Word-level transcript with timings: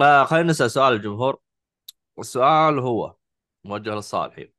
فخلينا 0.00 0.50
نسأل 0.50 0.70
سؤال 0.70 0.92
الجمهور 0.92 1.38
السؤال 2.18 2.78
هو 2.78 3.14
موجه 3.64 3.90
للصالحين 3.90 4.52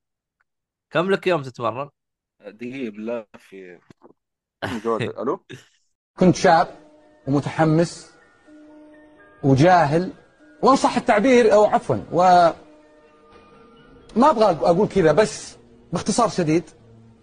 كم 0.93 1.11
لك 1.11 1.27
يوم 1.27 1.41
تتمرن؟ 1.41 1.89
دقيقة 2.45 2.91
بالله 2.91 3.25
في 3.37 3.79
ألو؟ 5.21 5.45
كنت 6.19 6.35
شاب 6.35 6.67
ومتحمس 7.27 8.11
وجاهل 9.43 10.13
وإن 10.63 10.75
صح 10.75 10.97
التعبير 10.97 11.53
أو 11.53 11.65
عفوا 11.65 11.95
و 12.11 12.21
ما 14.15 14.29
أبغى 14.29 14.45
أقول 14.45 14.87
كذا 14.87 15.11
بس 15.11 15.57
باختصار 15.93 16.29
شديد 16.29 16.63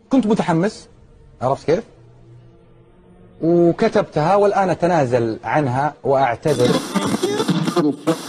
كنت 0.08 0.26
متحمس 0.26 0.88
عرفت 1.42 1.66
كيف؟ 1.66 1.84
وكتبتها 3.42 4.34
والآن 4.34 4.70
أتنازل 4.70 5.38
عنها 5.44 5.94
وأعتذر. 6.04 6.97
Thank 7.80 8.08
you. 8.08 8.27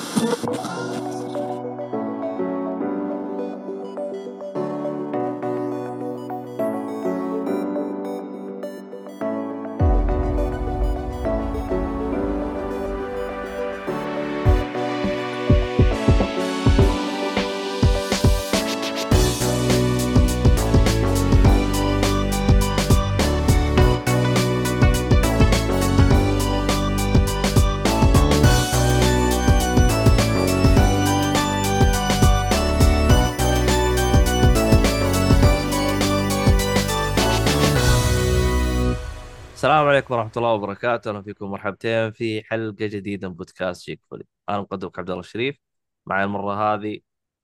ورحمة 40.29 40.43
الله 40.43 40.53
وبركاته. 40.53 41.09
أهلا 41.09 41.21
فيكم 41.21 41.51
مرحبتين 41.51 42.11
في 42.11 42.43
حلقة 42.43 42.85
جديدة 42.85 43.29
من 43.29 43.35
بودكاست 43.35 43.81
شيك 43.81 44.01
فولي. 44.09 44.25
أنا 44.49 44.61
مقدمك 44.61 44.99
عبد 44.99 45.09
الله 45.09 45.19
الشريف 45.19 45.57
معي 46.05 46.23
المرة 46.23 46.73
هذه 46.73 46.99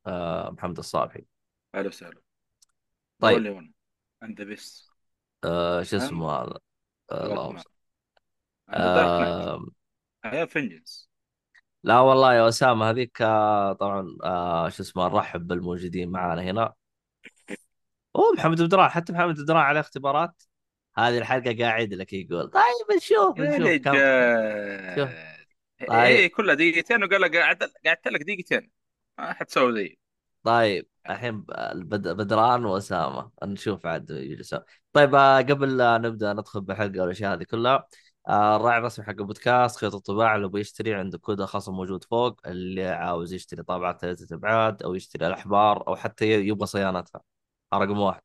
آه، 0.07 0.49
محمد 0.51 0.77
الصالحي. 0.77 1.25
أهلا 1.75 1.87
وسهلا. 1.87 2.21
طيب. 3.19 3.71
the 4.23 4.43
beast 4.43 4.91
آه، 5.43 5.83
شو 5.83 5.97
اسمه 5.97 6.31
هذا؟ 6.31 6.59
آه، 7.11 7.25
اللهم 7.25 7.57
صل. 7.57 7.69
آه، 8.69 9.65
هي 10.25 10.47
vengeance 10.47 11.09
لا 11.83 11.99
والله 11.99 12.33
يا 12.33 12.47
أسامة 12.47 12.89
هذيك 12.89 13.21
آه، 13.21 13.73
طبعا 13.73 14.17
آه، 14.23 14.69
شو 14.69 14.83
اسمه 14.83 15.07
نرحب 15.07 15.47
بالموجودين 15.47 16.11
معنا 16.11 16.41
هنا. 16.41 16.73
أوه 18.15 18.33
محمد 18.37 18.61
بدران 18.61 18.89
حتى 18.89 19.13
محمد 19.13 19.35
بدران 19.35 19.61
عليه 19.61 19.79
اختبارات. 19.79 20.43
هذه 20.97 21.17
الحلقة 21.17 21.57
قاعد 21.63 21.93
لك 21.93 22.13
يقول 22.13 22.49
طيب 22.49 22.97
نشوف 22.97 23.39
نشوف 23.39 23.69
كم 23.83 23.93
شوف. 24.95 25.09
طيب. 25.89 25.91
هي 25.91 26.29
كلها 26.29 26.55
دقيقتين 26.55 27.03
وقال 27.03 27.21
لك 27.21 27.37
قعدت 27.37 27.73
قعدت 27.85 28.07
لك 28.07 28.21
دقيقتين. 28.23 28.71
ما 29.17 29.33
حتسوي 29.33 29.73
زي 29.73 29.97
طيب 30.43 30.87
الحين 31.09 31.41
بد- 31.75 32.07
بدران 32.17 32.65
وأسامة. 32.65 33.31
نشوف 33.43 33.85
عاد 33.85 34.09
يجلسون 34.09 34.59
طيب 34.93 35.15
آه، 35.15 35.37
قبل 35.41 35.77
لا 35.77 35.97
نبدأ 35.97 36.33
ندخل 36.33 36.61
بالحلقة 36.61 37.01
والاشياء 37.01 37.33
هذه 37.33 37.43
كلها 37.43 37.87
آه، 38.27 38.55
الراعي 38.55 38.77
الرسمي 38.77 39.05
حق 39.05 39.11
البودكاست 39.11 39.77
خيط 39.79 39.95
الطباعة 39.95 40.35
اللي 40.35 40.49
بيشتري 40.49 40.93
عنده 40.93 41.17
كود 41.17 41.43
خصم 41.45 41.73
موجود 41.73 42.03
فوق 42.03 42.39
اللي 42.47 42.85
عاوز 42.87 43.33
يشتري 43.33 43.63
طابعات 43.63 44.01
ثلاثة 44.01 44.35
أبعاد 44.35 44.83
أو 44.83 44.95
يشتري 44.95 45.27
الأحبار 45.27 45.87
أو 45.87 45.95
حتى 45.95 46.25
يبغى 46.33 46.67
صيانتها. 46.67 47.21
رقم 47.73 47.99
واحد. 47.99 48.21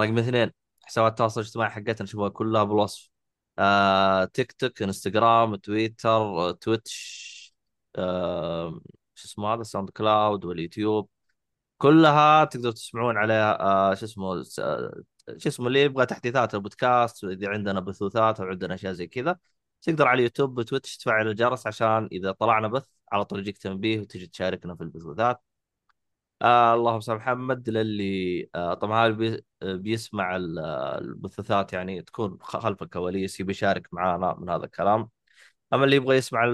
رقم 0.00 0.18
اثنين. 0.18 0.61
حسابات 0.82 1.12
التواصل 1.12 1.40
الاجتماعي 1.40 1.70
حقتنا 1.70 2.06
شوفوها 2.06 2.28
كلها 2.28 2.64
بالوصف. 2.64 3.10
آه، 3.58 4.24
تيك 4.24 4.52
توك 4.52 4.82
انستغرام 4.82 5.56
تويتر 5.56 6.52
تويتش 6.52 7.54
آه، 7.96 8.80
شو 9.14 9.26
اسمه 9.28 9.54
هذا؟ 9.54 9.62
ساوند 9.62 9.90
كلاود 9.90 10.44
واليوتيوب. 10.44 11.08
كلها 11.78 12.44
تقدروا 12.44 12.72
تسمعون 12.72 13.16
عليها 13.16 13.60
آه 13.60 13.94
شو 13.94 14.04
اسمه 14.06 14.42
شو 15.38 15.48
اسمه 15.48 15.66
اللي 15.66 15.82
يبغى 15.82 16.06
تحديثات 16.06 16.54
البودكاست 16.54 17.24
إذا 17.24 17.48
عندنا 17.48 17.80
بثوثات 17.80 18.40
أو 18.40 18.46
عندنا 18.46 18.74
أشياء 18.74 18.92
زي 18.92 19.06
كذا 19.06 19.38
تقدر 19.82 20.08
على 20.08 20.18
اليوتيوب 20.18 20.58
وتويتش 20.58 20.96
تفعل 20.96 21.28
الجرس 21.28 21.66
عشان 21.66 22.08
إذا 22.12 22.32
طلعنا 22.32 22.68
بث 22.68 22.86
على 23.12 23.24
طول 23.24 23.40
يجيك 23.40 23.58
تنبيه 23.58 24.00
وتجي 24.00 24.26
تشاركنا 24.26 24.74
في 24.74 24.82
البثوثات. 24.82 25.42
آه 26.42 26.74
اللهم 26.74 27.00
صل 27.00 27.14
محمد 27.14 27.68
للي 27.70 28.50
آه 28.54 28.74
طبعا 28.74 29.08
بي 29.08 29.44
بيسمع 29.62 30.36
ال- 30.36 30.58
آه، 30.58 30.98
البثوثات 30.98 31.72
يعني 31.72 32.02
تكون 32.02 32.38
خلف 32.42 32.82
الكواليس 32.82 33.40
يبي 33.40 33.50
يشارك 33.52 33.88
معنا 33.94 34.34
من 34.38 34.48
هذا 34.50 34.64
الكلام. 34.64 35.10
أما 35.74 35.84
اللي 35.84 35.96
يبغى 35.96 36.16
يسمع 36.16 36.44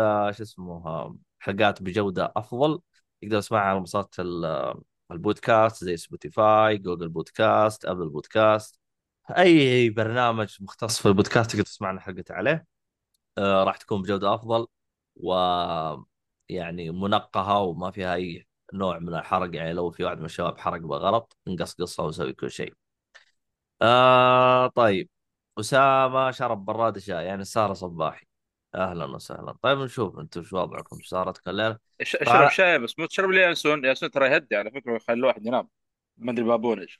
آه، 0.00 0.30
شو 0.32 0.44
اسمه 0.44 0.86
آه، 0.88 1.16
حلقات 1.40 1.82
بجودة 1.82 2.32
أفضل 2.36 2.80
يقدر 3.22 3.38
يسمعها 3.38 3.62
على 3.64 3.78
منصات 3.80 4.20
ال- 4.20 4.44
آه، 4.44 4.82
البودكاست 5.12 5.84
زي 5.84 5.96
سبوتيفاي 5.96 6.78
جوجل 6.78 7.08
بودكاست 7.08 7.84
ابل 7.86 8.10
بودكاست 8.10 8.80
أي 9.38 9.90
برنامج 9.90 10.56
مختص 10.62 11.00
في 11.02 11.06
البودكاست 11.08 11.50
تقدر 11.52 11.64
تسمعنا 11.64 12.00
حلقته 12.00 12.34
عليه. 12.34 12.66
آه، 13.38 13.64
راح 13.64 13.76
تكون 13.76 14.02
بجودة 14.02 14.34
أفضل 14.34 14.66
و 15.16 15.34
يعني 16.48 16.90
منقهة 16.90 17.60
وما 17.62 17.90
فيها 17.90 18.14
أي 18.14 18.47
نوع 18.72 18.98
من 18.98 19.14
الحرق 19.14 19.56
يعني 19.56 19.72
لو 19.72 19.90
في 19.90 20.04
واحد 20.04 20.18
من 20.18 20.24
الشباب 20.24 20.58
حرق 20.58 20.80
بغلط 20.80 21.36
نقصقصها 21.48 22.06
ونسوي 22.06 22.32
كل 22.32 22.50
شيء. 22.50 22.74
آه 23.82 24.66
طيب. 24.66 25.08
أسامة 25.60 26.30
شرب 26.30 26.64
براد 26.64 26.98
شاي 26.98 27.24
يعني 27.24 27.44
سارة 27.44 27.72
صباحي. 27.72 28.26
أهلا 28.74 29.04
وسهلا. 29.04 29.54
طيب 29.62 29.78
نشوف 29.78 30.18
أنتم 30.18 30.42
شو 30.42 30.58
وضعكم؟ 30.58 30.98
صارت 31.04 31.48
الليلة 31.48 31.78
اش- 32.00 32.16
اشرب 32.16 32.34
طبعا 32.34 32.48
شاي 32.48 32.78
بس 32.78 32.98
مو 32.98 33.06
تشرب 33.06 33.30
لي 33.30 33.42
ينسون 33.42 33.84
ينسون 33.84 34.10
ترى 34.10 34.26
يهدي 34.28 34.56
على 34.56 34.70
فكرة 34.70 34.92
ويخلي 34.92 35.16
الواحد 35.16 35.46
ينام. 35.46 35.68
ما 36.16 36.32
أدري 36.32 36.44
بابونج. 36.44 36.96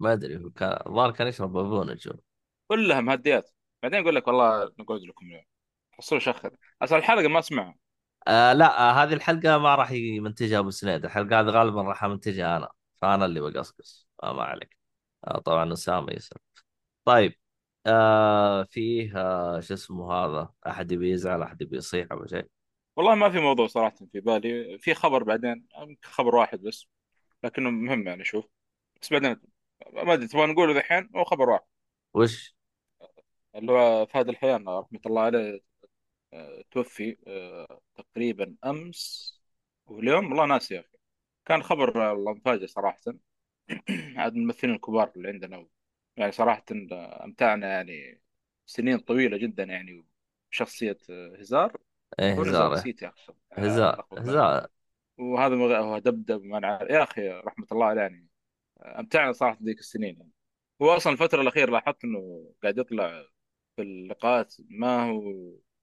ما 0.00 0.12
أدري 0.12 0.36
هو 0.44 0.50
كان 0.50 0.78
الظاهر 0.86 1.10
كان 1.10 1.26
يشرب 1.26 1.52
بابونه 1.52 1.96
شو 1.96 2.12
كلها 2.68 3.00
مهديات. 3.00 3.50
بعدين 3.82 4.00
يقول 4.00 4.14
لك 4.14 4.28
والله 4.28 4.72
نقعد 4.78 5.00
لكم 5.00 5.26
اليوم. 5.26 5.44
حصلوا 5.92 6.20
شخر 6.20 6.50
أصل 6.82 6.96
الحلقة 6.96 7.28
ما 7.28 7.38
اسمعها 7.38 7.74
آه 8.28 8.52
لا 8.52 8.90
آه 8.90 8.92
هذه 9.04 9.12
الحلقة 9.12 9.58
ما 9.58 9.74
راح 9.74 9.90
يمنتجها 9.90 10.58
أبو 10.58 10.70
سنيد 10.70 11.04
الحلقة 11.04 11.40
هذه 11.40 11.46
غالبا 11.46 11.82
راح 11.82 12.04
امنتجها 12.04 12.56
أنا. 12.56 12.68
فأنا 13.02 13.24
اللي 13.24 13.40
بقصقص. 13.40 14.08
آه 14.22 14.32
ما 14.32 14.42
عليك. 14.42 14.76
آه 15.26 15.38
طبعا 15.38 15.72
أسامة 15.72 16.12
يسر 16.12 16.36
طيب 17.04 17.34
آه 17.86 18.62
فيه 18.62 19.12
آه 19.16 19.60
شو 19.60 19.74
اسمه 19.74 20.12
هذا؟ 20.12 20.52
أحد 20.66 20.92
يبي 20.92 21.10
يزعل 21.10 21.42
أحد 21.42 21.62
يبي 21.62 21.76
يصيح 21.76 22.06
أو 22.12 22.26
شيء؟ 22.26 22.46
والله 22.96 23.14
ما 23.14 23.30
في 23.30 23.38
موضوع 23.40 23.66
صراحة 23.66 23.96
في 24.12 24.20
بالي. 24.20 24.78
في 24.78 24.94
خبر 24.94 25.22
بعدين 25.24 25.66
يمكن 25.78 26.08
خبر 26.08 26.36
واحد 26.36 26.60
بس 26.62 26.86
لكنه 27.44 27.70
مهم 27.70 28.06
يعني 28.08 28.24
شوف. 28.24 28.44
بس 29.02 29.12
بعدين 29.12 29.36
ما 29.92 30.12
أدري 30.12 30.28
تبغى 30.28 30.46
نقوله 30.46 30.74
ذحين؟ 30.74 31.10
هو 31.16 31.24
خبر 31.24 31.50
واحد. 31.50 31.64
وش؟ 32.14 32.54
اللي 33.54 33.72
هو 33.72 34.06
فهد 34.06 34.28
الحيان 34.28 34.68
رحمة 34.68 35.00
الله 35.06 35.22
عليه 35.22 35.60
توفي 36.70 37.16
آه، 37.26 37.80
تقريبا 37.96 38.56
أمس. 38.64 39.34
واليوم 39.86 40.26
والله 40.28 40.46
ناسي 40.46 40.74
يا 40.74 40.80
أخي. 40.80 40.98
كان 41.46 41.62
خبر 41.62 41.98
والله 41.98 42.34
مفاجئ 42.34 42.66
صراحة. 42.66 43.00
عاد 44.16 44.34
من 44.34 44.40
الممثلين 44.42 44.74
الكبار 44.74 45.12
اللي 45.16 45.28
عندنا. 45.28 45.66
يعني 46.16 46.32
صراحة 46.32 46.64
أمتعنا 47.24 47.68
يعني 47.68 48.20
سنين 48.66 48.98
طويلة 48.98 49.36
جدا 49.36 49.64
يعني 49.64 50.06
بشخصية 50.52 50.98
آه، 51.10 51.36
هزار. 51.40 51.76
إيه 52.18 52.40
هزار. 52.40 52.72
نسيت 52.72 53.02
يا 53.02 53.08
أخي. 53.08 53.32
آه، 53.52 53.60
هزار. 53.60 54.06
هزار. 54.18 54.68
وهذا 55.18 55.54
مغ- 55.54 55.76
هو 55.76 55.98
دبدب 55.98 56.44
ما 56.44 56.58
يا 56.90 57.02
أخي 57.02 57.28
رحمة 57.30 57.66
الله 57.72 57.86
عليه 57.86 58.00
يعني 58.02 58.28
أمتعنا 58.82 59.32
صراحة 59.32 59.58
ذيك 59.62 59.78
السنين. 59.78 60.16
يعني 60.18 60.30
هو 60.82 60.96
أصلا 60.96 61.12
الفترة 61.12 61.42
الأخيرة 61.42 61.70
لاحظت 61.70 62.04
إنه 62.04 62.50
قاعد 62.62 62.78
يطلع 62.78 63.24
في 63.76 63.82
اللقاءات 63.82 64.54
ما 64.70 65.10
هو 65.10 65.22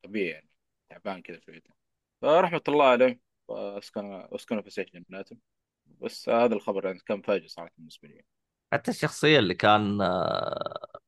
طبيعي 0.08 0.30
يعني. 0.30 0.50
تعبان 0.90 1.22
كذا 1.22 1.40
شويتين 1.40 1.74
فرحمة 2.22 2.62
الله 2.68 2.86
عليه. 2.86 3.20
واسكن 3.48 4.12
اسكنه 4.14 4.62
في 4.62 4.70
سجن 4.70 5.04
جناته 5.10 5.38
بس 5.86 6.30
هذا 6.30 6.56
الخبر 6.56 6.86
يعني 6.86 7.00
كان 7.00 7.22
فاجئ 7.22 7.48
صراحة 7.48 7.72
بالنسبة 7.78 8.08
لي. 8.08 8.26
حتى 8.74 8.92
الشخصية 8.92 9.40
اللي 9.40 9.54
كان 9.54 10.02
آه 10.02 11.00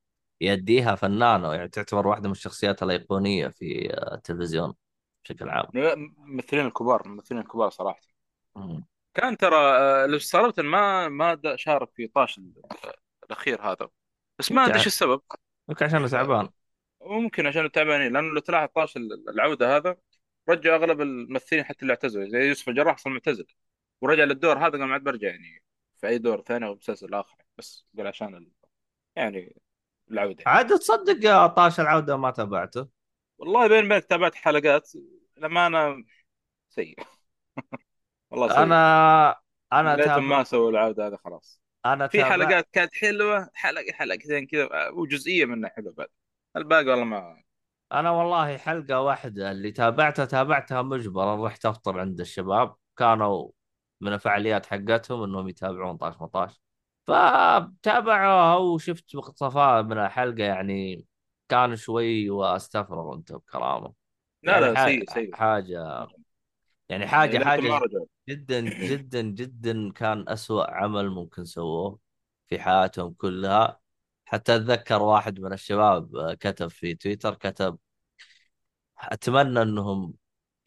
يديها 0.42 0.96
فنانة 0.96 1.54
يعني 1.54 1.68
تعتبر 1.70 2.08
واحدة 2.08 2.26
من 2.28 2.32
الشخصيات 2.32 2.84
الأيقونية 2.84 3.48
في 3.48 3.94
آه 3.94 4.16
التلفزيون 4.16 4.74
بشكل 5.24 5.50
عام. 5.50 5.66
الممثلين 5.76 6.66
الكبار 6.66 7.06
الممثلين 7.06 7.42
الكبار 7.42 7.70
صراحة. 7.70 8.02
مم. 8.56 8.86
كان 9.14 9.38
ترى 9.38 9.56
آه، 9.56 10.06
لو 10.06 10.18
استغربت 10.18 10.60
ما 10.60 11.08
ما 11.10 11.56
شارك 11.56 11.90
في 11.96 12.08
طاش 12.08 12.38
ال- 12.38 12.62
الأخير 13.24 13.62
هذا. 13.62 13.90
بس 14.40 14.52
ما 14.52 14.66
أدري 14.66 14.76
إيش 14.76 14.88
السبب. 14.88 15.22
يمكن 15.70 15.86
عشان 15.86 16.08
تعبان. 16.08 16.50
ممكن 17.02 17.48
عشان 17.48 17.72
تعبانين 17.72 18.14
لأنه 18.14 18.34
لو 18.34 18.40
تلاحظ 18.40 18.68
طاش 18.76 18.98
ال- 18.98 19.30
العودة 19.30 19.78
هذا 19.78 19.98
رجعوا 20.50 20.76
أغلب 20.78 21.02
الممثلين 21.02 21.64
حتى 21.64 21.82
اللي 21.82 21.92
اعتزلوا 21.94 22.30
زي 22.30 22.38
يوسف 22.48 22.70
الجراح 22.70 22.96
أصلا 22.96 23.14
معتزل 23.14 23.46
ورجع 24.02 24.24
للدور 24.24 24.58
هذا 24.58 24.72
قال 24.72 24.84
ما 24.84 24.94
عاد 24.94 25.04
برجع 25.04 25.28
يعني 25.28 25.64
في 25.98 26.08
أي 26.08 26.18
دور 26.18 26.42
ثاني 26.42 26.66
أو 26.66 26.76
مسلسل 26.76 27.14
آخر 27.14 27.38
بس 27.58 27.86
قال 27.98 28.08
عشان 28.08 28.36
ال... 28.36 28.52
يعني 29.16 29.56
العودة. 30.12 30.44
يعني. 30.46 30.58
عاد 30.58 30.80
تصدق 30.80 31.26
يا 31.26 31.48
طاش 31.48 31.80
العودة 31.80 32.18
ما 32.18 32.32
تابعته؟ 32.32 32.88
والله 33.38 33.68
بين 33.68 33.90
بينك 33.90 34.06
تابعت 34.06 34.36
حلقات 34.36 34.92
لما 35.38 35.68
أنا 35.68 36.04
سيء. 36.70 36.96
والله 38.32 38.48
سيء. 38.48 38.58
أنا 38.64 39.36
أنا 39.74 39.96
تابع 39.96 40.18
ما 40.20 40.44
سووا 40.44 40.70
العودة 40.72 41.08
هذا 41.08 41.18
خلاص. 41.18 41.62
أنا 41.86 42.08
في 42.08 42.18
تابع 42.18 42.30
حلقات 42.30 42.70
كانت 42.74 42.94
حلوة 42.94 43.50
حلقه 43.54 43.94
حلقتين 43.94 44.48
كذا 44.48 44.90
وجزئية 44.90 45.46
منها 45.46 45.70
حلوة 45.70 45.94
بعد. 45.94 46.08
الباقي 46.60 46.86
والله 46.90 47.04
ما 47.06 47.44
أنا 47.94 48.12
والله 48.12 48.58
حلقة 48.58 49.02
واحدة 49.02 49.52
اللي 49.52 49.72
تابعتها 49.72 50.26
تابعتها 50.26 50.82
مجبرا 50.82 51.46
رحت 51.48 51.66
أفطر 51.66 52.00
عند 52.00 52.20
الشباب. 52.20 52.76
كانوا 52.98 53.50
من 54.02 54.14
الفعاليات 54.14 54.66
حقتهم 54.66 55.24
إنهم 55.24 55.48
يتابعون 55.48 55.98
طاش 55.98 56.22
مطاش. 56.22 56.62
فتابعوها 57.08 58.56
وشفت 58.58 59.16
مقتطفات 59.16 59.86
من 59.86 59.98
الحلقة. 59.98 60.44
يعني 60.44 61.06
كان 61.50 61.76
شوي 61.76 62.30
واستفرغ 62.30 63.16
أنت 63.16 63.34
بكرامه 63.34 63.94
لا 64.44 64.60
يعني 64.60 64.74
لا 64.74 64.76
سيء 64.86 65.06
سيء. 65.14 65.36
حاجة 65.36 66.10
يعني 66.90 67.08
يعني 67.08 67.08
حاجة 67.08 67.40
ما 67.40 67.80
حاجة 67.80 68.08
جدا 68.30 68.62
جدا 68.90 69.22
جدا 69.22 69.92
كان 69.92 70.30
أسوأ 70.30 70.72
عمل 70.72 71.10
ممكن 71.10 71.46
سووه 71.46 72.00
في 72.48 72.60
حياتهم 72.60 73.14
كلها. 73.14 73.80
حتى 74.30 74.56
أتذكر 74.56 75.02
واحد 75.02 75.40
من 75.40 75.54
الشباب 75.54 76.16
آه، 76.16 76.34
كتب 76.34 76.68
في 76.68 76.96
تويتر 76.96 77.36
كتب 77.36 77.78
أتمنى 79.00 79.62
أنهم 79.62 80.14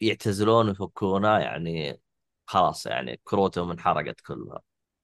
يعتزلون 0.01 0.67
ويفكونا. 0.69 1.39
يعني 1.39 2.01
خلاص 2.45 2.85
يعني 2.85 3.19
كروتهم 3.23 3.71
انحرقت 3.71 4.21
كلها. 4.21 4.61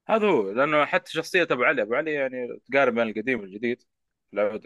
هذا 0.10 0.28
هو 0.28 0.52
لأنه 0.52 0.86
حتى 0.86 1.12
شخصية 1.12 1.48
أبو 1.52 1.64
علي 1.64 1.82
أبو 1.82 1.96
علي 1.96 2.14
يعني 2.14 2.60
تقارب 2.72 2.94
بين 2.94 3.04
القديم 3.10 3.40
والجديد. 3.40 3.84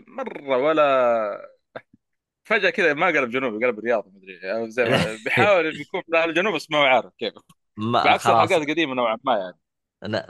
مرة 0.08 0.58
ولا 0.58 1.54
فجأة 2.44 2.70
كذا 2.70 2.94
ما 2.94 3.08
قلب 3.08 3.30
جنوبي 3.30 3.66
قلب 3.66 3.80
رياضي 3.80 4.10
مدري 4.12 4.54
أو 4.54 4.70
زي 4.70 4.84
ما 4.86 5.18
بيحاول 5.26 5.82
يكون 5.82 6.02
في 6.02 6.24
الجنوب 6.24 6.56
بس 6.56 6.72
ما 6.72 6.78
هو 6.78 6.84
عارف 6.84 7.14
كيف. 7.18 7.34
ما 7.78 8.04
بعكس 8.04 8.30
الحلقات 8.30 8.62
القديمه 8.62 8.94
نوعا 8.96 9.18
ما 9.24 9.38
يعني. 9.38 9.60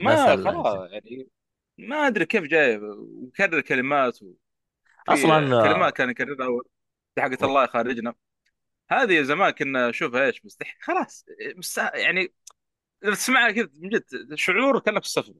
ما 0.01 0.35
خلاص 0.37 0.91
يعني. 0.91 1.27
ما 1.77 2.07
أدري 2.07 2.25
كيف 2.25 2.43
جاي 2.43 2.77
وكرر 2.77 3.61
كلمات 3.61 4.23
وفي 4.23 4.35
أصلا 5.09 5.63
كلمات 5.63 5.93
كان 5.93 6.09
يكررها 6.09 6.45
أول 6.45 6.65
حقت 7.19 7.43
الله 7.43 7.63
يخرجنا 7.63 8.13
هذه 8.91 9.21
زمان 9.21 9.51
كنا 9.51 9.89
نشوفها 9.89 10.25
إيش 10.25 10.45
مستحيل 10.45 10.75
خلاص 10.81 11.25
بس 11.57 11.77
يعني 11.77 12.33
تسمعها 13.01 13.51
كذا 13.51 13.69
من 13.73 13.89
جد 13.89 14.35
شعور 14.35 14.79
كأنك 14.79 15.03
في 15.03 15.07
السفر. 15.07 15.33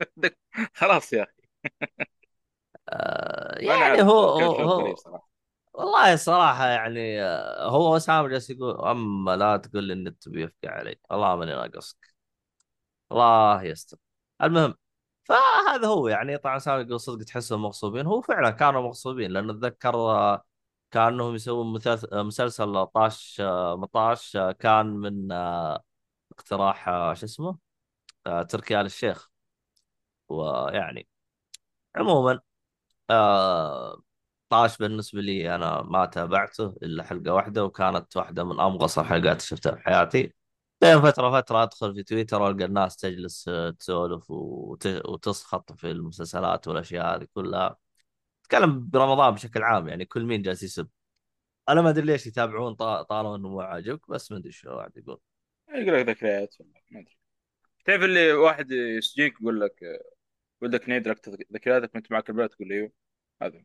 خلاص 0.74 1.12
يا 1.12 1.22
أخي. 1.22 1.42
آه، 2.88 3.58
يعني 3.58 4.02
هو 4.02 4.28
هو, 4.28 4.94
والله 5.74 6.16
صراحة 6.16 6.66
يعني 6.66 7.22
آه، 7.22 7.68
هو 7.68 7.96
اسامه 7.96 8.28
جالس 8.28 8.50
يقول 8.50 8.80
أما 8.80 9.36
لا 9.36 9.56
تقول 9.56 9.84
لي 9.84 9.92
النت 9.92 10.28
بيفقع 10.28 10.70
علي 10.70 10.96
والله 11.10 11.36
ماني 11.36 11.52
ناقصك. 11.52 12.14
الله 13.12 13.62
يستر. 13.62 13.98
المهم 14.42 14.74
فهذا 15.24 15.86
هو 15.88 16.08
يعني 16.08 16.38
طبعا 16.38 16.58
سامي 16.58 16.98
صدق 16.98 17.24
تحسهم 17.24 17.62
مغصوبين. 17.62 18.06
هو 18.06 18.20
فعلا 18.20 18.50
كانوا 18.50 18.82
مغصوبين 18.82 19.30
لأنه 19.30 19.52
أتذكر 19.52 19.94
آه، 19.96 20.44
كأنهم 20.90 21.34
يسوون 21.34 21.80
آه، 22.12 22.22
مسلسل 22.22 22.86
طاش 22.86 23.40
آه، 23.40 23.76
مطاش 23.76 24.36
كان 24.58 24.86
من 24.86 25.32
اقتراح 26.32 26.84
شو 27.14 27.26
اسمه؟ 27.26 27.58
تركي 28.48 28.80
آل 28.80 28.86
الشيخ. 28.86 29.30
ويعني 30.28 31.08
عموما 31.96 32.40
طاش 34.48 34.78
بالنسبة 34.78 35.20
لي 35.20 35.54
أنا 35.54 35.82
ما 35.82 36.06
تابعته 36.06 36.74
إلا 36.82 37.04
حلقة 37.04 37.34
واحدة 37.34 37.64
وكانت 37.64 38.16
واحدة 38.16 38.44
من 38.44 38.60
أمغص 38.60 38.98
الحلقات 38.98 39.26
اللي 39.26 39.40
شفتها 39.40 39.74
في 39.74 39.82
حياتي. 39.82 40.34
بين 40.80 41.00
فترة 41.02 41.30
فترة 41.40 41.62
أدخل 41.62 41.94
في 41.94 42.02
تويتر 42.02 42.42
وألقى 42.42 42.64
الناس 42.64 42.96
تجلس 42.96 43.48
آه، 43.48 43.70
تسولف 43.70 44.30
وت... 44.30 44.86
وتسخط 44.86 45.72
في 45.72 45.90
المسلسلات 45.90 46.68
والأشياء 46.68 47.16
هذه 47.16 47.26
كلها. 47.34 47.76
تكلم 48.44 48.88
برمضان 48.90 49.34
بشكل 49.34 49.62
عام 49.62 49.88
يعني 49.88 50.04
كل 50.04 50.24
مين 50.24 50.42
جالس 50.42 50.62
يسب. 50.62 50.88
أنا 51.68 51.82
ما 51.82 51.90
أدري 51.90 52.06
ليش 52.06 52.26
يتابعون 52.26 52.74
طا- 52.74 53.02
طالما 53.02 53.36
إنه 53.36 53.48
مو 53.48 53.60
عاجبك 53.60 54.10
بس 54.10 54.32
ما 54.32 54.38
أدري 54.38 54.52
شو 54.52 54.70
واحد 54.70 54.96
يقول. 54.96 55.20
يقول 55.68 56.00
لك 56.00 56.08
ذكريات 56.08 56.54
ما 56.90 57.00
أدري. 57.00 57.18
تعرف 57.84 58.02
اللي 58.02 58.32
واحد 58.32 58.70
يسجينك 58.70 59.40
يقول 59.40 59.60
لك 59.60 59.80
ودك 60.62 60.88
نعيد 60.88 61.08
لك 61.08 61.28
ذكرياتك 61.54 61.94
وأنت 61.94 62.12
معك 62.12 62.30
البلد 62.30 62.48
تقول 62.50 62.68
له 62.68 62.74
أيوه 62.76 62.92
هذا. 63.42 63.64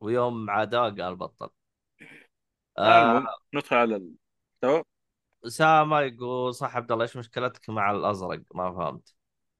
ويوم 0.00 0.50
عاداه 0.50 0.90
قال 0.90 1.16
بطل. 1.16 1.50
المهم 2.78 3.26
آه 3.26 3.38
ندخل 3.54 3.76
على 3.76 3.96
المحتوى 3.96 4.84
أسامة 5.46 6.00
يقول 6.00 6.54
صح 6.54 6.76
عبد 6.76 6.92
الله 6.92 7.04
إيش 7.04 7.16
مشكلتك 7.16 7.70
مع 7.70 7.90
الأزرق؟ 7.90 8.42
ما 8.54 8.72
فهمت. 8.72 9.14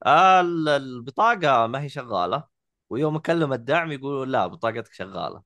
آه 0.07 0.41
ال- 0.41 0.69
البطاقة 0.69 1.67
ما 1.67 1.83
هي 1.83 1.89
شغالة. 1.89 2.45
ويوم 2.91 3.17
أكلم 3.17 3.53
الدعم 3.53 3.93
يقولوا 3.93 4.25
لا 4.27 4.47
بطاقتك 4.47 4.93
شغالة. 4.93 5.43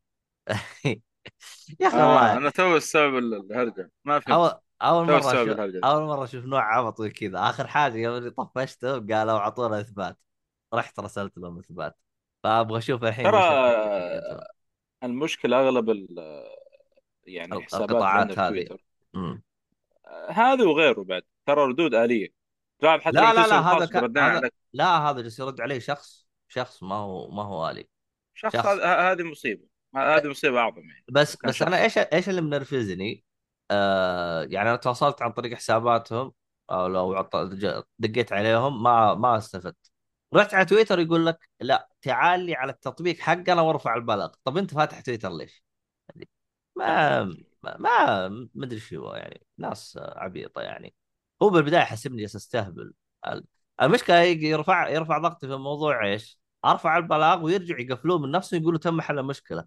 يا 1.81 1.89
آه 1.89 2.09
والله 2.09 2.37
أنا 2.37 2.51
تو 2.51 2.77
السبب 2.77 3.19
الهرجة. 3.19 3.91
ما 4.05 4.19
أول 4.31 4.49
فهمت 4.49 4.61
أول 4.83 5.11
السبب 5.11 5.43
أشوف 5.43 5.49
الهرجة. 5.53 5.81
أول 5.85 6.03
مرة 6.03 6.25
أشوف 6.25 6.45
نوع 6.45 6.77
عبط 6.77 7.03
كذا 7.03 7.39
آخر 7.39 7.67
حاجة 7.67 7.97
يوم 7.97 8.17
اللي 8.17 8.31
طفشته 8.31 8.93
قالوا 8.93 9.39
أعطونا 9.39 9.81
إثبات. 9.81 10.19
رحت 10.75 11.01
رسلت 11.01 11.39
لهم 11.39 11.59
إثبات. 11.59 11.99
فأبغى 12.43 12.79
أشوف 12.79 13.05
الحين 13.05 13.27
ترى 13.31 13.43
المشكلة 15.03 15.61
أغلب 15.61 15.91
ال- 15.91 16.47
يعني 17.27 17.67
القطاعات 17.75 18.33
في 18.33 18.41
هذه. 18.41 18.69
آه، 19.15 19.43
هذا 20.31 20.65
وغيره 20.65 21.03
بعد. 21.05 21.23
ترى 21.47 21.63
ردود 21.65 21.95
آلية. 21.95 22.29
تعرف 22.79 23.03
حتى 23.03 23.17
لا 23.17 23.33
لا 23.35 23.47
لا 23.47 23.61
هذا 23.61 23.87
ك... 23.87 23.97
هذا 23.97 24.21
عليك. 24.21 24.55
لا 24.73 24.99
هذا 25.11 25.21
جالس 25.21 25.39
يرد 25.39 25.61
عليه 25.61 25.79
شخص 25.79 26.27
شخص 26.49 26.83
ما 26.83 26.95
هو 26.95 27.31
ما 27.31 27.43
هو 27.43 27.71
آلي. 27.71 27.89
شخص 28.35 28.53
شخص. 28.53 28.67
هذه 28.67 29.23
مصيبة. 29.23 29.67
ه- 29.97 30.17
هذه 30.17 30.29
مصيبة 30.29 30.59
أعظم 30.59 30.81
يعني. 30.89 31.05
بس 31.09 31.37
بس 31.45 31.63
أنا 31.63 31.89
شخص 31.89 31.99
إيش 31.99 31.99
إيش 32.13 32.29
اللي 32.29 32.41
منرفزني؟ 32.41 33.25
آه 33.71 34.43
يعني 34.43 34.69
أنا 34.69 34.77
تواصلت 34.77 35.23
عن 35.23 35.33
طريق 35.33 35.55
حساباتهم 35.55 36.33
أو 36.71 36.87
لو 36.87 37.15
عط- 37.15 37.37
دقيت 37.99 38.33
عليهم 38.33 38.83
ما 38.83 39.15
ما 39.15 39.37
استفدت. 39.39 39.91
رحت 40.35 40.55
على 40.55 40.65
تويتر 40.65 40.99
يقول 40.99 41.27
لك 41.27 41.49
لا 41.61 41.89
تعال 42.03 42.41
لي 42.41 42.55
على 42.55 42.73
التطبيق 42.73 43.19
حقنا 43.19 43.61
وارفع 43.63 43.95
البلاغ. 43.95 44.29
طب 44.45 44.59
أنت 44.59 44.75
فاتح 44.75 45.01
تويتر 45.01 45.31
ليش؟ 45.33 45.65
ما. 46.77 47.37
ما 47.65 48.29
ما 48.55 48.65
أدري 48.65 48.81
شو 48.81 49.07
هو 49.07 49.15
يعني 49.15 49.47
ناس 49.59 49.99
عبيطة 50.03 50.61
يعني. 50.63 50.95
هو 51.43 51.51
بالبداية 51.51 51.85
حسبني 51.85 52.25
أستهبل. 52.25 52.93
ال- 53.27 53.45
المشكلة 53.83 54.17
يرفع 54.23 54.89
يرفع 54.89 55.19
ضغطي 55.19 55.47
في 55.47 55.55
الموضوع 55.55 56.07
إيش؟ 56.07 56.41
أرفع 56.65 56.97
البلاغ 56.99 57.45
ويرجع 57.45 57.79
يقفلوه 57.79 58.19
من 58.19 58.31
نفسه 58.31 58.57
يقولوا 58.57 58.79
تم 58.79 59.01
حل 59.01 59.19
المشكلة. 59.19 59.67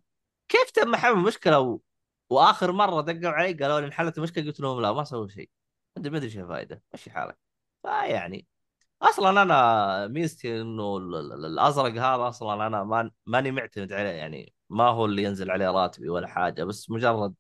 كيف 0.49 0.71
تم 0.71 0.95
حل 0.95 1.11
المشكلة؟ 1.11 1.59
و... 1.59 1.79
وآخر 2.29 2.71
مرة 2.71 3.01
دقوا 3.01 3.33
علي 3.33 3.53
قالوا 3.53 3.79
لي 3.79 3.85
انحلت 3.87 4.17
المشكلة 4.17 4.45
قلت 4.45 4.59
لهم 4.59 4.81
لا 4.81 4.93
ما 4.93 5.03
سووا 5.03 5.27
شيء. 5.27 5.49
ما 5.97 6.07
أدري 6.07 6.25
إيش 6.25 6.37
الفائدة. 6.37 6.83
مشي 6.93 7.11
حالك. 7.11 7.37
فيعني 7.83 8.47
أصلا 9.01 9.41
أنا 9.41 10.07
ميزتي 10.07 10.61
إنه 10.61 10.97
ال- 10.97 11.15
ال- 11.15 11.45
الأزرق 11.45 11.91
هذا 11.93 12.27
أصلا 12.29 12.67
أنا 12.67 12.83
ما 12.83 13.11
ماني 13.25 13.51
معتمد 13.51 13.93
عليه 13.93 14.09
يعني. 14.09 14.53
ما 14.69 14.83
هو 14.89 15.05
اللي 15.05 15.23
ينزل 15.23 15.51
عليه 15.51 15.71
راتبي 15.71 16.09
ولا 16.09 16.27
حاجة 16.27 16.63
بس 16.63 16.89
مجرد 16.89 17.35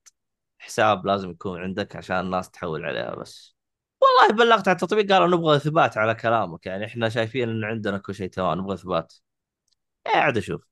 حساب 0.65 1.05
لازم 1.05 1.29
يكون 1.31 1.61
عندك 1.61 1.95
عشان 1.95 2.19
الناس 2.19 2.51
تحول 2.51 2.85
عليها 2.85 3.15
بس 3.15 3.55
والله 4.01 4.37
بلغت 4.45 4.67
على 4.67 4.75
التطبيق 4.75 5.11
قالوا 5.11 5.27
نبغى 5.27 5.55
إثبات 5.55 5.97
على 5.97 6.15
كلامك 6.15 6.65
يعني 6.65 6.85
إحنا 6.85 7.09
شايفين 7.09 7.49
إن 7.49 7.63
عندنا 7.63 7.97
كل 7.97 8.15
شيء 8.15 8.29
تمام 8.29 8.59
نبغى 8.59 8.73
إثبات 8.73 9.13
قاعد 10.05 10.37
أشوف 10.37 10.67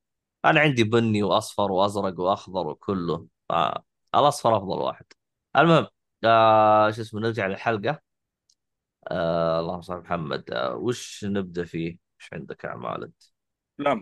أنا 0.45 0.59
عندي 0.59 0.83
بني 0.83 1.23
وأصفر 1.23 1.71
وأزرق 1.71 2.19
وأخضر 2.19 2.67
وكله 2.67 3.27
آه. 3.51 3.83
الاصفر 4.15 4.57
أفضل 4.57 4.79
واحد 4.81 5.05
المهم 5.57 5.87
آه 6.23 6.91
شو 6.91 7.01
اسمه 7.01 7.21
نرجع 7.21 7.47
للحلقة 7.47 8.01
آه 9.07 9.59
اللهم 9.59 9.81
صل 9.81 9.97
محمد 9.97 10.51
آه 10.51 10.75
وش 10.75 11.25
نبدأ 11.25 11.65
فيه؟ 11.65 11.97
وش 12.19 12.29
عندك 12.33 12.65
اعمال 12.65 13.03
انت؟ 13.03 13.23
لا 13.77 14.01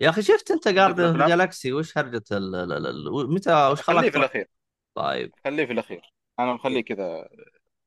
يا 0.00 0.10
أخي 0.10 0.22
شفت 0.22 0.50
أنت 0.50 0.68
Guardian 0.68 1.26
Galaxy 1.28 1.72
وش 1.72 1.98
هرجة 1.98 2.24
ال 2.32 2.54
ال 2.54 2.86
ال 2.86 3.32
متى 3.34 3.68
وش 3.68 3.80
خليه 3.80 3.96
خلاك 3.96 4.04
في 4.04 4.10
تروح؟ 4.10 4.24
الأخير. 4.24 4.48
طيب. 4.94 5.32
خليه 5.44 5.66
في 5.66 5.72
الأخير. 5.72 6.12
أنا 6.38 6.52
مخليه 6.52 6.80
كذا 6.80 7.28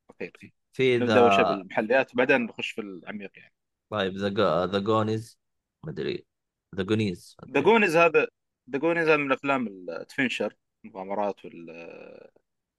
أخير. 0.10 0.54
في 0.74 0.98
ذا 0.98 1.44
بالمحليات 1.44 2.14
وبعدين 2.14 2.42
نخش 2.42 2.72
في 2.72 2.82
العميق 2.82 3.32
يعني. 3.36 3.54
طيب 3.90 4.18
the 4.18 4.66
The 4.66 4.80
Goonies. 4.80 5.40
ما 5.86 5.92
أدري. 5.92 6.26
The 6.76 6.84
Goonies. 6.84 7.38
The 7.50 7.60
Goonies 7.60 7.96
هذا 7.96 8.28
The 8.70 8.80
Goonies 8.80 9.08
هذا 9.08 9.18
من 9.18 9.32
أفلام 9.32 9.68
ال 9.68 9.76
adventure 9.76 10.56
المغامرات 10.86 11.46
وال 11.46 11.70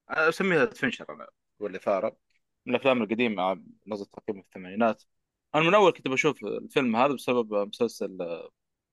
أسميها 0.09 0.63
adventure 0.63 1.07
أنا 1.15 1.27
والاثاره 1.61 2.17
من 2.67 2.75
الأفلام 2.75 3.03
القديمة 3.03 3.63
نزلت 3.87 4.09
تقريبا 4.13 4.41
في 4.41 4.47
الثمانينات. 4.47 5.03
أنا 5.55 5.65
من 5.65 5.75
أول 5.75 5.93
كنت 5.93 6.09
بشوف 6.09 6.45
الفيلم 6.45 6.97
هذا 6.97 7.15
بسبب 7.15 7.55
مسلسل 7.55 8.19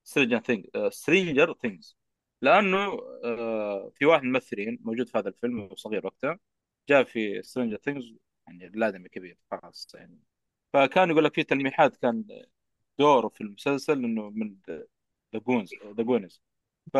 Stranger 0.03 0.39
Thing 0.39 0.65
Stranger 0.89 1.53
Things 1.53 1.97
لأنه 2.41 2.77
آه، 3.23 3.91
في 3.95 4.05
واحد 4.05 4.23
من 4.23 4.27
الممثلين 4.29 4.79
موجود 4.81 5.09
في 5.09 5.17
هذا 5.17 5.29
الفيلم 5.29 5.75
صغير 5.75 6.05
وقتها 6.05 6.39
جاء 6.89 7.03
في 7.03 7.41
Stranger 7.43 7.77
Things 7.77 8.15
يعني 8.47 8.67
الادمي 8.67 9.09
كبير 9.09 9.37
خلاص 9.51 9.87
يعني. 9.95 10.19
فكان 10.73 11.09
يقول 11.09 11.23
لك 11.23 11.33
في 11.33 11.43
تلميحات 11.43 11.97
كان 11.97 12.25
دوره 12.99 13.27
في 13.29 13.41
المسلسل 13.41 14.03
إنه 14.03 14.29
من 14.29 14.55
The 14.69 15.39
Goonies 15.47 15.69
The 15.97 16.03
Goonies 16.03 16.41
ف 16.93 16.97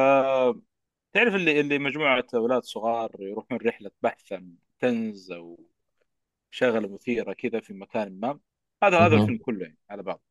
تعرف 1.14 1.36
اللي 1.36 1.60
اللي 1.60 1.80
مجموعة 1.80 2.26
أولاد 2.34 2.64
صغار 2.64 3.12
يروحون 3.20 3.58
رحلة 3.58 3.92
بحث 4.02 4.34
عن 4.34 4.56
كنز 4.82 5.32
أو 5.32 5.60
شغلة 6.52 6.88
مثيرة 6.94 7.34
كذا 7.34 7.60
في 7.60 7.74
مكان 7.74 8.20
ما؟ 8.20 8.40
هذا 8.84 9.00
هذا. 9.00 9.16
الفيلم 9.16 9.38
كله 9.38 9.66
يعني 9.66 9.78
على 9.90 10.04
بعض. 10.04 10.22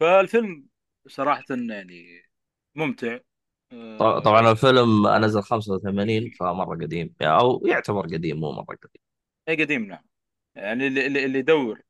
فالفيلم 0.00 0.66
صراحة 1.08 1.44
يعني 1.50 2.22
ممتع. 2.74 3.18
ط- 3.72 4.02
طبعا 4.24 4.48
آه، 4.48 4.52
الفيلم 4.52 5.08
نزل 5.08 5.42
85 5.42 6.30
فمرة 6.30 6.76
قديم. 6.76 7.14
أو 7.22 7.62
يعتبر 7.66 8.02
قديم 8.06 8.40
مو 8.40 8.52
مرة 8.52 8.64
قديم. 8.64 9.02
اي 9.48 9.56
قديم 9.64 9.84
نعم. 9.86 10.04
يعني 10.54 10.86
اللي 10.86 11.06
اللي 11.06 11.24
اللي 11.24 11.38
يدور 11.38 11.82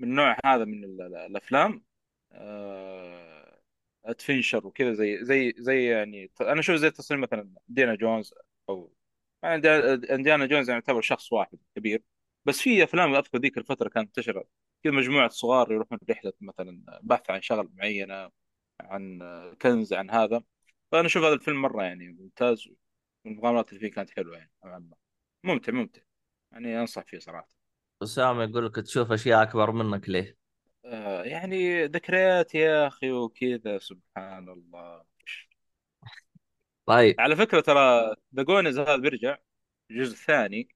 من 0.00 0.08
النوع 0.10 0.36
هذا 0.44 0.64
من 0.64 0.84
ال- 0.84 1.02
ال- 1.02 1.16
الأفلام 1.16 1.84
آه، 2.32 3.60
ادفنشر 4.04 4.66
وكذا 4.66 4.92
زي 4.92 5.24
زي 5.24 5.54
زي 5.58 5.84
يعني 5.90 6.28
ت- 6.28 6.42
أنا 6.42 6.60
أشوف 6.60 6.76
زي 6.76 6.90
تصميم 6.90 7.20
مثلا 7.20 7.50
دينا 7.68 7.94
جونز 7.94 8.34
أو 8.68 8.92
يعني 9.42 9.60
دي- 9.60 9.68
انديانا 10.14 10.46
جونز 10.46 10.70
يعني 10.70 10.80
يعتبر 10.80 11.00
شخص 11.00 11.32
واحد 11.32 11.58
كبير 11.76 12.02
بس 12.44 12.60
في 12.60 12.84
أفلام 12.84 13.14
اذكر 13.14 13.38
ذيك 13.38 13.58
الفترة 13.58 13.88
كانت 13.88 14.06
منتشره 14.06 14.44
كذا 14.84 14.92
مجموعة 14.92 15.28
صغار 15.28 15.72
يروحون 15.72 15.98
رحلة 16.10 16.32
مثلا 16.40 17.00
بحث 17.02 17.30
عن 17.30 17.42
شغله 17.42 17.68
معينة. 17.74 18.30
عن 18.86 19.18
كنز 19.62 19.92
عن 19.92 20.10
هذا 20.10 20.42
فأنا 20.92 21.06
أشوف 21.06 21.22
هذا 21.24 21.34
الفيلم 21.34 21.62
مرة 21.62 21.82
يعني 21.84 22.08
ممتاز 22.08 22.68
والمغامرات 23.24 23.68
اللي 23.68 23.80
فيه 23.80 23.90
كانت 23.90 24.10
حلوة 24.10 24.36
يعني 24.38 24.50
نوعاً 24.64 24.78
ما. 24.78 24.96
ممتع 25.44 25.72
ممتع 25.72 26.02
يعني 26.52 26.80
أنصح 26.80 27.04
فيه 27.06 27.18
صراحة 27.18 27.48
اسامه 28.02 28.42
يقول 28.44 28.66
لك 28.66 28.74
تشوف 28.76 29.12
أشياء 29.12 29.42
أكبر 29.42 29.70
منك 29.72 30.08
ليه؟ 30.08 30.36
آه 30.84 31.22
يعني 31.24 31.84
ذكريات 31.86 32.54
يا 32.54 32.86
أخي 32.86 33.10
وكذا 33.12 33.78
سبحان 33.78 34.48
الله 34.48 35.04
طيب 36.86 37.16
على 37.18 37.36
فكرة 37.36 37.60
ترى 37.60 38.14
The 38.36 38.42
Goonies 38.42 38.78
هذا 38.78 38.96
بيرجع 38.96 39.38
الجزء 39.90 40.12
الثاني 40.12 40.68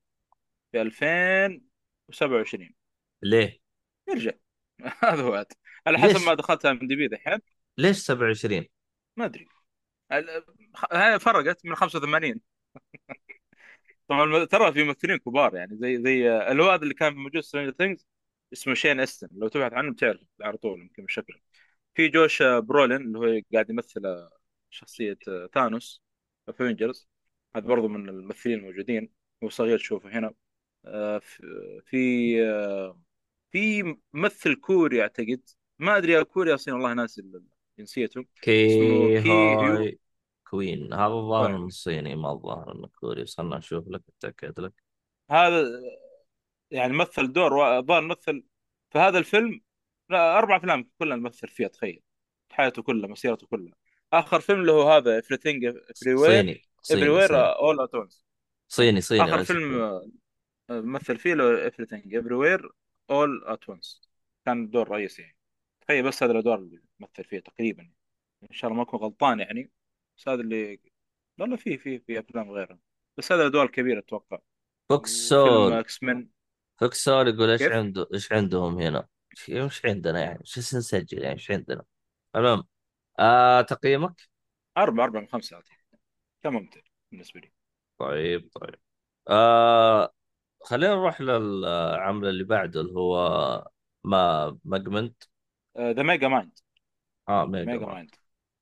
في 0.73 0.83
2027 0.83 2.75
ليه؟ 3.23 3.61
يرجع 4.09 4.31
هذا 5.05 5.23
هو. 5.23 5.45
على 5.87 5.99
حسب؟ 5.99 6.21
ما 6.21 6.35
دخلت 6.35 6.67
IMDb 6.67 7.09
دحين 7.09 7.39
ليش 7.79 7.97
27؟ 7.99 8.67
ما 9.17 9.25
أدري. 9.25 9.49
هاي 10.93 11.19
فرقت 11.19 11.67
من 11.67 11.75
85 11.75 12.41
طبعا 14.09 14.45
ترى 14.45 14.73
في 14.73 14.85
ممثلين 14.85 15.17
كبار 15.19 15.57
يعني 15.57 15.77
زي 15.77 16.03
زي 16.03 16.31
الواد 16.31 16.83
اللي 16.83 16.95
كان 16.95 17.15
موجود 17.15 17.43
Stranger 17.43 17.73
Things 17.79 18.07
اسمه 18.53 18.75
Sean 18.75 19.01
Astin 19.01 19.29
لو 19.33 19.49
تبحث 19.49 19.73
عنه 19.73 19.93
بتعرف 19.93 20.21
على 20.43 20.57
طول 20.57 20.81
يمكن 20.81 21.05
بشكل 21.05 21.41
في 21.95 22.09
Josh 22.09 22.43
Brolin 22.43 22.97
اللي 23.03 23.19
هو 23.19 23.41
قاعد 23.55 23.71
يمثل 23.71 24.29
شخصية 24.71 25.19
Thanos 25.55 26.03
Avengers 26.49 27.09
هذا 27.57 27.67
برضو 27.67 27.89
من 27.89 28.09
الممثلين 28.09 28.59
الموجودين. 28.59 29.11
هو 29.45 29.49
صغير 29.49 29.79
تشوفه 29.79 30.19
هنا. 30.19 30.35
آه، 30.87 31.19
في 31.19 31.43
في 31.87 32.37
آه، 32.45 33.01
في 33.53 33.97
ممثل 34.13 34.55
كوري 34.57 35.03
أعتقد. 35.03 35.43
ما 35.79 35.97
أدري 35.99 36.13
يا 36.13 36.23
كوري 36.23 36.55
أصلا 36.55 36.75
والله 36.75 36.95
ناسي 36.95 37.23
جنسيته. 37.79 38.21
اسمه 38.21 38.29
Ke 38.43 39.19
Huy 39.19 39.99
Quan. 40.51 40.93
هذا 40.93 41.07
الظاهر 41.07 41.47
طيب. 41.47 41.57
انه 41.57 41.69
صيني 41.69 42.17
ما 42.17 42.33
الظاهر 42.33 42.73
إنه 42.73 42.89
كوري. 43.01 43.23
بس 43.23 43.37
خلنا 43.37 43.59
نشوف 43.59 43.89
لك 43.89 44.03
اتاكد 44.09 44.61
لك. 44.61 44.73
هذا 45.31 45.65
يعني 46.71 46.93
مثل 46.93 47.33
دور 47.33 47.79
الظاهر 47.79 48.03
مثل 48.03 48.45
في 48.91 48.99
هذا 48.99 49.19
الفيلم 49.19 49.61
لا 50.11 50.39
أربع 50.39 50.57
أفلام 50.57 50.91
كلها 50.99 51.17
مثل 51.17 51.49
فيها 51.49 51.69
تخيل. 51.69 52.03
حياته 52.51 52.83
كلها 52.83 53.09
مسيرته 53.09 53.47
كلها. 53.47 53.75
آخر 54.13 54.41
فيلم 54.41 54.61
اللي 54.61 54.73
هو 54.73 54.91
هذا 54.91 55.21
صيني 55.21 55.75
صيني 55.95 56.55
everywhere 56.55 57.27
صيني 57.27 57.55
all 57.55 57.87
at 57.87 58.01
once. 58.01 58.25
صيني 58.69 59.01
صيني 59.01 59.25
آخر 59.25 59.45
فيلم 59.45 59.75
آه، 59.81 60.11
مثل 60.71 61.19
فيه 61.19 61.35
له 61.35 61.71
everything 61.71 62.03
everywhere 62.03 62.63
all 63.13 63.55
at 63.55 63.75
once. 63.75 64.01
كان 64.45 64.71
دور 64.71 64.89
رئيسي. 64.89 65.23
يعني 65.23 65.37
تخيل 65.81 66.03
بس 66.09 66.23
هذا 66.23 66.33
الأدوار 66.33 66.59
اللي 66.59 66.84
مثل 67.01 67.25
فيها 67.25 67.41
تقريبا. 67.41 67.91
إن 68.43 68.53
شاء 68.53 68.71
الله 68.71 68.83
ما 68.83 68.89
أكون 68.89 69.01
غلطان 69.01 69.41
يعني. 69.41 69.71
بس 70.19 70.29
هذا 70.29 70.41
اللي 70.41 70.81
لا 71.39 71.45
لا 71.45 71.57
في 71.57 71.79
في 71.79 71.99
في 71.99 72.19
أفلام 72.19 72.51
غيره 72.51 72.79
بس 73.17 73.33
هذا 73.33 73.43
الادوار 73.43 73.65
الكبيره 73.67 73.99
أتوقع. 73.99 74.39
فوكسول 74.89 75.73
إكس 75.73 76.03
مان 76.03 76.29
فوكسول 76.81 77.29
يقول 77.29 77.51
إيش؟ 77.51 77.63
عنده 77.63 78.09
إيش 78.15 78.33
عندهم 78.33 78.79
هنا؟ 78.79 79.09
إيش 79.49 79.87
عندنا 79.87 80.21
يعني؟ 80.21 80.41
إيش 80.41 80.59
نسجل 80.59 81.23
يعني؟ 81.23 81.35
إيش 81.35 81.51
عندنا؟ 81.51 81.85
المهم 82.37 82.65
آه 83.19 83.61
تقييمك؟ 83.61 84.23
أربعة 84.77 85.05
أربعة 85.05 85.21
من 85.21 85.29
خمسة 85.29 85.57
أعطيه 85.57 85.75
كان 86.43 86.53
ممتع 86.53 86.81
بالنسبة 87.11 87.41
لي. 87.41 87.53
طيب 87.99 88.51
طيب. 88.53 88.75
آه 89.29 90.15
خلينا 90.63 90.95
نروح 90.95 91.21
للعمل 91.21 92.29
اللي 92.29 92.45
بعده 92.45 92.81
اللي 92.81 92.93
هو 92.93 93.69
ما 94.05 94.59
ماجمنت. 94.65 95.23
ذا 95.79 96.03
ميجا 96.03 96.29
مايند 96.29 96.59
آه 97.29 97.47
ميجا 97.47 97.65
ميجا 97.73 97.87
مان. 97.87 97.95
مايند 97.95 98.15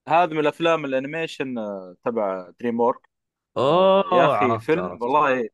هذا 0.09 0.26
من 0.35 0.38
الأفلام 0.40 0.85
الأنيميشن 0.85 1.59
آه، 1.59 1.97
تبع 2.04 2.50
دريم 2.61 2.81
وورك 2.81 3.09
آه، 3.57 4.04
يا 4.12 4.25
اوه 4.25 4.37
أخي 4.37 4.45
عرفت 4.52 4.66
فيلم 4.66 4.81
عرفت. 4.85 5.02
والله 5.02 5.49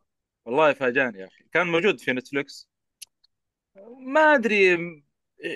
والله 0.44 0.72
فاجأني 0.72 1.18
يا 1.18 1.26
أخي. 1.26 1.44
كان 1.52 1.66
موجود 1.66 2.00
في 2.00 2.12
Netflix. 2.12 2.68
ما 4.06 4.20
أدري 4.34 4.78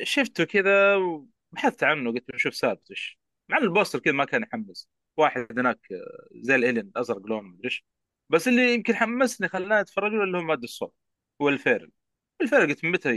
شفته 0.02 0.44
كذا 0.44 0.96
وبحثت 0.96 1.82
عنه 1.84 2.12
قلت 2.12 2.30
بشوف 2.32 2.54
سالفته 2.54 2.90
إيش. 2.92 3.18
مع 3.48 3.58
إن 3.58 3.62
ال 3.62 3.67
poster 3.67 3.98
كذا 3.98 4.12
ما 4.14 4.24
كان 4.24 4.42
يحمس. 4.42 4.88
واحد 5.16 5.58
هناك 5.58 5.92
آه، 5.92 6.28
زي 6.42 6.54
ال 6.54 6.61
alien 6.61 6.92
ازرق 6.96 7.26
لون 7.26 7.44
مدري 7.44 7.64
إيش. 7.64 7.84
بس 8.30 8.48
اللي 8.48 8.74
يمكن 8.74 8.94
حمسني 8.96 9.48
خلاني 9.48 9.80
أتفرج 9.80 10.12
له 10.12 10.24
اللي 10.24 10.38
هو 10.38 10.42
مؤدي 10.42 10.64
الصوت 10.64 10.94
هو 11.42 11.48
Will 11.48 11.64
Ferrell 11.64 11.92
Will 12.40 12.50
Ferrell 12.50 12.68
قلت 12.68 12.84
من 12.84 12.90
متى 12.92 13.10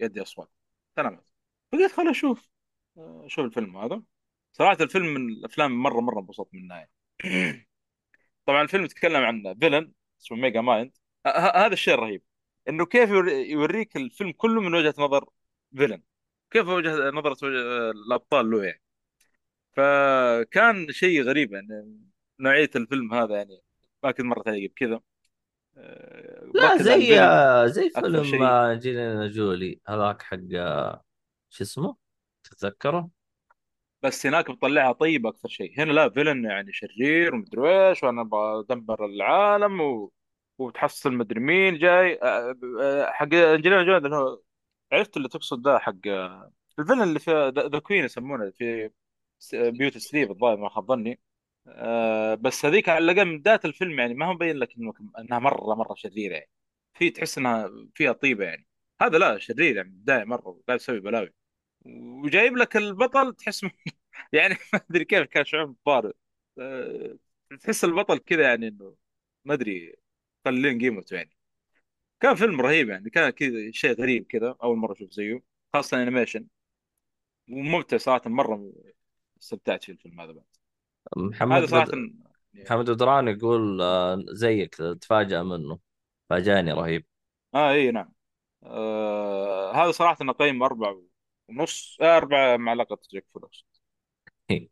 يؤدي 0.00 0.22
أصوات؟ 0.22 0.50
سلامات. 0.96 1.26
فقلت 1.72 1.92
خل 1.92 2.08
أشوف 2.10 2.48
آه، 2.98 3.22
أشوف 3.26 3.44
الفيلم 3.44 3.76
هذا. 3.76 4.02
صراحة 4.52 4.76
الفيلم 4.80 5.06
من 5.14 5.28
الأفلام 5.30 5.82
مرة 5.82 6.00
مرة 6.00 6.20
انبسطت 6.20 6.54
منها 6.54 6.76
يعني 6.78 6.90
طبعا 8.46 8.62
الفيلم 8.62 8.84
يتكلم 8.84 9.24
عن 9.24 9.54
villain 9.60 9.92
اسمه 10.22 10.38
Megamind 10.38 10.98
هذا 11.26 11.72
الشيء 11.72 11.94
الرهيب 11.94 12.22
إنه 12.68 12.86
كيف 12.86 13.10
يوري- 13.10 13.50
يوريك 13.50 13.96
الفيلم 13.96 14.32
كله 14.32 14.60
من 14.60 14.74
وجهة 14.74 14.94
نظر 14.98 15.30
villain 15.76 16.02
كيف 16.50 16.68
وجهة 16.68 17.10
نظرة 17.10 17.36
وجه 17.48 17.90
الأبطال 17.90 18.50
له 18.50 18.64
يعني. 18.64 18.82
فكان 19.72 20.92
شيء 20.92 21.22
غريب 21.22 21.52
يعني 21.52 22.00
نوعية 22.40 22.70
الفيلم 22.76 23.14
هذا 23.14 23.36
يعني. 23.36 23.62
ما 24.04 24.10
كنت 24.12 24.26
مرة 24.26 24.42
ثانية 24.42 24.68
بكذا 24.68 25.00
آه، 25.76 26.52
لا 26.54 26.76
زي 26.78 27.00
زي 27.74 27.90
فيلم 27.90 28.42
آه، 28.42 28.72
Angelina 28.72 29.28
Jolie 29.28 29.80
هذاك 29.88 30.22
حق 30.22 30.38
آه، 30.54 31.04
شو 31.50 31.64
اسمه؟ 31.64 31.96
تتذكره؟ 32.52 33.10
بس 34.02 34.26
هناك 34.26 34.50
بتطلعها 34.50 34.92
طيبة 34.92 35.28
أكثر 35.28 35.48
شيء. 35.48 35.80
هنا 35.80 35.92
لا 35.92 36.08
villain 36.10 36.44
يعني 36.44 36.72
شرير 36.72 37.34
ومدري 37.34 37.88
إيش 37.88 38.02
وأنا 38.02 38.22
بدمر 38.22 39.04
العالم 39.06 39.80
و... 39.80 40.12
وتحصل 40.58 41.12
مدري 41.12 41.40
مين 41.40 41.78
جاي. 41.78 42.18
حق 43.12 43.34
Angelina 43.34 43.82
Jolie 43.82 43.96
اللي 43.96 44.16
هو 44.16 44.40
عرفت 44.92 45.16
اللي 45.16 45.28
تقصد 45.28 45.62
ده 45.62 45.78
حق 45.78 45.94
ال 46.78 46.81
villain 46.81 47.02
اللي 47.02 47.18
في 47.18 47.52
the 47.72 47.78
queen 47.78 48.04
يسمونه 48.04 48.50
في 48.50 48.90
Beauty 49.54 49.98
Sleep 49.98 50.30
الظاهر 50.30 50.56
ما 50.56 50.68
خاب 50.68 50.86
ظني. 50.88 51.20
بس 52.36 52.64
هذيك 52.64 52.88
على 52.88 53.12
الأقل 53.12 53.24
من 53.28 53.38
بدايه 53.38 53.60
الفيلم 53.64 54.00
يعني 54.00 54.14
ما 54.14 54.26
هو 54.26 54.32
مبين 54.34 54.56
لك 54.56 54.76
إنه 54.78 54.92
إنها 55.18 55.38
مرة 55.38 55.74
مرة 55.74 55.94
شريرة 55.94 56.34
يعني. 56.34 56.50
في 56.94 57.10
تحس 57.10 57.38
إنها 57.38 57.70
فيها 57.94 58.12
طيبة 58.12 58.44
يعني. 58.44 58.66
هذا 59.02 59.18
لا 59.18 59.38
شرير 59.38 59.76
يعني 59.76 59.88
من 59.88 59.94
البدايه 59.94 60.24
مرة 60.24 60.60
قاعد 60.68 60.80
يسوي 60.80 61.00
بلاوي. 61.00 61.34
وجايب 61.84 62.56
لك 62.56 62.76
البطل 62.76 63.34
تحس 63.34 63.62
يعني 64.32 64.56
ما 64.72 64.80
أدري 64.90 65.04
كيف 65.04 65.26
كان 65.26 65.44
شعور 65.44 65.74
طارئ 65.84 66.12
آه 66.58 67.16
تحس 67.60 67.84
البطل 67.84 68.18
كذا 68.18 68.42
يعني 68.42 68.68
إنه 68.68 68.96
ما 69.44 69.54
أدري 69.54 69.96
قليل 70.46 70.78
قيمته 70.80 71.14
يعني. 71.16 71.36
كان 72.20 72.34
فيلم 72.34 72.60
رهيب 72.60 72.88
يعني 72.88 73.10
كان 73.10 73.30
كذا 73.30 73.70
شيء 73.70 73.92
غريب 74.00 74.26
كذا 74.26 74.56
أول 74.62 74.76
مرة 74.78 74.92
أشوف 74.92 75.12
زيه 75.12 75.42
خاصة 75.74 76.02
انيميشن 76.02 76.46
وممتع 77.50 77.96
صراحة 77.96 78.30
مرة 78.30 78.72
استمتعت 79.42 79.84
في 79.84 79.92
الفيلم 79.92 80.20
هذا 80.20 80.32
بعد. 80.32 80.44
هذا 81.16 81.26
محمد 81.28 81.64
صراحة 81.64 81.86
بد... 81.86 82.14
محمد 82.54 82.90
بدران 82.90 83.28
يقول 83.28 83.82
آه، 83.82 84.24
زيك 84.28 84.74
تفاجأ 84.74 85.42
منه. 85.42 85.78
فاجأني 86.30 86.72
رهيب. 86.72 87.06
آه 87.54 87.72
إي 87.72 87.90
نعم. 87.90 88.12
آه 88.62 89.72
هذا 89.74 89.90
صراحة 89.92 90.16
أنا 90.20 90.32
قيم 90.32 90.62
أربعة 90.62 91.02
ونص 91.48 91.98
آه 92.00 92.16
أربعة 92.16 92.56
مع 92.56 92.72
لقطة 92.72 93.08
جاك 93.12 93.26
فلوس 93.34 93.66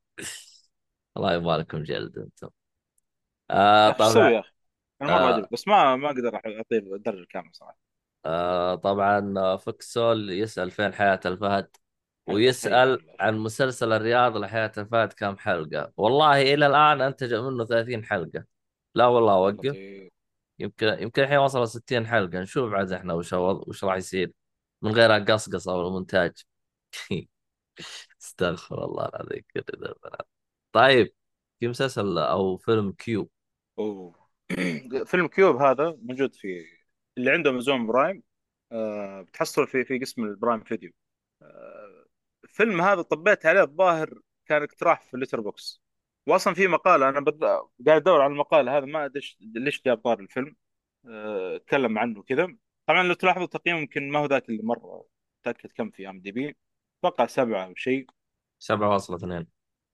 الله 1.16 1.34
يبغى 1.34 1.58
لكم 1.58 1.82
جلد 1.82 2.18
أنتم. 2.18 2.48
آه 3.50 3.90
طبعا. 3.90 4.30
يا 4.30 4.40
أخي؟ 4.40 4.52
أنا 5.02 5.10
مره 5.10 5.44
آه. 5.44 5.48
بس 5.52 5.68
ما 5.68 5.96
ما 5.96 6.06
أقدر 6.06 6.34
اعطيه 6.34 6.78
الدرجة 6.78 7.20
الكاملة 7.20 7.52
صراحة. 7.52 7.78
آه 8.26 8.74
طبعا 8.74 9.34
آه، 9.38 9.56
فوكسول 9.56 10.30
يسأل 10.30 10.70
فين 10.70 10.92
حياة 10.92 11.20
الفهد؟ 11.26 11.68
الله 12.28 12.98
عن 13.20 13.38
مسلسل 13.38 13.92
الرياض 13.92 14.36
لحياة 14.36 14.72
الفهد 14.78 15.12
كم 15.12 15.36
حلقة؟ 15.36 15.92
والله 15.96 16.42
إلى 16.42 16.66
الآن 16.66 17.00
أنتج 17.00 17.34
منه 17.34 17.64
30 17.64 18.04
حلقة. 18.04 18.44
لا 18.94 19.06
والله 19.06 19.32
يا 19.32 19.38
وقف 19.38 19.58
لطيف 19.58 20.10
يمكن 20.58 20.86
يمكن 20.86 21.22
الحين 21.22 21.38
وصل 21.38 21.68
60 21.68 22.06
حلقة. 22.06 22.40
نشوف 22.40 22.72
عاد 22.72 22.92
إحنا 22.92 23.14
وش 23.14 23.32
وش 23.32 23.84
راح 23.84 23.96
يصير. 23.96 24.32
من 24.82 24.92
غير 24.92 25.16
القصقصة 25.16 25.74
والمونتاج 25.74 26.32
استغفر 28.22 28.84
الله 28.84 29.06
العظيم. 29.08 29.42
طيب 30.72 31.14
في 31.60 31.68
مسلسل 31.68 32.18
أو 32.18 32.56
فيلم 32.56 32.92
Cube 32.92 33.30
أوه. 33.78 34.30
فيلم 35.06 35.26
Cube 35.28 35.56
هذا 35.56 35.98
موجود 36.02 36.34
في 36.34 36.64
اللي 37.18 37.30
عنده 37.30 37.50
Amazon 37.50 37.86
Prime. 37.86 38.22
آه 38.72 39.22
بتحصل 39.22 39.66
في 39.68 39.84
في 39.84 39.98
قسم 39.98 40.24
ال 40.24 40.31
Prime 40.31 40.64
Video. 40.64 40.92
آه 41.42 42.06
الفيلم 42.44 42.80
هذا 42.80 43.02
طبيت 43.02 43.46
عليه 43.46 43.62
الظاهر 43.62 44.20
كان 44.46 44.62
اقتراح 44.62 45.02
في 45.02 45.14
ال 45.14 45.40
Letterboxd 45.40 45.82
واصلا 46.26 46.54
في 46.54 46.66
مقاله 46.68 47.08
أنا 47.08 47.20
بد... 47.20 47.44
قاعد 47.86 48.00
أدور 48.00 48.20
على 48.22 48.32
المقاله 48.32 48.78
هذا 48.78 48.86
ما 48.86 49.04
أدري 49.04 49.22
ليش 49.40 49.82
جاب 49.86 49.98
طار 49.98 50.20
الفيلم. 50.20 50.56
آه، 51.06 51.56
أتكلم 51.56 51.98
عنه 51.98 52.22
كذا. 52.22 52.56
طبعا 52.86 53.02
لو 53.02 53.14
تلاحظوا 53.14 53.44
التقييم 53.44 53.76
يمكن 53.76 54.10
ما 54.10 54.18
هو 54.18 54.26
ذاك 54.26 54.48
اللي 54.48 54.62
مرة 54.62 55.06
تاكد 55.42 55.72
كم 55.72 55.90
في 55.90 56.08
IMDb. 56.10 56.56
أتوقع 57.00 57.26
سبعة 57.26 57.64
أو 57.64 57.74
شيء. 57.74 58.06
7.2 58.58 59.46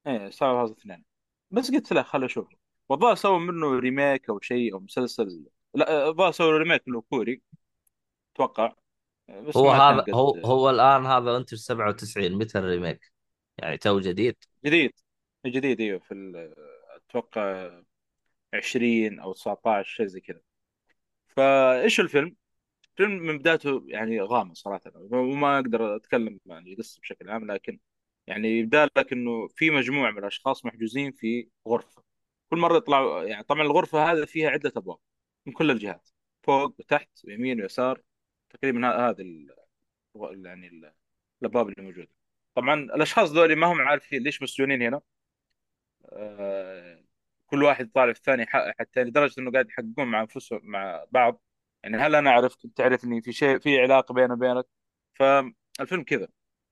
إيه 0.06 0.30
سبعة 0.30 0.64
هذا 0.64 0.72
اثنين. 0.72 1.04
بس 1.50 1.70
قلت 1.70 1.92
له 1.92 2.02
خل 2.02 2.24
أشوف. 2.24 2.48
والله 2.88 3.14
سووا 3.14 3.38
منه 3.38 3.78
remake 3.78 4.28
أو 4.28 4.40
شيء 4.40 4.74
أو 4.74 4.80
مسلسل 4.80 5.44
لا 5.74 6.08
الظاهر 6.08 6.32
سووا 6.32 6.58
remake 6.58 6.82
له 6.88 7.00
كوري. 7.00 7.42
أتوقع. 8.34 8.72
بس 9.28 9.56
هو 9.56 9.70
هذا 9.70 10.00
قد 10.00 10.10
هو 10.10 10.34
هو 10.44 10.70
الآن 10.70 11.06
هذا 11.06 11.36
انتج 11.36 11.58
97 11.58 12.32
متى 12.38 12.58
ال 12.58 12.65
remake؟ 12.65 13.12
يعني 13.58 13.78
تو 13.78 14.00
جديد؟ 14.00 14.36
جديد. 14.64 14.92
جديد 15.46 15.80
إيوه 15.80 15.98
في 15.98 16.14
ال- 16.14 16.54
أتوقع 16.96 17.70
20 18.54 19.20
أو 19.20 19.32
19 19.32 19.88
شيء 19.88 20.06
زي 20.06 20.20
كذا. 20.20 20.40
فايش 21.28 22.00
الفيلم؟ 22.00 22.36
فيلم 22.96 23.10
من 23.12 23.38
بدايته 23.38 23.84
يعني 23.88 24.20
غامض 24.20 24.54
صراحة. 24.56 24.92
وما 24.96 25.56
أقدر 25.58 25.96
أتكلم 25.96 26.40
عن 26.50 26.66
القصة 26.66 27.00
بشكل 27.00 27.30
عام 27.30 27.52
لكن 27.52 27.80
يعني 28.26 28.48
يبدأ 28.58 28.86
لك 28.96 29.12
إنه 29.12 29.48
في 29.48 29.70
مجموعة 29.70 30.10
من 30.10 30.18
الأشخاص 30.18 30.64
محجوزين 30.66 31.12
في 31.12 31.48
غرفة. 31.68 32.02
كل 32.50 32.58
مرة 32.58 32.76
يطلعوا 32.76 33.24
يعني 33.24 33.42
طبعا 33.44 33.62
الغرفة 33.62 34.12
هذه 34.12 34.24
فيها 34.24 34.50
عدة 34.50 34.72
أبواب 34.76 34.98
من 35.46 35.52
كل 35.52 35.70
الجهات 35.70 36.08
فوق 36.42 36.74
وتحت 36.80 37.10
ويمين 37.24 37.62
ويسار 37.62 38.02
تقريبا 38.50 38.88
هذه 39.10 39.20
ال- 39.22 39.56
يعني 40.46 40.68
ال- 40.68 40.92
الأبواب 41.42 41.68
اللي 41.68 41.82
موجودة. 41.84 42.08
طبعا 42.54 42.74
الأشخاص 42.74 43.30
ذولي 43.32 43.54
ما 43.54 43.66
هم 43.72 43.80
عارفين 43.80 44.22
ليش 44.22 44.42
مسجونين 44.42 44.82
هنا. 44.82 45.00
آه، 46.12 47.04
كل 47.46 47.62
واحد 47.64 47.90
طالع 47.94 48.12
في 48.12 48.18
الثاني 48.18 48.46
ح- 48.46 48.72
حتى 48.80 49.04
لدرجة 49.04 49.40
إنه 49.40 49.52
قاعد 49.52 49.68
يحققون 49.68 50.06
مع 50.08 50.20
أنفسهم 50.20 50.60
مع 50.64 51.04
بعض. 51.10 51.42
يعني 51.86 51.98
هل 51.98 52.14
أنا 52.14 52.30
اعرفك 52.30 52.58
تعرفني 52.76 53.22
في 53.22 53.32
شيء 53.32 53.58
في 53.58 53.80
علاقة 53.80 54.14
بيني 54.14 54.32
وبينك؟ 54.32 54.66
فالفيلم 55.14 56.02
كذا. 56.04 56.28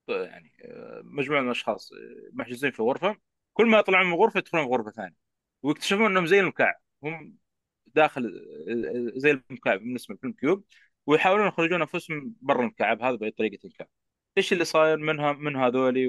يعني 0.09 0.53
آه، 0.65 1.03
مجموعة 1.05 1.41
من 1.41 1.47
الأشخاص 1.47 1.93
آه، 1.93 2.31
محجوزين 2.33 2.71
في 2.71 2.83
غرفة. 2.83 3.17
كل 3.53 3.67
ما 3.67 3.79
يطلعون 3.79 4.07
من 4.07 4.15
غرفة 4.15 4.39
يدخلون 4.39 4.67
غرفة 4.67 4.91
ثانية. 4.91 5.17
ويكتشفون 5.63 6.07
إنهم 6.07 6.27
زي 6.27 6.41
المكعب. 6.41 6.75
هم 7.05 7.39
داخل 7.87 8.27
آه، 8.69 9.19
زي 9.21 9.31
المكعب 9.31 9.79
بالنسبة 9.81 10.15
لفيلم 10.15 10.33
كيوب. 10.33 10.65
ويحاولون 11.07 11.49
يخرجون 11.49 11.81
أنفسهم 11.81 12.37
برا 12.43 12.61
المكعب. 12.61 13.03
هذا 13.03 13.17
بأي 13.17 13.31
طريقة 13.31 13.71
كان. 13.79 13.87
إيش 14.39 14.53
اللي 14.53 14.65
صاير 14.65 14.99
منها 14.99 15.33
من 15.33 15.57
هذولي؟ 15.57 16.09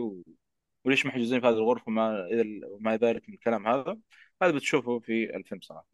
وليش 0.86 1.06
محجوزين 1.06 1.42
في 1.42 1.48
هذه 1.48 1.54
الغرفة؟ 1.54 1.84
وما 1.88 2.28
وما 2.68 2.98
ذلك 2.98 3.30
من 3.30 3.36
الكلام 3.36 3.68
هذا. 3.68 3.98
هذا 4.42 4.52
بتشوفه 4.52 5.00
في 5.00 5.36
الفيلم 5.36 5.62
صراحة. 5.62 5.88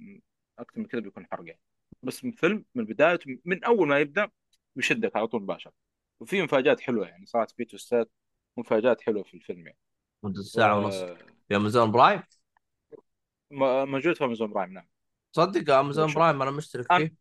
أكثر 0.59 0.79
من 0.79 0.85
كذا 0.87 1.01
بيكون 1.01 1.27
حرق 1.31 1.47
يعني. 1.47 1.70
بس 2.03 2.25
من 2.25 2.31
فيلم 2.31 2.65
من 2.75 2.85
بدايته 2.85 3.39
من 3.45 3.63
أول 3.63 3.87
ما 3.87 3.99
يبدأ 3.99 4.29
بيشدك 4.75 5.15
على 5.15 5.27
طول 5.27 5.41
مباشرة. 5.41 5.73
وفي 6.19 6.41
مفاجآت 6.41 6.81
حلوة 6.81 7.07
يعني 7.07 7.25
صارت 7.25 7.51
في 7.51 7.65
توستات 7.65 8.11
مفاجآت 8.57 9.01
حلوة 9.01 9.23
في 9.23 9.33
الفيلم 9.33 9.67
يعني. 9.67 9.77
مدة 10.23 10.39
و... 10.39 10.43
ساعة 10.43 10.77
ونص. 10.79 11.03
في 11.47 11.55
Amazon 11.55 11.91
Prime؟ 11.91 12.23
موجود 13.51 14.15
في 14.15 14.23
Amazon 14.23 14.53
Prime 14.53 14.73
نعم. 14.73 14.87
صدق 15.31 15.73
Amazon 15.73 16.13
Prime 16.13 16.41
أنا 16.41 16.51
مشترك 16.51 16.91
أنا... 16.91 16.99
فيه؟ 17.07 17.15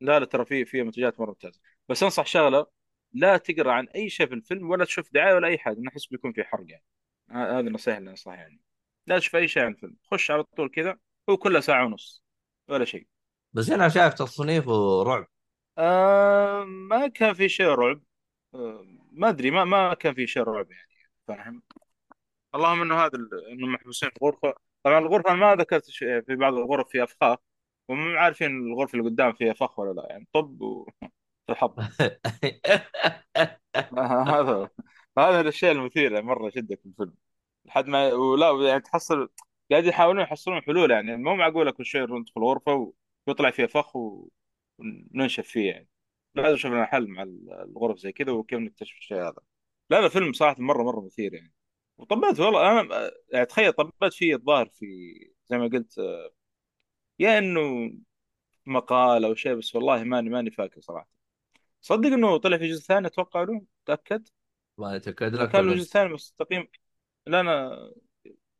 لا 0.00 0.18
لا 0.18 0.24
ترى 0.26 0.44
في 0.44 0.64
في 0.64 0.82
منتجات 0.82 1.20
مرة 1.20 1.28
ممتازة. 1.28 1.60
بس 1.88 2.02
أنصح 2.02 2.26
شغلة 2.26 2.66
لا 3.12 3.36
تقرأ 3.36 3.72
عن 3.72 3.88
أي 3.88 4.08
شيء 4.08 4.26
في 4.26 4.34
الفيلم 4.34 4.70
ولا 4.70 4.84
تشوف 4.84 5.12
دعاية 5.12 5.34
ولا 5.34 5.48
أي 5.48 5.58
حاجة 5.58 5.78
أنا 5.78 5.88
احس 5.88 6.06
بيكون 6.06 6.32
في 6.32 6.44
حرق 6.44 6.64
يعني. 6.68 6.84
ه- 7.30 7.58
هذه 7.58 7.66
النصيحه 7.66 7.98
اللي 7.98 8.10
انصحها 8.10 8.36
يعني. 8.36 8.60
لا 9.06 9.18
تشوف 9.18 9.36
أي 9.36 9.48
شيء 9.48 9.62
عن 9.62 9.72
الفيلم. 9.72 9.96
خش 10.10 10.30
على 10.30 10.44
طول 10.44 10.68
كذا 10.70 10.98
هو 11.30 11.36
كله 11.36 11.60
ساعة 11.60 11.86
ونص 11.86 12.24
ولا 12.68 12.84
شيء. 12.84 13.06
بس 13.54 13.70
هنا 13.70 13.88
شايف 13.88 14.14
تصنيفه 14.14 15.02
رعب. 15.02 15.26
آه 15.78 16.64
ما 16.64 17.06
كان 17.08 17.34
في 17.34 17.48
شيء 17.48 17.66
رعب. 17.66 18.02
آه 18.54 18.84
ما 19.12 19.28
أدري 19.28 19.50
ما 19.50 19.64
ما 19.64 19.94
كان 19.94 20.14
في 20.14 20.26
شيء 20.26 20.42
رعب 20.42 20.70
يعني 20.70 20.88
فاهم؟ 21.28 21.62
اللهم 22.54 22.82
إنه 22.82 22.94
هذا 23.04 23.18
انهم 23.52 23.72
محبوسين 23.72 24.10
في 24.10 24.18
غرفة. 24.24 24.54
طبعا 24.82 24.98
الغرفة 24.98 25.34
ما 25.34 25.54
ذكرت 25.54 25.86
في 25.90 26.36
بعض 26.36 26.54
الغرف 26.54 26.88
فيها 26.88 27.04
افخاخ 27.04 27.38
ومو 27.88 28.16
عارفين 28.18 28.50
الغرفة 28.72 28.98
اللي 28.98 29.10
قدام 29.10 29.32
فيها 29.32 29.52
فخ 29.54 29.78
ولا 29.78 29.92
لا 30.00 30.06
يعني 30.10 30.28
طب 30.34 30.60
وتحط 31.48 31.76
هذا 33.98 34.70
هذا 35.18 35.48
الشيء 35.48 35.70
المثير 35.72 36.12
يعني 36.12 36.26
مرة 36.26 36.46
يشدك 36.48 36.80
في 36.80 36.86
الفيلم. 36.86 37.14
لحد 37.64 37.86
ما 37.88 38.12
ولا 38.14 38.68
يعني 38.68 38.80
تحصل 38.80 39.28
قاعد 39.70 39.84
يحاولون 39.84 40.22
يحصلون 40.22 40.62
حلول 40.62 40.90
يعني. 40.90 41.16
مو 41.16 41.36
معقولة 41.36 41.70
كل 41.70 41.86
شيء 41.86 42.18
ندخل 42.20 42.40
غرفه 42.42 42.92
ويطلع 43.26 43.50
فيها 43.50 43.66
فخ 43.66 43.96
و- 43.96 44.28
وننشف 44.78 45.46
فيه 45.48 45.70
يعني. 45.70 45.88
لازم 46.34 46.54
نشوف 46.54 46.70
لنا 46.72 46.84
حل 46.86 47.08
مع 47.08 47.22
الغرف 47.64 47.98
زي 47.98 48.12
كذا 48.12 48.32
وكيف 48.32 48.58
نكتشف 48.60 48.98
الشيء 48.98 49.18
هذا. 49.18 49.42
لا 49.90 50.00
لا 50.00 50.08
فيلم 50.08 50.32
صراحة 50.32 50.56
مرة 50.62 50.82
مرة 50.82 51.00
مثير 51.00 51.34
يعني. 51.34 51.52
وطبيت 51.98 52.40
والله 52.40 52.80
أنا 52.80 53.10
يعني 53.32 53.46
تخيل 53.46 53.72
طبيت 53.72 54.14
فيه 54.14 54.34
الظاهر 54.34 54.66
في 54.68 54.86
زي 55.46 55.58
ما 55.58 55.66
قلت 55.68 55.98
يا 57.18 57.38
إنه 57.38 57.92
مقال 58.66 59.24
أو 59.24 59.34
شيء 59.34 59.54
بس 59.54 59.76
والله 59.76 60.04
ماني 60.04 60.30
ماني 60.30 60.50
فاكر 60.50 60.80
صراحة. 60.80 61.08
صدق 61.82 62.06
إنه 62.08 62.36
طلع 62.38 62.58
في 62.58 62.68
جزء 62.70 62.82
ثاني 62.82 63.06
أتوقع 63.06 63.42
له؟ 63.42 63.62
تأكد؟ 63.86 64.28
ما 64.78 64.96
يتاكد 64.96 65.34
اذا 65.34 65.44
لك 65.44 65.50
كان 65.52 65.66
له 65.66 65.74
جزء 65.76 65.88
ثاني 65.92 66.14
بس 66.14 66.32
تقييم 66.38 66.68
لا 67.26 67.40
أنا 67.40 67.78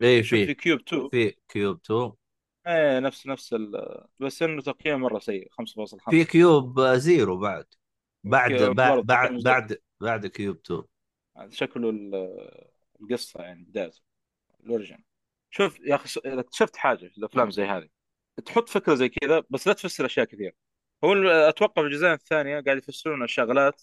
إيه 0.02 0.22
شوف 0.22 0.38
في 0.40 0.46
في 0.46 0.54
Cube 0.54 0.80
2 0.80 1.10
في 1.10 1.34
Cube 1.48 1.76
2 1.84 2.12
إيه 2.66 2.98
نفس 2.98 3.26
نفس 3.26 3.52
ال... 3.52 3.72
بس 4.20 4.42
إنه 4.42 4.62
تقييم 4.62 5.00
مرة 5.00 5.18
سيء 5.18 5.48
في 5.48 5.54
5.5 5.54 6.24
Cube 6.24 6.80
Zero 6.80 7.38
بعد. 7.38 7.66
بعد 8.24 8.52
بعد 8.62 9.06
بعد 9.06 9.42
بعد, 9.42 9.78
بعد 10.00 10.26
Cube 10.26 10.56
2 10.56 10.82
هذا 11.36 11.50
شكله 11.50 11.90
ال- 11.90 12.30
القصة 13.00 13.42
يعني 13.42 13.64
بدايته 13.64 14.00
ال 14.64 14.69
origin 14.69 14.98
شوف 15.50 15.80
يا 15.80 15.94
أخي 15.94 16.20
إذا 16.26 16.40
اكتشفت 16.40 16.76
حاجة 16.76 17.08
في 17.08 17.18
الأفلام 17.18 17.50
زي 17.50 17.64
هذه 17.64 17.88
تحط 18.46 18.68
فكرة 18.68 18.94
زي 18.94 19.08
كذا 19.08 19.42
بس 19.50 19.66
لا 19.68 19.72
تفسر 19.72 20.06
أشياء 20.06 20.26
كثير 20.26 20.54
هو 21.04 21.12
أتوقع 21.28 21.82
في 21.82 21.88
الجزئين 21.88 22.12
الثانية 22.12 22.60
قاعد 22.60 22.76
يفسرون 22.78 23.22
الشغلات 23.24 23.82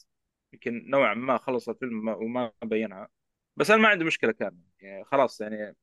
يمكن 0.53 0.89
نوعا 0.89 1.13
ما 1.13 1.37
خلص 1.37 1.69
الفيلم 1.69 2.05
ما- 2.05 2.15
وما 2.15 2.51
بينها. 2.63 3.09
بس 3.55 3.71
أنا 3.71 3.81
ما 3.81 3.87
عندي 3.89 4.03
مشكلة 4.05 4.31
كاملة. 4.31 4.63
يعني 4.81 5.03
خلاص 5.05 5.41
يعني 5.41 5.63
آه، 5.63 5.75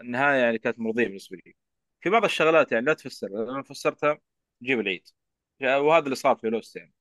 النهاية 0.00 0.40
يعني 0.40 0.58
كانت 0.58 0.78
مرضية 0.78 1.04
بالنسبة 1.04 1.36
لي. 1.46 1.56
في 2.00 2.10
بعض 2.10 2.24
الشغلات 2.24 2.72
يعني 2.72 2.86
لا 2.86 2.94
تفسر 2.94 3.28
لما 3.28 3.62
فسرتها 3.62 4.18
جيب 4.62 4.80
العيد. 4.80 5.08
يعني 5.60 5.76
وهذا 5.80 6.04
اللي 6.04 6.14
صار 6.16 6.36
في 6.36 6.50
Lost 6.50 6.76
يعني. 6.76 6.94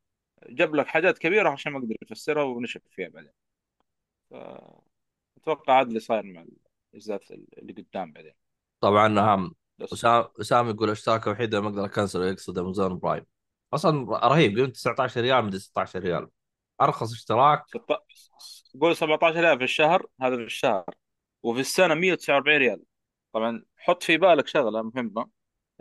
جاب 0.50 0.76
لك 0.76 0.88
حاجات 0.88 1.18
كبيرة 1.18 1.50
عشان 1.50 1.72
ما 1.72 1.80
قدر 1.80 1.96
يفسرها 2.02 2.44
ونشب 2.44 2.82
فيها 2.90 3.10
بعدين. 3.10 3.32
فاتوقع 4.30 5.82
هذا 5.82 5.88
اللي 5.88 6.00
صاير 6.00 6.24
مع 6.24 6.46
الاجزاء 6.94 7.22
اللي 7.58 7.74
قدام 7.74 8.12
بعدين. 8.12 8.34
طبعا 8.80 9.20
هم 9.20 9.56
بس. 9.78 9.94
اسام 9.94 10.28
اسام 10.42 10.70
يقول 10.70 10.90
اشتراك 10.90 11.28
وحيد 11.28 11.56
ما 11.56 11.68
أقدر 11.68 11.86
اكنسل 11.86 12.22
يقصد 12.22 12.58
Amazon 12.58 13.00
Prime. 13.00 13.26
أصلا 13.74 14.28
رهيب 14.28 14.56
قيمته 14.58 14.72
19 14.72 15.22
ريال 15.22 15.46
مدري 15.46 15.60
16 15.60 16.00
ريال. 16.00 16.30
أرخص 16.82 17.14
اشتراك. 17.14 17.64
قول 18.82 18.96
17000 18.96 19.58
في 19.58 19.64
الشهر 19.64 20.06
هذا 20.22 20.36
في 20.36 20.44
الشهر. 20.44 20.86
وفي 21.44 21.60
السنة 21.60 21.94
149 21.94 22.58
ريال. 22.58 22.82
طبعا 23.34 23.64
حط 23.78 24.04
في 24.04 24.18
بالك 24.18 24.48
شغلة 24.48 24.82
مهمة 24.82 25.30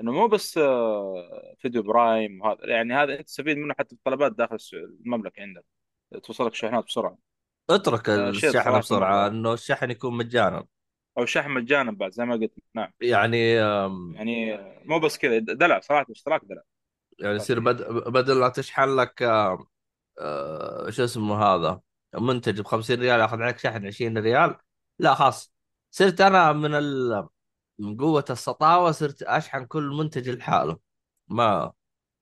إنه 0.01 0.13
مو 0.13 0.29
بس 0.29 0.59
آه، 0.59 1.55
فيديو 1.59 1.83
برايم 1.83 2.43
وهذا 2.43 2.59
يعني 2.67 2.95
هذا 2.95 3.19
أنت 3.19 3.27
تستفيد 3.27 3.57
منه 3.57 3.75
حتى 3.79 3.95
الطلبات 3.95 4.33
داخل 4.33 4.59
المملكة 4.73 5.43
عندك. 5.43 5.65
توصلك 6.23 6.55
شحنات 6.55 6.85
بسرعة. 6.85 7.19
اترك 7.71 8.09
آه، 8.09 8.29
الشحن 8.29 8.79
بسرعة 8.79 9.27
إنه 9.27 9.53
الشحن 9.53 9.91
يكون 9.91 10.17
مجانا. 10.17 10.67
أو 11.19 11.25
شحن 11.25 11.51
مجانا 11.51 11.93
بعد 11.93 12.13
زي 12.13 12.25
ما 12.25 12.35
قلت. 12.35 12.53
نعم. 12.75 12.93
يعني 13.01 13.53
يعني 13.53 14.59
مو 14.85 14.99
بس 14.99 15.19
كذا 15.19 15.39
دلع 15.39 15.81
صراحة 15.81 16.03
الاشتراك 16.03 16.41
دلع. 16.45 16.63
يعني 17.19 17.37
يصير. 17.37 17.61
بد... 17.61 17.83
بدل 18.09 18.41
لا 18.41 18.49
تشحن 18.49 18.97
لك 18.97 19.23
آه، 20.21 20.91
شو 20.91 21.05
اسمه 21.05 21.43
هذا 21.43 21.81
منتج 22.15 22.61
ب 22.61 22.65
50 22.65 23.01
ريال 23.01 23.21
ياخذ 23.21 23.43
عليك 23.43 23.59
شحن 23.59 23.87
20 23.87 24.19
ريال 24.19 24.57
لا 24.99 25.15
خلاص. 25.15 25.53
صرت 25.91 26.21
أنا 26.21 26.53
من 26.53 26.75
ال... 26.75 27.29
من 27.79 27.97
قوة 27.97 28.25
السطاوة 28.31 28.93
صرت 28.93 29.23
أشحن 29.23 29.67
كل 29.67 29.83
منتج 29.83 30.29
لحاله. 30.31 30.79
ما 31.29 31.73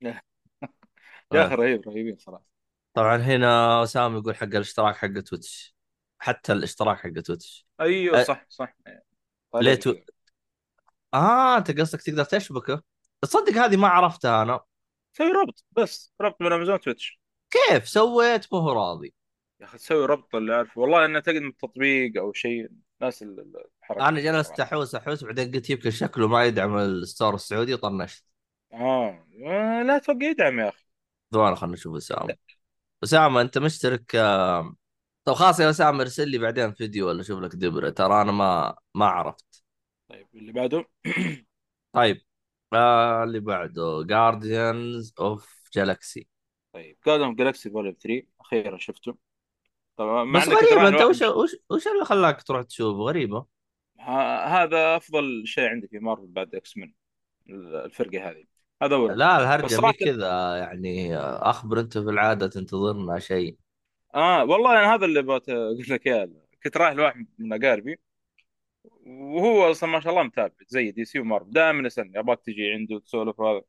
يا 0.02 1.46
أخي 1.46 1.54
آه. 1.54 1.56
رهيب 1.56 1.88
رهيبين 1.88 2.16
صراحة. 2.16 2.44
طبعا 2.94 3.16
هنا 3.16 3.82
أسامة 3.82 4.18
يقول 4.18 4.36
حق 4.36 4.42
الاشتراك 4.44 4.96
حق 4.96 5.20
Twitch. 5.20 5.76
حتى 6.18 6.52
الاشتراك 6.52 6.98
حق 6.98 7.10
Twitch. 7.10 7.66
أيوه 7.80 8.20
أه 8.20 8.24
صح 8.24 8.46
صح. 8.48 8.76
طيب. 9.52 9.62
ليه 9.62 9.70
لي 9.70 9.76
تو... 9.76 9.94
كذا 9.94 10.04
آه 11.14 11.58
أنت 11.58 11.80
قصدك 11.80 12.02
تقدر 12.02 12.24
تشبكه؟ 12.24 12.82
تصدق 13.20 13.52
هذه 13.52 13.76
ما 13.76 13.88
عرفتها 13.88 14.42
أنا. 14.42 14.60
سوي 15.12 15.32
ربط 15.32 15.64
بس 15.72 16.12
ربط 16.20 16.42
من 16.42 16.52
Amazon 16.52 16.80
Twitch. 16.80 17.20
كيف؟ 17.50 17.88
سويت 17.88 18.52
ما 18.52 18.58
هو 18.58 18.72
راضي. 18.72 19.14
يا 19.60 19.64
أخي 19.66 19.78
تسوي 19.78 20.06
ربط 20.06 20.34
اللي 20.34 20.54
عارف 20.54 20.78
والله 20.78 21.04
إنه 21.04 21.20
تقدم 21.20 21.48
التطبيق 21.48 22.18
أو 22.18 22.32
شيء. 22.32 22.68
ناس 23.00 23.22
ال- 23.22 23.54
الحركة 23.82 24.08
أنا 24.08 24.20
جلست 24.20 24.60
أحوس 24.60 24.94
أحوس 24.94 25.24
بعدين 25.24 25.52
قلت 25.52 25.70
يمكن 25.70 25.90
شكله 25.90 26.28
ما 26.28 26.44
يدعم 26.44 26.78
ال 26.78 26.88
store 26.88 27.34
السعودي 27.34 27.74
وطنشت 27.74 28.24
آه. 28.72 29.26
لا 29.86 29.98
توقع 29.98 30.26
يدعم 30.26 30.58
يا 30.60 30.68
أخي. 30.68 30.84
ثواني 31.32 31.56
خلنا 31.56 31.72
نشوف 31.72 31.96
أسامة. 31.96 32.36
أسامة 33.04 33.40
أنت 33.40 33.58
مشترك 33.58 34.16
طب 35.24 35.34
خلاص 35.34 35.60
يا 35.60 35.70
أسامة 35.70 36.00
ارسل 36.02 36.28
لي 36.28 36.38
بعدين 36.38 36.72
فيديو 36.72 37.08
ولا 37.08 37.20
أشوف 37.20 37.40
لك 37.40 37.54
دبرة. 37.56 37.90
ترى 37.90 38.22
أنا 38.22 38.32
ما 38.32 38.76
ما 38.94 39.06
عرفت. 39.06 39.64
طيب 40.08 40.26
اللي 40.34 40.52
بعده؟ 40.52 40.84
طيب 41.92 42.20
آه 42.72 43.24
اللي 43.24 43.40
بعده 43.40 44.02
Guardians 44.06 45.14
of 45.20 45.62
Galaxy 45.74 46.28
طيب 46.72 46.98
Guardians 47.06 47.34
Galaxy 47.34 47.70
Volume 47.70 47.94
3 48.00 48.26
أخيرا 48.40 48.78
شفته. 48.78 49.16
طبعا 49.96 50.32
بس 50.32 50.48
رايح 50.48 50.82
أنت 50.82 51.00
وش 51.00 51.22
وش 51.22 51.56
وش 51.70 51.86
اللي 51.86 52.04
خلاك 52.04 52.42
تروح 52.42 52.62
تشوف 52.62 52.96
غريبة. 52.96 53.46
ه- 54.00 54.44
هذا 54.44 54.96
أفضل 54.96 55.42
شيء 55.46 55.68
عندي 55.68 55.88
في 55.88 55.98
مارفل 55.98 56.26
بعد 56.26 56.54
X 56.54 56.76
Men 56.76 56.92
الفرقة 57.50 58.30
هذه. 58.30 58.44
هذا 58.82 58.94
اولا 58.94 59.12
لا 59.14 59.36
بس 59.36 59.42
الهرجة 59.42 59.86
مي 59.86 59.92
كذا 59.92 60.56
يعني 60.56 61.16
أخبر 61.18 61.80
أنت 61.80 61.98
في 61.98 62.10
العادة 62.10 62.46
تنتظرنا 62.46 63.18
شيء. 63.18 63.56
آه 64.14 64.44
والله 64.44 64.70
أنا 64.70 64.94
هذا 64.94 65.04
اللي 65.04 65.20
أقول 65.20 65.84
لك 65.90 66.06
إياه. 66.06 66.30
كنت 66.64 66.76
رايح 66.76 66.92
لواحد 66.92 67.26
من 67.38 67.64
أقاربي 67.64 68.00
وهو 69.06 69.70
أصلا 69.70 69.90
ما 69.90 70.00
شاء 70.00 70.12
الله 70.12 70.22
متابع 70.22 70.54
زي 70.68 70.90
DC 70.90 71.04
و 71.04 71.18
Marvel. 71.18 71.50
دائما 71.50 71.86
يسألني 71.86 72.18
أبغاك 72.18 72.40
تجي 72.40 72.72
عنده 72.72 72.94
وتسولف 72.94 73.40
هذا 73.40 73.62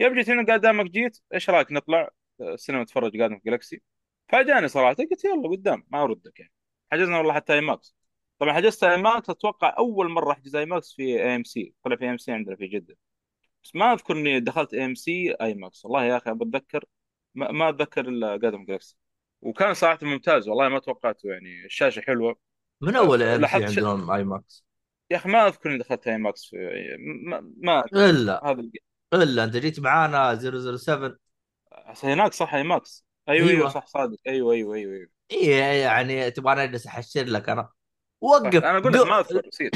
يوم 0.00 0.14
جيت 0.14 0.30
هنا 0.30 0.46
قال 0.46 0.60
دامك 0.60 0.90
جيت 0.90 1.18
إيش 1.34 1.50
رأيك 1.50 1.72
نطلع؟ 1.72 2.10
آه، 2.40 2.54
السينما 2.54 2.82
نتفرج 2.82 3.20
Guardians 3.20 3.38
of 3.38 3.42
Galaxy 3.50 3.82
فاجأني 4.32 4.68
صراحة. 4.68 4.94
قلت 4.94 5.24
يلا 5.24 5.48
قدام 5.48 5.86
ما 5.90 6.02
أردك 6.02 6.40
يعني. 6.40 6.52
حجزنا 6.92 7.18
والله 7.18 7.34
حتى 7.34 7.52
IMAX. 7.54 7.96
طبعا 8.38 8.52
حجزت 8.52 8.84
IMAX 8.84 9.30
أتوقع 9.30 9.74
أول 9.78 10.10
مرة 10.10 10.32
أحجز 10.32 10.56
IMAX 10.56 10.94
في 10.94 11.02
AMC 11.02 11.74
طلع 11.84 11.96
في 11.96 12.04
AMC 12.04 12.32
عندنا 12.32 12.56
في 12.56 12.66
جدة. 12.66 12.96
بس 13.64 13.76
ما 13.76 13.92
أذكر 13.92 14.16
إني 14.16 14.40
دخلت 14.40 14.74
AMC 14.74 15.34
IMAX. 15.40 15.84
والله 15.84 16.04
يا 16.04 16.16
أخي 16.16 16.34
بتذكر 16.34 16.84
ما, 17.34 17.50
ما 17.52 17.68
أتذكر 17.68 18.08
إلا 18.08 18.28
Guardians 18.28 18.64
Galaxy 18.64 18.96
وكان 19.42 19.74
صراحة 19.74 19.98
ممتاز 20.02 20.48
والله 20.48 20.68
ما 20.68 20.78
توقعته 20.78 21.28
يعني. 21.28 21.64
الشاشة 21.64 22.00
حلوة. 22.00 22.38
من 22.80 22.96
أول 22.96 23.22
AMC. 23.22 23.64
عندهم 23.64 24.10
IMAX؟ 24.10 24.64
يا 25.10 25.16
أخي 25.16 25.28
ما 25.28 25.46
أذكر 25.46 25.70
إني 25.70 25.78
دخلت 25.78 26.08
IMAX 26.08 26.44
في 26.44 26.56
ما, 27.26 27.52
ما 27.56 27.84
الا 27.92 28.46
هذا 28.46 28.62
إلا 29.14 29.44
أنت 29.44 29.56
جيت 29.56 29.80
معانا 29.80 30.34
007 30.34 31.16
هناك 32.02 32.32
صح 32.32 32.54
IMAX. 32.54 33.11
أيوه 33.28 33.48
أيوه 33.48 33.58
أيوه. 33.58 33.68
صح 33.68 33.86
صادق. 33.86 34.18
أيوه 34.26 34.52
أيوه 34.52 34.74
أيوه, 34.74 34.94
أيوة. 34.94 35.08
إيه 35.30 35.82
يعني 35.82 36.30
تبغى 36.30 36.64
اجلس 36.64 36.86
أحشر 36.86 37.24
لك 37.24 37.48
أنا؟ 37.48 37.68
وقف. 38.20 38.64
أنا 38.64 38.78
أقول 38.78 38.92
لك 38.92 39.06
ما 39.06 39.20
أذكر 39.20 39.46
نسيت 39.46 39.72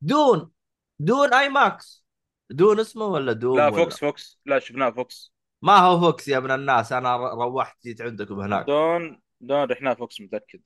Dune 0.00 0.50
Dune 0.98 1.34
IMAX. 1.34 2.04
Dune 2.50 2.80
اسمه 2.80 3.04
ولا 3.04 3.32
Doom 3.32 3.56
لا 3.56 3.66
ولا؟ 3.66 3.76
VOX 3.76 3.98
VOX. 3.98 4.40
لا 4.46 4.58
شفناه 4.58 4.90
VOX. 4.90 5.32
ما 5.62 5.78
هو 5.78 6.00
VOX 6.00 6.28
يا 6.28 6.38
ابن 6.38 6.50
الناس 6.50 6.92
أنا 6.92 7.16
روحت 7.16 7.82
جيت 7.82 8.00
عندكم 8.00 8.40
هناك. 8.40 8.66
Dune 8.66 9.22
Dune 9.40 9.64
رحناه 9.64 9.94
VOX 9.94 10.20
متأكد. 10.20 10.60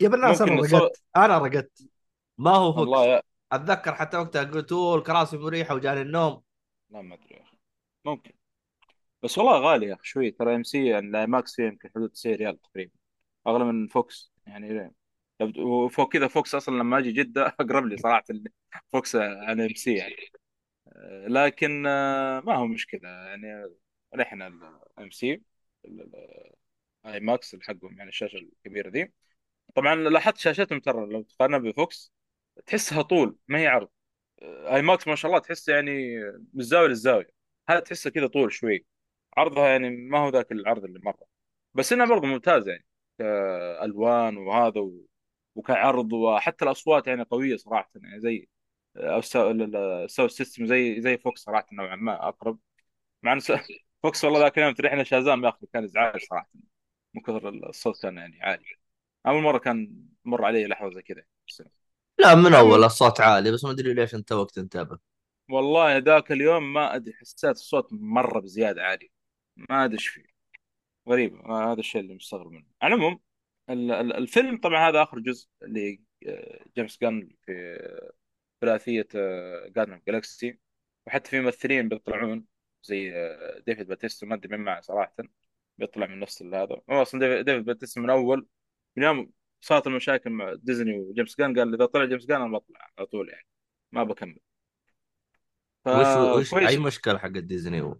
يا 0.00 0.06
ابن 0.06 0.14
الناس 0.14 0.42
أنا 0.42 0.62
رقدت. 0.62 1.02
أنا 1.16 1.38
رقدت. 1.38 1.88
ما 2.38 2.50
هو 2.50 2.72
VOX. 2.72 3.06
يا 3.06 3.22
أتذكر 3.52 3.94
حتى 3.94 4.16
وقتها 4.16 4.42
قلت 4.42 4.72
أوه 4.72 4.96
الكراسي 4.96 5.36
مريحة 5.36 5.74
وجاني 5.74 6.02
النوم. 6.02 6.42
لا 6.90 7.02
ما 7.02 7.14
أدري 7.14 7.34
يا 7.36 7.42
أخي. 7.42 7.56
ممكن. 8.04 8.32
بس 9.22 9.38
والله 9.38 9.58
غالي 9.60 9.86
يا 9.86 9.94
أخي 9.94 10.04
شوي. 10.04 10.30
ترى 10.30 10.54
AMC 10.56 10.98
ال 10.98 11.26
IMAX 11.26 11.54
فيه 11.56 11.62
يمكن 11.64 11.90
حدود 11.94 12.10
90 12.10 12.36
ريال 12.36 12.60
تقريبا 12.60 12.92
أغلى 13.46 13.64
من 13.64 13.88
VOX 13.88 14.32
يعني 14.46 14.92
وفوق 15.58 16.12
كذا 16.12 16.28
VOX 16.28 16.54
أصلا 16.54 16.74
لما 16.78 16.98
أجي 16.98 17.12
جدة 17.12 17.46
أقرب 17.60 17.86
لي 17.86 17.96
صراحة 17.96 18.24
VOX 18.92 19.16
عن 19.16 19.60
AMC 19.60 19.94
يعني. 19.94 20.16
لكن 21.28 21.86
آه، 21.86 22.40
ما 22.40 22.54
هو 22.56 22.66
مشكلة. 22.66 23.08
يعني 23.10 23.66
رحنا 24.14 24.46
ال 24.98 25.01
AMC 25.01 25.10
IMAX 25.10 27.56
حقهم 27.62 27.98
يعني 27.98 28.08
الشاشة 28.10 28.36
الكبيرة 28.36 28.90
دي. 28.90 29.12
طبعا 29.76 29.94
لاحظت 29.96 30.38
شاشتهم 30.38 30.80
ترى 30.80 31.06
لو 31.06 31.22
تقارنها 31.22 31.58
ب 31.58 31.71
VOX 31.71 32.12
تحسها 32.66 33.02
طول 33.02 33.36
ما 33.48 33.58
هي 33.60 33.68
عرض. 33.68 33.88
IMAX 34.42 35.08
ما 35.08 35.14
شاء 35.16 35.30
الله 35.32 35.40
تحس 35.42 35.68
يعني 35.68 36.18
من 36.54 36.60
الزاوية 36.60 36.88
للزاوية. 36.88 37.28
هذا 37.70 37.80
تحسه 37.80 38.10
كذا 38.10 38.26
طول 38.28 38.52
شوي. 38.52 38.86
عرضها 39.36 39.68
يعني 39.68 39.90
ما 39.90 40.18
هو 40.18 40.28
ذاك 40.28 40.52
العرض 40.52 40.84
اللي 40.84 41.00
مرة. 41.04 41.26
بس 41.74 41.92
إنها 41.92 42.06
برضه 42.06 42.26
ممتازة 42.28 42.70
يعني 42.70 42.86
كألوان 43.18 44.36
وهذا 44.36 44.80
و... 44.80 45.06
وكعرض 45.54 46.12
وحتى 46.12 46.64
الأصوات 46.64 47.06
يعني 47.06 47.22
قوية 47.22 47.56
صراحة 47.56 47.90
يعني 47.96 48.20
زي 48.20 48.48
أو 48.96 49.18
ال 49.18 49.28
sound 49.28 49.76
system 50.30 50.66
زي 50.66 51.00
زي 51.00 51.18
VOX 51.18 51.40
صراحة 51.42 51.66
نوعا 51.72 51.96
ما 51.96 52.28
أقرب. 52.28 52.58
مع 53.22 53.32
إن 53.32 53.40
VOX 54.02 54.24
والله 54.24 54.40
ذاك 54.40 54.58
اليوم 54.58 54.74
رحنا 54.80 55.04
Shazam 55.04 55.44
يا 55.44 55.48
أخي 55.48 55.66
كان 55.72 55.84
إزعاج 55.84 56.20
صراحة 56.22 56.50
من 57.14 57.22
كثر 57.22 57.48
الصوت 57.48 58.02
كان 58.02 58.16
يعني 58.18 58.42
عالي. 58.42 58.64
أول 59.26 59.42
مرة 59.42 59.58
كان 59.58 60.06
مر 60.24 60.44
علي 60.44 60.66
لحظة 60.66 60.90
زي 60.90 61.02
كذا. 61.02 61.22
لا 62.20 62.34
من 62.34 62.54
أول 62.54 62.84
الصوت 62.84 63.20
عالي 63.20 63.52
بس 63.52 63.64
ما 63.64 63.70
أدري 63.70 63.94
ليش 63.94 64.14
انت 64.14 64.32
وقت 64.32 64.58
انتبه. 64.58 64.98
والله 65.50 65.96
ذاك 65.98 66.32
اليوم 66.32 66.72
ما 66.72 66.96
أدري 66.96 67.14
حسيت 67.14 67.44
الصوت 67.56 67.88
مرة 67.92 68.40
بزيادة 68.40 68.82
عالي. 68.82 69.10
ما 69.70 69.84
أدري 69.84 69.94
إيش 69.96 70.06
فيه. 70.08 70.24
غريب 71.08 71.36
آه، 71.36 71.72
هذا 71.72 71.80
الشيء 71.80 72.00
اللي 72.00 72.14
مستغرب 72.14 72.52
منه. 72.52 72.66
على 72.82 72.94
العموم 72.94 73.20
ال- 73.70 73.90
ال- 73.92 74.12
الفيلم 74.16 74.56
طبعا 74.60 74.88
هذا 74.88 75.02
آخر 75.02 75.18
جزء 75.18 75.48
لجيمس 75.62 76.98
جان 77.02 77.30
في 77.46 77.78
ثلاثية 78.60 79.08
Guardians 79.68 80.02
Galaxy 80.08 80.58
وحتى 81.06 81.30
في 81.30 81.40
ممثلين 81.40 81.88
بيطلعون 81.88 82.44
زي 82.82 83.12
آه، 83.14 83.62
ديفيد 83.66 83.86
باتيستا 83.86 84.26
ما 84.26 84.34
أدري 84.34 84.56
من 84.56 84.64
معه 84.64 84.80
صراحة. 84.80 85.14
بيطلع 85.78 86.06
من 86.06 86.20
نفس 86.20 86.42
هذا. 86.42 86.80
هو 86.90 87.02
أصلا 87.02 87.42
ديفيد 87.42 87.64
باتيستا 87.64 88.00
من 88.00 88.10
أول 88.10 88.46
من 88.96 89.02
يوم 89.02 89.30
صارت 89.60 89.86
المشاكل 89.86 90.30
مع 90.30 90.54
ديزني 90.54 90.98
وجيمس 90.98 91.38
جان 91.38 91.58
قال 91.58 91.74
إذا 91.74 91.86
طلع 91.86 92.04
جيمس 92.04 92.26
جان 92.26 92.42
أنا 92.42 92.58
بطلع 92.58 92.90
على 92.98 93.06
طول 93.06 93.28
يعني. 93.28 93.46
ما 93.92 94.04
بكمل. 94.04 94.38
وش 95.86 96.52
وش 96.52 96.54
أي 96.54 96.78
مشكلة 96.78 97.18
حق 97.18 97.28
ديزني 97.28 97.80
هو 97.80 97.96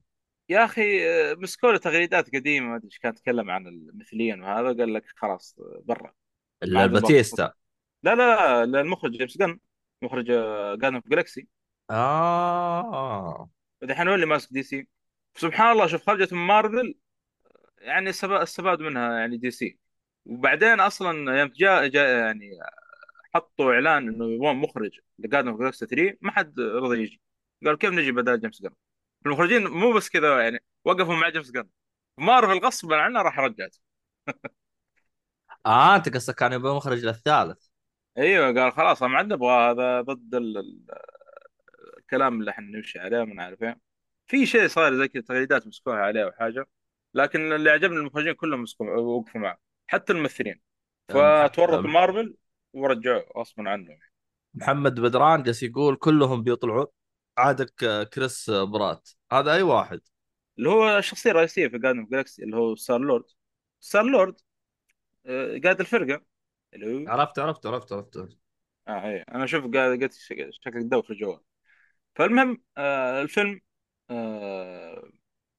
يا 0.53 0.65
أخي 0.65 1.09
آه، 1.11 1.35
مسكوا 1.35 1.73
له 1.73 1.79
تغريدات 1.79 2.35
قديمة 2.35 2.67
ما 2.69 2.77
أدري 2.77 2.87
إيش 2.87 2.99
كانت 2.99 3.19
تتكلم 3.19 3.51
عن 3.51 3.67
المثليين 3.67 4.43
وهذا 4.43 4.67
قال 4.67 4.95
لك 4.95 5.05
خلاص 5.17 5.57
آه، 5.61 5.83
برا 5.85 6.13
الباتيستا. 6.63 7.53
لا 8.03 8.15
لا 8.15 8.67
لا 8.67 8.81
المخرج 8.81 9.11
جيمس 9.13 9.39
جن 9.39 9.59
مخرج 10.03 10.25
جان 10.81 10.95
اوف 10.95 11.09
جالكسي 11.09 11.49
آه. 11.91 13.51
الحين 13.83 14.09
هو 14.09 14.15
اللي 14.15 14.27
ماسك 14.27 14.53
DC؟ 14.53 14.89
سبحان 15.37 15.73
الله 15.73 15.87
شوف 15.87 16.07
خرجت 16.07 16.33
من 16.33 16.39
مارفل 16.47 16.95
يعني 17.79 18.11
استفا- 18.11 18.43
استفاد 18.43 18.81
منها 18.83 19.19
يعني 19.19 19.37
DC. 19.37 19.79
وبعدين 20.27 20.81
أصلا 20.81 21.41
يوم 21.41 21.49
جاء 21.57 21.87
جاء 21.89 22.19
يعني 22.25 22.51
حطوا 23.35 23.73
إعلان 23.75 24.09
إنه 24.09 24.31
يبغون 24.33 24.57
مخرج 24.57 25.01
ل 25.19 25.22
Guardians 25.22 25.49
of 25.49 25.61
Galaxy 25.61 25.87
3 25.87 26.17
ما 26.21 26.33
حد 26.33 26.61
رضى 26.61 27.03
يجي. 27.03 27.21
قال 27.67 27.79
كيف 27.79 27.91
نجي 27.93 28.13
بدال 28.13 28.41
جيمس 28.41 28.63
جن 28.63 28.71
المخرجين 29.27 29.67
مو 29.69 29.93
بس 29.93 30.09
كذا 30.09 30.43
يعني 30.43 30.65
وقفوا 30.85 31.15
مع 31.15 31.29
جيمس 31.29 31.51
جن 31.51 31.69
مارفل 32.19 32.59
غصبا 32.59 32.97
عنه 32.97 33.23
راح 33.23 33.39
رجعت. 33.39 33.77
آه 35.67 35.97
أنت 35.97 36.15
قصدك 36.15 36.35
كان 36.35 36.53
يبغى 36.53 36.77
مخرج 36.77 37.05
للثالث. 37.05 37.67
أيوه 38.19 38.61
قال 38.61 38.73
خلاص 38.73 39.03
ما 39.03 39.17
عاد 39.17 39.33
نبغى 39.33 39.71
هذا 39.71 40.01
ضد 40.01 40.35
ال- 40.35 40.59
ال- 40.59 40.87
الكلام 41.99 42.41
اللي 42.41 42.51
إحنا 42.51 42.67
نمشي 42.67 42.99
عليه 42.99 43.25
ما 43.25 43.35
نعرف 43.35 43.63
إيه 43.63 43.81
في 44.27 44.47
شيء 44.47 44.69
صار 44.69 44.99
زي 44.99 45.09
كذا 45.09 45.23
تغريدات 45.23 45.67
مسكوها 45.67 45.97
عليه 45.97 46.25
أو 46.25 46.33
حاجة 46.33 46.69
لكن 47.15 47.53
اللي 47.53 47.71
عجبني 47.71 47.97
المخرجين 47.97 48.33
كلهم 48.33 48.63
مسكوا 48.63 48.97
وقفوا 48.97 49.41
معه 49.41 49.59
حتى 49.87 50.13
الممثلين. 50.13 50.61
فتورط 51.09 51.85
مارفل 51.85 52.37
ورجعوه 52.73 53.25
غصبا 53.37 53.71
عنه. 53.71 53.99
محمد 54.55 55.01
بدران 55.01 55.43
جالس 55.43 55.63
يقول 55.63 55.97
كلهم 55.97 56.43
بيطلعوا. 56.43 56.87
عادك 57.39 57.75
كريس 58.15 58.51
برات. 58.51 59.09
هذا 59.33 59.53
أي 59.55 59.63
واحد؟ 59.63 60.01
اللي 60.59 60.69
هو 60.71 60.99
الشخصيه 60.99 61.31
الرئيسيه 61.31 61.69
في 61.69 61.79
Guardians 61.79 62.07
Galaxy 62.11 62.43
اللي 62.45 62.57
هو 62.57 62.75
Star 62.75 62.99
Lord 63.01 63.25
Star 63.81 64.03
Lord 64.05 64.41
قائد 65.65 65.81
الفرقة. 65.81 66.25
اللي 66.75 66.87
هو 67.07 67.11
عرفت 67.11 67.39
عرفت 67.39 67.67
عرفت 67.67 67.93
عرفت 67.93 68.17
آه 68.89 69.07
إيه. 69.09 69.25
أنا 69.35 69.45
أشوف 69.45 69.65
قاعد 69.75 70.03
قلت 70.03 70.13
شكلك 70.51 70.83
دو 70.85 71.03
في 71.03 71.11
الجوال. 71.11 71.41
فالمهم 72.17 72.63
آه 72.79 73.23
الفيلم 73.23 73.61
آه 74.11 75.11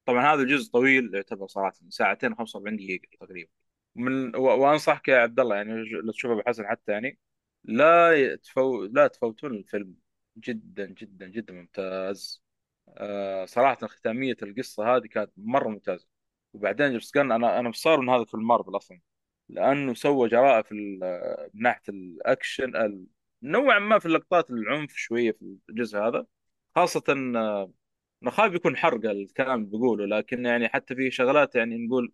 طبعا 0.05 0.35
هذا 0.35 0.43
جزء 0.43 0.71
طويل 0.71 1.15
يعتبر 1.15 1.47
صراحة 1.47 1.73
ساعتين 1.89 2.35
و45 2.35 2.59
دقيقة 2.75 3.07
تقريبا. 3.21 3.51
من 3.95 4.35
و- 4.35 4.41
وأنصحك 4.61 5.07
يا 5.07 5.17
عبد 5.19 5.39
الله 5.39 5.55
يعني 5.55 5.73
لو 6.05 6.11
تشوفه 6.13 6.33
ابو 6.33 6.43
حسن 6.47 6.67
حتى 6.67 6.91
يعني 6.91 7.19
لا 7.63 8.13
يتفو... 8.15 8.85
لا 8.85 9.07
تفوتون 9.07 9.51
الفيلم. 9.55 9.95
جدا 10.37 10.85
جدا 10.85 11.27
جدا 11.27 11.53
ممتاز. 11.53 12.43
آه 12.89 13.45
صراحة 13.45 13.87
ختامية 13.87 14.35
القصة 14.43 14.95
هذه 14.95 15.07
كانت 15.07 15.31
مرة 15.37 15.69
ممتازة. 15.69 16.07
وبعدين 16.53 16.89
جيمس 16.91 17.11
جن 17.15 17.31
أنا 17.31 17.59
أنا 17.59 17.69
مصار 17.69 17.99
من 18.01 18.09
هذا 18.09 18.23
فيلم 18.25 18.47
مارفل 18.47 18.75
أصلا 18.77 18.99
لأنه 19.49 19.93
سوى 19.93 20.29
جراءه 20.29 20.61
في 20.61 20.73
من 20.75 20.99
ناحية 21.61 21.81
الأكشن 21.89 22.75
ال- 22.75 23.05
نوعا 23.43 23.79
ما 23.79 23.99
في 23.99 24.05
اللقطات 24.05 24.51
العنف 24.51 24.93
شوية 24.95 25.31
في 25.31 25.57
الجزء 25.69 25.97
هذا. 25.99 26.25
خاصة 26.75 27.03
آه، 27.35 27.71
أنا 28.23 28.31
خايف 28.31 28.53
يكون 28.53 28.77
حرق 28.77 29.05
الكلام 29.09 29.59
اللي 29.63 29.77
بقوله 29.77 30.05
لكن 30.17 30.45
يعني 30.45 30.69
حتى 30.69 30.95
في 30.95 31.11
شغلات 31.11 31.55
يعني 31.55 31.87
نقول 31.87 32.13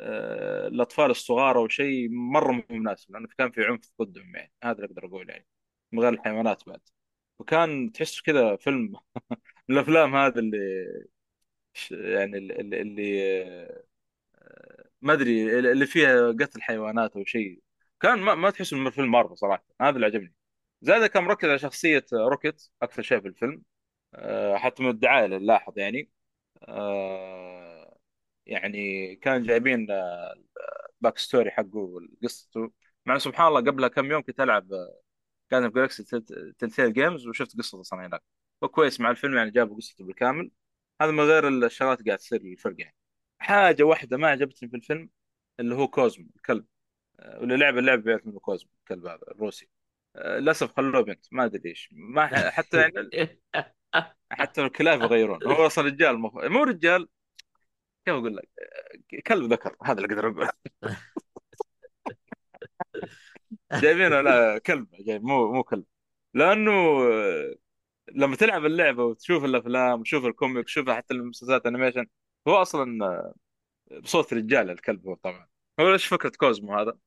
آه، 0.00 0.68
الأطفال 0.68 1.10
الصغار 1.10 1.58
أو 1.58 1.68
شيء 1.68 2.08
مرة 2.10 2.52
مو 2.52 2.64
مناسب 2.70 3.12
لأنه 3.12 3.28
كان 3.38 3.50
في 3.50 3.64
عنف 3.64 3.92
ضدهم 4.02 4.36
يعني. 4.36 4.52
هذا 4.64 4.72
اللي 4.76 4.86
أقدر 4.86 5.06
أقول 5.06 5.30
يعني 5.30 5.46
من 5.92 6.00
غير 6.00 6.12
الحيوانات 6.12 6.68
بعد. 6.68 6.80
وكان 7.38 7.92
تحس 7.92 8.20
كذا 8.20 8.56
فيلم 8.56 8.92
من 9.68 9.76
الأفلام 9.78 10.16
هذا 10.16 10.40
اللي 10.40 10.58
يعني 11.90 12.38
اللي, 12.38 12.80
اللي 12.82 13.22
آه، 13.42 13.84
ما 15.02 15.12
أدري 15.12 15.58
اللي 15.58 15.86
فيها 15.86 16.32
قتل 16.32 16.62
حيوانات 16.62 17.16
أو 17.16 17.24
شيء. 17.24 17.62
كان 18.00 18.18
ما, 18.18 18.34
ما 18.34 18.50
تحس 18.50 18.72
إنه 18.72 18.90
فيلم 18.90 19.10
مارفل 19.10 19.38
صراحة. 19.38 19.64
هذا 19.80 19.90
اللي 19.96 20.06
عجبني. 20.06 20.34
زائد 20.82 21.06
كان 21.06 21.24
مركز 21.24 21.48
على 21.48 21.58
شخصية 21.58 22.04
روكيت 22.12 22.62
أكثر 22.82 23.02
شيء 23.02 23.20
في 23.20 23.28
الفيلم. 23.28 23.62
آه، 24.14 24.56
حتى 24.56 24.82
من 24.82 24.90
الدعاية 24.90 25.26
اللي 25.26 25.60
يعني. 25.76 26.10
آه، 26.62 27.98
يعني 28.46 29.16
كان 29.16 29.42
جايبين 29.42 29.86
back 31.00 31.18
story 31.18 31.50
حقه 31.50 32.00
قصته 32.22 32.70
مع 33.06 33.18
سبحان 33.18 33.46
الله 33.48 33.60
قبلها 33.60 33.88
كم 33.88 34.10
يوم 34.10 34.22
كنت 34.22 34.40
ألعب 34.40 34.68
كان 35.50 35.70
في 35.70 35.74
Galaxy 35.74 36.20
Telltale 36.58 36.92
Games 36.92 37.26
وشفت 37.26 37.58
قصته 37.58 37.80
أصلا 37.80 38.06
هناك. 38.06 38.22
وكويس 38.62 39.00
مع 39.00 39.10
الفيلم 39.10 39.36
يعني 39.36 39.50
جابوا 39.50 39.76
قصته 39.76 40.04
بالكامل. 40.04 40.50
هذا 41.02 41.10
من 41.10 41.20
غير 41.20 41.48
الشغلات 41.48 42.06
قاعد 42.06 42.18
تصير 42.18 42.42
للفرق 42.42 42.74
يعني. 42.78 42.94
حاجة 43.38 43.82
واحدة 43.82 44.16
ما 44.16 44.28
عجبتني 44.28 44.68
في 44.68 44.76
الفيلم 44.76 45.10
اللي 45.60 45.74
هو 45.74 45.88
كوزمو 45.88 46.26
الكلب. 46.36 46.66
آه، 47.20 47.40
واللي 47.40 47.56
لعب 47.56 47.78
اللعبه 47.78 48.02
بيعرف 48.02 48.26
منه 48.26 48.40
كوزمو 48.40 48.70
الكلب 48.80 49.06
هذا 49.06 49.22
الروسي. 49.28 49.68
آه، 50.16 50.38
للأسف 50.38 50.72
خلوه 50.76 51.02
بنت 51.02 51.26
ما 51.32 51.44
أدري 51.44 51.62
ليش. 51.64 51.88
ما 51.92 52.50
حتى 52.50 52.80
يعني 52.80 53.40
حتى 54.32 54.62
الكلاب 54.62 55.02
يغيرون. 55.02 55.44
هو 55.44 55.66
أصلا 55.66 55.84
رجال 55.84 56.18
مف... 56.18 56.34
مو 56.34 56.62
رجال. 56.62 57.08
كيف 58.04 58.14
أقول 58.14 58.36
لك؟ 58.36 58.48
آه، 58.58 59.20
كلب 59.26 59.52
ذكر 59.52 59.76
هذا 59.84 60.02
اللي 60.02 60.14
أقدر 60.14 60.28
أقول 60.28 60.48
جايبينه 63.72 64.20
لا 64.20 64.58
كلب 64.58 64.88
جايب 65.00 65.24
مو 65.24 65.52
مو 65.52 65.62
كلب. 65.62 65.84
لأنه 66.34 67.00
لما 68.12 68.36
تلعب 68.36 68.66
اللعبة 68.66 69.04
وتشوف 69.04 69.44
الأفلام 69.44 70.00
وتشوف 70.00 70.24
ال 70.24 70.30
comic 70.30 70.58
وتشوف 70.64 70.90
حتى 70.90 71.14
المسلسلات 71.14 71.66
animation 71.66 72.06
هو 72.48 72.54
أصلا 72.62 73.32
بصوت 74.02 74.34
رجال 74.34 74.70
الكلب 74.70 75.06
هو 75.08 75.14
طبعا. 75.14 75.48
هو 75.80 75.92
إيش 75.92 76.06
فكرة 76.06 76.32
كوزمو 76.38 76.78
هذا؟ 76.78 76.98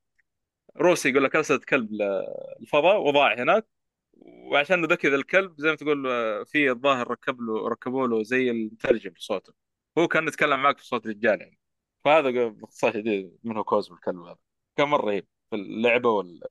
روسي 0.77 1.09
يقول 1.09 1.23
لك 1.23 1.35
أرسلت 1.35 1.65
كلب 1.65 1.89
للفضاء 1.91 3.01
وضاع 3.01 3.33
هناك 3.33 3.67
وعشان 4.13 4.85
ذكي 4.85 5.07
ذا 5.09 5.15
الكلب 5.15 5.55
زي 5.57 5.69
ما 5.69 5.75
تقول 5.75 6.03
في 6.45 6.69
الظاهر 6.71 7.11
ركب 7.11 7.41
له 7.41 7.67
ركبوا 7.69 8.07
له 8.07 8.23
زي 8.23 8.51
المترجم 8.51 9.11
في 9.11 9.21
صوته 9.23 9.53
هو 9.97 10.07
كان 10.07 10.27
يتكلم 10.27 10.63
معك 10.63 10.77
في 10.77 10.85
صوت 10.85 11.07
رجال 11.07 11.41
يعني. 11.41 11.59
فهذا 12.05 12.47
باختصار 12.47 12.93
شديد 12.93 13.37
من 13.43 13.57
هو 13.57 13.63
كوزمو 13.63 13.95
الكلب 13.97 14.19
هذا. 14.19 14.37
كان 14.77 14.87
مرة 14.87 15.05
رهيب. 15.05 15.27
في 15.49 15.55
اللعبة 15.55 16.09
وال- 16.09 16.41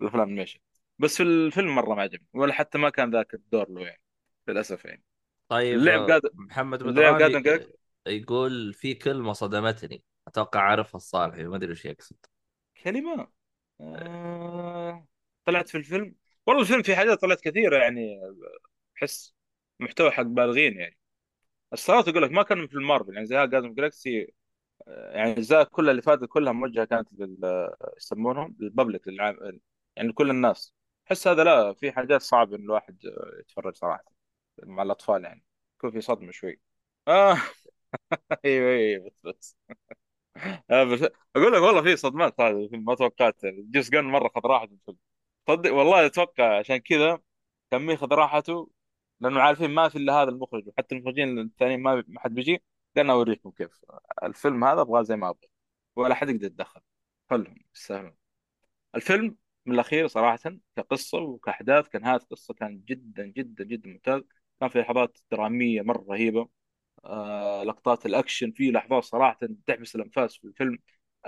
والأفلام 0.00 0.28
animation 0.28 0.60
بس 0.98 1.16
في 1.16 1.22
الفيلم 1.22 1.74
مرة 1.74 1.94
ما 1.94 2.02
عجبني 2.02 2.28
ولا 2.34 2.52
حتى 2.52 2.78
ما 2.78 2.90
كان 2.90 3.10
ذاك 3.10 3.34
الدور 3.34 3.70
له 3.70 3.80
يعني 3.86 4.02
للأسف 4.48 4.84
يعني. 4.84 5.04
طيب 5.48 5.78
اللعب 5.78 6.08
قاعد 6.08 6.22
محمد 6.34 6.82
اللعب 6.82 7.20
يقول 8.06 8.74
في 8.74 8.94
كلمة 8.94 9.32
صدمتني 9.32 10.02
أتوقع 10.28 10.60
عارفها 10.60 10.96
الصالحي 10.96 11.44
ما 11.44 11.56
أدري 11.56 11.72
وش 11.72 11.84
يقصد. 11.84 12.16
كلمة؟ 12.84 13.28
آه... 13.80 15.06
طلعت 15.44 15.68
في 15.68 15.78
الفيلم؟ 15.78 16.14
والله 16.46 16.62
الفيلم 16.62 16.82
في 16.82 16.96
حاجات 16.96 17.20
طلعت 17.20 17.40
كثيرة 17.40 17.76
يعني 17.78 18.20
أحس 18.98 19.34
محتوى 19.80 20.10
حق 20.10 20.22
بالغين 20.22 20.78
يعني. 20.80 20.98
الصراحة 21.72 22.10
أقول 22.10 22.22
لك 22.22 22.30
ما 22.32 22.42
كان 22.42 22.66
في 22.66 22.74
المارفل 22.74 23.14
يعني 23.14 23.26
زي 23.26 23.36
جاردن 23.36 23.74
جلاكسي 23.74 24.34
يعني 24.86 25.32
الأجزاء 25.32 25.64
كلها 25.64 25.90
اللي 25.90 26.02
فاتت 26.02 26.24
كلها 26.24 26.52
موجهة 26.52 26.84
كانت 26.84 27.08
لل 27.12 27.70
يسمونهم 27.96 28.56
للببليك 28.60 29.08
للعام 29.08 29.60
يعني 29.96 30.08
لكل 30.08 30.30
الناس. 30.30 30.74
أحس 31.06 31.28
هذا 31.28 31.44
لا 31.44 31.72
في 31.74 31.92
حاجات 31.92 32.22
صعب 32.22 32.54
إن 32.54 32.60
الواحد 32.62 32.98
يتفرج 33.40 33.76
صراحة 33.76 34.04
مع 34.62 34.82
الأطفال 34.82 35.24
يعني. 35.24 35.44
يكون 35.76 35.90
في 35.90 36.00
صدمة 36.00 36.30
شوي. 36.32 36.60
آه. 37.08 37.36
أيوه 38.44 38.70
أيوه 38.70 39.06
بس 39.10 39.22
بس. 39.26 39.56
آه 40.70 40.84
بس 40.84 41.00
أقول 41.36 41.52
لك 41.52 41.62
والله 41.62 41.82
في 41.82 41.96
صدمات 41.96 42.40
هذا 42.40 42.68
ما 42.72 42.94
توقعت. 42.94 43.40
جيمس 43.46 43.90
جن 43.90 44.04
مرة 44.04 44.28
خذ 44.28 44.40
راحته 44.46 44.68
في 44.68 44.74
الفيلم. 44.74 44.98
صدق 45.48 45.74
والله 45.74 46.06
أتوقع 46.06 46.58
عشان 46.58 46.76
كذا 46.76 47.18
كان 47.70 47.82
ميخذ 47.86 48.12
راحته 48.14 48.70
لأنه 49.20 49.40
عارفين 49.40 49.70
ما 49.70 49.88
في 49.88 49.98
إلا 49.98 50.12
هذا 50.22 50.30
المخرج 50.30 50.68
وحتى 50.68 50.94
المخرجين 50.94 51.38
الثانيين 51.38 51.80
ما 51.82 52.04
حد 52.18 52.34
بيجي. 52.34 52.62
قالنا 52.98 53.12
اوريكم 53.12 53.50
كيف. 53.50 53.84
الفيلم 54.22 54.64
هذا 54.64 54.80
أبغاه 54.80 55.02
زي 55.02 55.16
ما 55.16 55.28
أبغى 55.30 55.48
ولا 55.96 56.14
حد 56.14 56.28
يقدر 56.30 56.46
يتدخل. 56.46 56.80
خلهم 57.30 57.56
يستاهلون. 57.74 58.16
الفيلم 58.94 59.36
من 59.66 59.74
الأخير 59.74 60.06
صراحة 60.08 60.38
كقصة 60.76 61.18
وكأحداث 61.18 61.88
كنهايه 61.88 62.18
قصة 62.18 62.54
كان 62.54 62.82
جدا 62.84 63.26
جدا 63.26 63.64
جدا 63.64 63.90
ممتاز. 63.90 64.22
كان 64.60 64.68
في 64.68 64.80
لحظات 64.80 65.18
درامية 65.32 65.82
مرة 65.82 66.06
رهيبة. 66.10 66.48
آه 67.04 67.64
لقطات 67.64 68.06
الأكشن 68.06 68.52
في 68.52 68.70
لحظات 68.70 69.04
صراحة 69.04 69.38
تحبس 69.66 69.96
الأنفاس 69.96 70.36
في 70.36 70.44
الفيلم. 70.44 70.78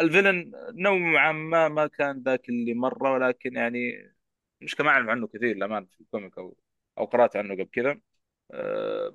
ال 0.01 0.07
villain 0.07 0.53
نوعا 0.75 1.33
ما 1.33 1.69
ما 1.69 1.87
كان 1.87 2.23
ذاك 2.23 2.49
اللي 2.49 2.75
مرة 2.75 3.13
ولكن 3.13 3.57
يعني 3.57 4.13
مش 4.61 4.81
ما 4.81 4.89
اعرف 4.91 5.09
عنه 5.09 5.27
كثير 5.27 5.57
للأمانة 5.57 5.87
في 5.87 6.01
ال 6.01 6.07
comic 6.07 6.39
أو 6.39 6.57
أو 6.99 7.05
قرأت 7.05 7.37
عنه 7.37 7.55
قبل 7.55 7.65
كذا. 7.65 8.01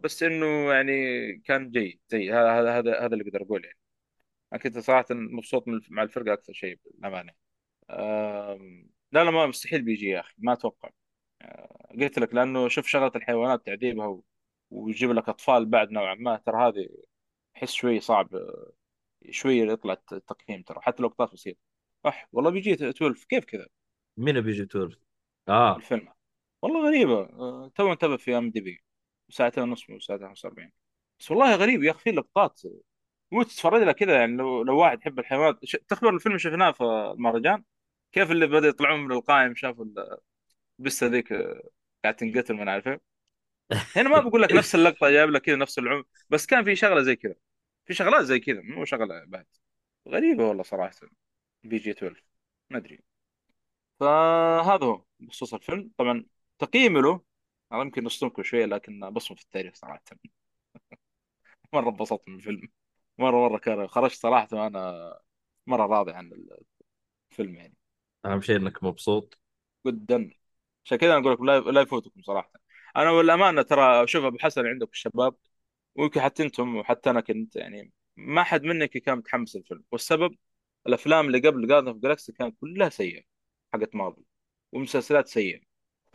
بس 0.04 0.24
إنه 0.24 0.74
يعني 0.74 0.94
كان 1.38 1.72
جيد 1.72 2.00
زي 2.10 2.32
هذا 2.34 2.80
هذا 2.80 3.00
هذا 3.06 3.14
اللي 3.16 3.24
أقدر 3.24 3.42
أقوله 3.44 3.66
يعني. 3.68 3.80
أنا 4.54 4.62
كنت 4.62 4.78
صراحة 4.80 5.06
مبسوط 5.12 5.68
من 5.68 5.82
مع 5.90 6.04
الفرقة 6.04 6.34
أكثر 6.34 6.54
شيء 6.54 6.80
للامانه 7.00 7.34
آم، 7.92 8.90
لا 9.12 9.24
لا 9.26 9.32
ما 9.32 9.48
مستحيل 9.48 9.82
PG 9.84 10.08
يا 10.10 10.20
أخي 10.20 10.36
ما 10.38 10.54
أتوقع. 10.54 10.90
آه، 11.42 11.90
قلت 12.02 12.20
لك 12.20 12.36
لأنه 12.36 12.68
شوف 12.70 12.88
شغلة 12.88 13.12
الحيوانات 13.16 13.66
تعذيبها 13.66 14.08
و- 14.08 14.24
ويجيب 14.72 15.12
لك 15.12 15.30
أطفال 15.30 15.66
بعد 15.66 15.92
نوعا 15.92 16.16
ما 16.16 16.38
ترى 16.38 16.58
هذه 16.70 16.90
أحس 17.58 17.72
شوي 17.74 18.00
صعب 18.00 18.36
آه، 18.36 18.74
شوي 19.32 19.60
يطلع 19.60 19.98
التقييم 20.14 20.64
ترى 20.64 20.80
حتى 20.82 21.04
لو 21.04 21.10
لقطات 21.10 21.34
بسيطه 21.34 21.60
صح 22.04 22.30
والله 22.32 22.52
PG 22.52 22.74
12 22.74 23.26
كيف 23.30 23.46
كذا؟ 23.46 23.68
مين 24.18 24.42
PG 24.42 24.66
تور 24.66 25.00
آه. 25.50 25.76
الفيلم. 25.78 26.08
والله 26.62 26.88
غريبة. 26.88 27.20
آه، 27.24 27.72
تو 27.76 27.92
انتبه 27.94 28.18
في 28.18 28.38
IMDb. 28.38 28.84
ساعتين 29.30 29.64
ونص 29.64 29.90
وساعتين 29.90 30.28
45 30.28 30.72
بس 31.20 31.32
والله 31.32 31.56
غريب 31.56 31.84
يا 31.84 31.92
أخي 31.92 32.00
في 32.00 32.12
لقطات 32.12 32.62
مو 33.32 33.44
تتفرج 33.44 33.82
لها 33.84 33.92
كذا 33.94 34.16
يعني 34.20 34.38
لو 34.38 34.64
لو 34.64 34.78
واحد 34.80 35.00
يحب 35.00 35.20
الحيوانات. 35.20 35.60
تخبر 35.88 36.10
الفيلم 36.16 36.38
شفناه 36.38 36.72
في 36.72 36.84
المهرجان؟ 36.84 37.64
كيف 38.12 38.32
اللي 38.32 38.48
بدأ 38.48 38.68
يطلعون 38.68 39.00
من 39.00 39.12
القائم 39.12 39.56
شافوا 39.56 39.86
البسة 40.80 41.08
ذيك 41.08 41.32
آه، 41.32 41.70
قاعد 42.04 42.16
تنقتل 42.16 42.54
ما 42.54 42.76
إيه. 42.88 43.02
هنا 43.96 44.10
ما 44.10 44.20
بقول 44.20 44.42
لك 44.42 44.52
نفس 44.54 44.76
اللقطة 44.76 45.10
جايب 45.10 45.30
لك 45.30 45.42
كذا 45.42 45.56
نفس 45.56 45.80
العمر 45.80 46.04
بس 46.30 46.46
كان 46.46 46.64
في 46.64 46.76
شغلة 46.76 47.02
زي 47.02 47.16
كذا. 47.16 47.36
في 47.86 47.94
شغلات 47.94 48.26
زي 48.26 48.40
كذا 48.40 48.62
مو 48.62 48.86
شغلة 48.86 49.26
بعد. 49.26 49.46
غريبة 50.08 50.48
والله 50.48 50.64
صراحة. 50.64 50.96
بي 51.64 51.78
جي 51.78 51.92
12 51.92 52.24
ما 52.70 52.78
أدري. 52.78 53.00
فهذا 54.00 54.86
هو 54.86 55.06
بخصوص 55.20 55.54
الفيلم. 55.54 55.92
طبعا 55.98 56.26
تقييمي 56.60 57.02
له 57.02 57.22
أنا 57.76 57.84
يمكن 57.84 58.04
نصدمكم 58.04 58.44
شوية 58.44 58.66
لكن 58.66 59.10
بصمة 59.10 59.38
في 59.38 59.44
التاريخ 59.44 59.76
صراحة. 59.76 60.02
مرة 61.74 61.90
انبسطت 61.90 62.30
من 62.30 62.36
الفيلم. 62.36 62.70
مرة 63.18 63.50
مرة 63.50 63.58
كان 63.58 63.88
خرجت 63.88 64.16
صراحة 64.16 64.48
وأنا 64.54 65.14
مرة 65.68 65.86
راضي 65.86 66.12
عن 66.14 66.32
الفيلم 67.32 67.56
يعني. 67.56 67.76
أهم 68.26 68.42
شيء 68.42 68.56
إنك 68.56 68.84
مبسوط. 68.84 69.38
جدا. 69.88 70.30
عشان 70.86 70.98
كذا 70.98 71.18
أنا 71.18 71.32
أقول 71.34 71.48
لك 71.48 71.68
لا 71.68 71.82
يفوتكم 71.82 72.22
صراحة. 72.24 72.52
أنا 72.98 73.12
والأمانة 73.12 73.62
ترى 73.62 74.08
شوف 74.08 74.26
أبو 74.26 74.38
حسن 74.40 74.66
عندك 74.68 74.90
الشباب 74.92 75.36
ويمكن 75.96 76.22
حتى 76.22 76.44
أنتم 76.44 76.76
وحتى 76.78 77.10
أنا 77.10 77.22
كنت 77.22 77.56
يعني 77.56 77.92
ما 78.18 78.44
حد 78.44 78.64
منك 78.64 78.90
كان 78.92 79.18
متحمس 79.18 79.56
الفيلم 79.56 79.84
والسبب 79.92 80.36
الأفلام 80.88 81.28
اللي 81.28 81.40
قبل 81.50 81.68
Guardians 81.68 81.88
of 81.88 81.98
Galaxy 81.98 82.32
كانت 82.34 82.58
كلها 82.62 82.90
سيئة 82.90 83.24
حقت 83.74 83.96
مارفل 83.96 84.24
ومسلسلات 84.74 85.28
سيئة. 85.28 85.62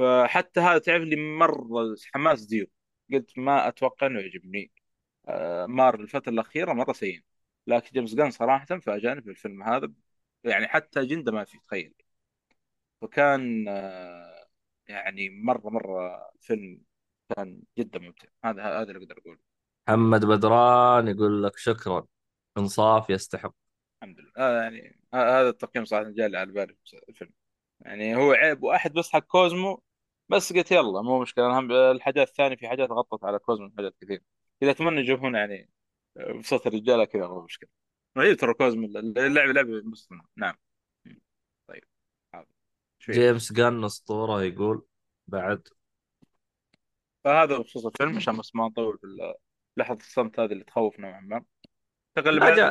فحتى 0.00 0.60
هذا 0.60 0.78
تعرف 0.78 1.02
لي 1.04 1.16
مرة 1.16 1.96
حماس 2.14 2.38
zero. 2.38 2.66
قلت 3.12 3.38
ما 3.38 3.68
أتوقع 3.68 4.06
إنه 4.06 4.20
يعجبني. 4.20 4.72
آه، 5.28 5.66
مارفل 5.66 6.02
الفترة 6.02 6.32
الأخيرة 6.32 6.72
مرة 6.72 6.92
سيء 6.92 7.22
لكن 7.66 7.90
جيمس 7.92 8.14
جان 8.14 8.30
صراحة 8.30 8.66
فاجأني 8.66 9.22
في 9.22 9.30
الفيلم 9.30 9.62
هذا. 9.62 9.92
يعني 10.44 10.68
حتى 10.68 11.00
اجنده 11.00 11.32
ما 11.32 11.44
في 11.44 11.58
تخيل. 11.58 11.94
فكان 13.02 13.68
آه، 13.68 14.46
يعني 14.88 15.30
مرة 15.30 15.70
مرة 15.70 16.30
الفيلم 16.34 16.82
كان 17.36 17.62
جدا 17.78 17.98
ممتع. 17.98 18.28
هذا 18.44 18.62
هذا 18.62 18.82
اللي 18.82 18.98
أقدر 18.98 19.18
أقوله. 19.18 19.38
محمد 19.88 20.24
بدران 20.24 21.08
يقول 21.08 21.44
لك 21.44 21.56
شكرا. 21.56 22.06
إنصاف 22.58 23.10
يستحق. 23.10 23.54
الحمد 24.02 24.20
لله. 24.20 24.32
آه 24.36 24.62
يعني 24.62 25.00
هذا 25.14 25.48
التقييم 25.48 25.84
صراحة 25.84 26.10
جاء 26.10 26.28
لي 26.28 26.38
على 26.38 26.52
بالي 26.52 26.76
في 26.84 27.00
الفيلم. 27.08 27.32
يعني 27.80 28.16
هو 28.16 28.32
عيب 28.32 28.62
واحد 28.62 28.92
بس 28.92 29.10
حق 29.10 29.18
كوزمو. 29.18 29.82
بس 30.30 30.52
قلت 30.52 30.72
يلا 30.72 31.02
مو 31.02 31.20
مشكلة. 31.22 31.46
أنا 31.46 31.58
هم 31.58 31.72
الحاجات 31.72 32.28
الثانية 32.28 32.56
في 32.56 32.68
حاجات 32.68 32.90
غطت 32.90 33.24
على 33.24 33.38
كوزمو 33.38 33.72
حاجات 33.76 33.94
كثير. 34.00 34.22
إذا 34.62 34.70
اتمنى 34.70 35.00
يجيبون 35.00 35.34
يعني 35.34 35.70
بصوت 36.38 36.66
الرجالة 36.66 37.04
كذا 37.04 37.26
مو 37.28 37.40
مشكلة. 37.40 37.68
رهيب 38.18 38.36
ترى 38.36 38.54
كوزمو 38.54 38.86
اللعبه 38.86 39.52
لعبه 39.52 39.82
بس 39.92 40.08
نعم. 40.36 40.54
طيب. 41.66 41.84
شوي. 42.98 43.14
جيمس 43.14 43.52
جان 43.52 43.84
أسطورة 43.84 44.42
يقول 44.42 44.86
بعد. 45.28 45.68
فهذا 47.24 47.58
بخصوص 47.58 47.86
الفيلم 47.86 48.16
عشان 48.16 48.36
بس 48.36 48.54
ما 48.54 48.66
نطول 48.66 48.98
في 48.98 49.34
لحظة 49.76 49.98
الصمت 49.98 50.40
هذه 50.40 50.52
اللي 50.52 50.64
تخوف 50.64 51.00
نوعا 51.00 51.20
ما. 51.20 51.44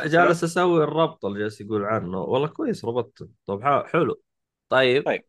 جالس 0.05 0.43
أسوي 0.43 0.83
الربط 0.83 1.25
اللي 1.25 1.39
جالس 1.39 1.61
يقول 1.61 1.85
عنه. 1.85 2.21
والله 2.21 2.47
كويس 2.47 2.85
ربطت. 2.85 3.29
طب 3.45 3.83
حلو. 3.85 4.21
طيب. 4.69 5.05
طيب. 5.05 5.23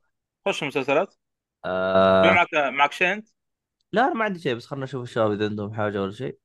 خش 0.46 0.62
المسلسلات. 0.62 1.14
آه 1.64 2.22
معك 2.22 2.54
معك 2.54 2.92
شيء 2.92 3.12
أنت؟ 3.12 3.28
لا 3.92 4.06
أنا 4.06 4.14
ما 4.14 4.24
عندي 4.24 4.38
شيء 4.38 4.54
بس 4.54 4.66
خلنا 4.66 4.84
نشوف 4.84 5.02
الشباب 5.02 5.32
إذا 5.32 5.44
عندهم 5.44 5.74
حاجة 5.74 6.02
ولا 6.02 6.12
شيء 6.12 6.38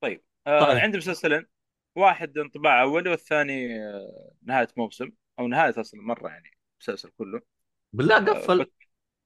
طيب 0.00 0.24
آه 0.46 0.64
طيب. 0.64 0.78
عندي 0.78 0.98
مسلسلين. 0.98 1.46
واحد 1.96 2.38
انطباع 2.38 2.82
اولي 2.82 3.10
والثاني 3.10 3.84
آه 3.84 4.32
نهاية 4.42 4.68
موسم 4.76 5.12
أو 5.38 5.48
نهاية 5.48 5.80
أصلا 5.80 6.02
مرة 6.02 6.28
يعني 6.28 6.50
المسلسل 6.80 7.10
كله. 7.10 7.40
بالله 7.92 8.16
آه، 8.16 8.20
قفل. 8.20 8.66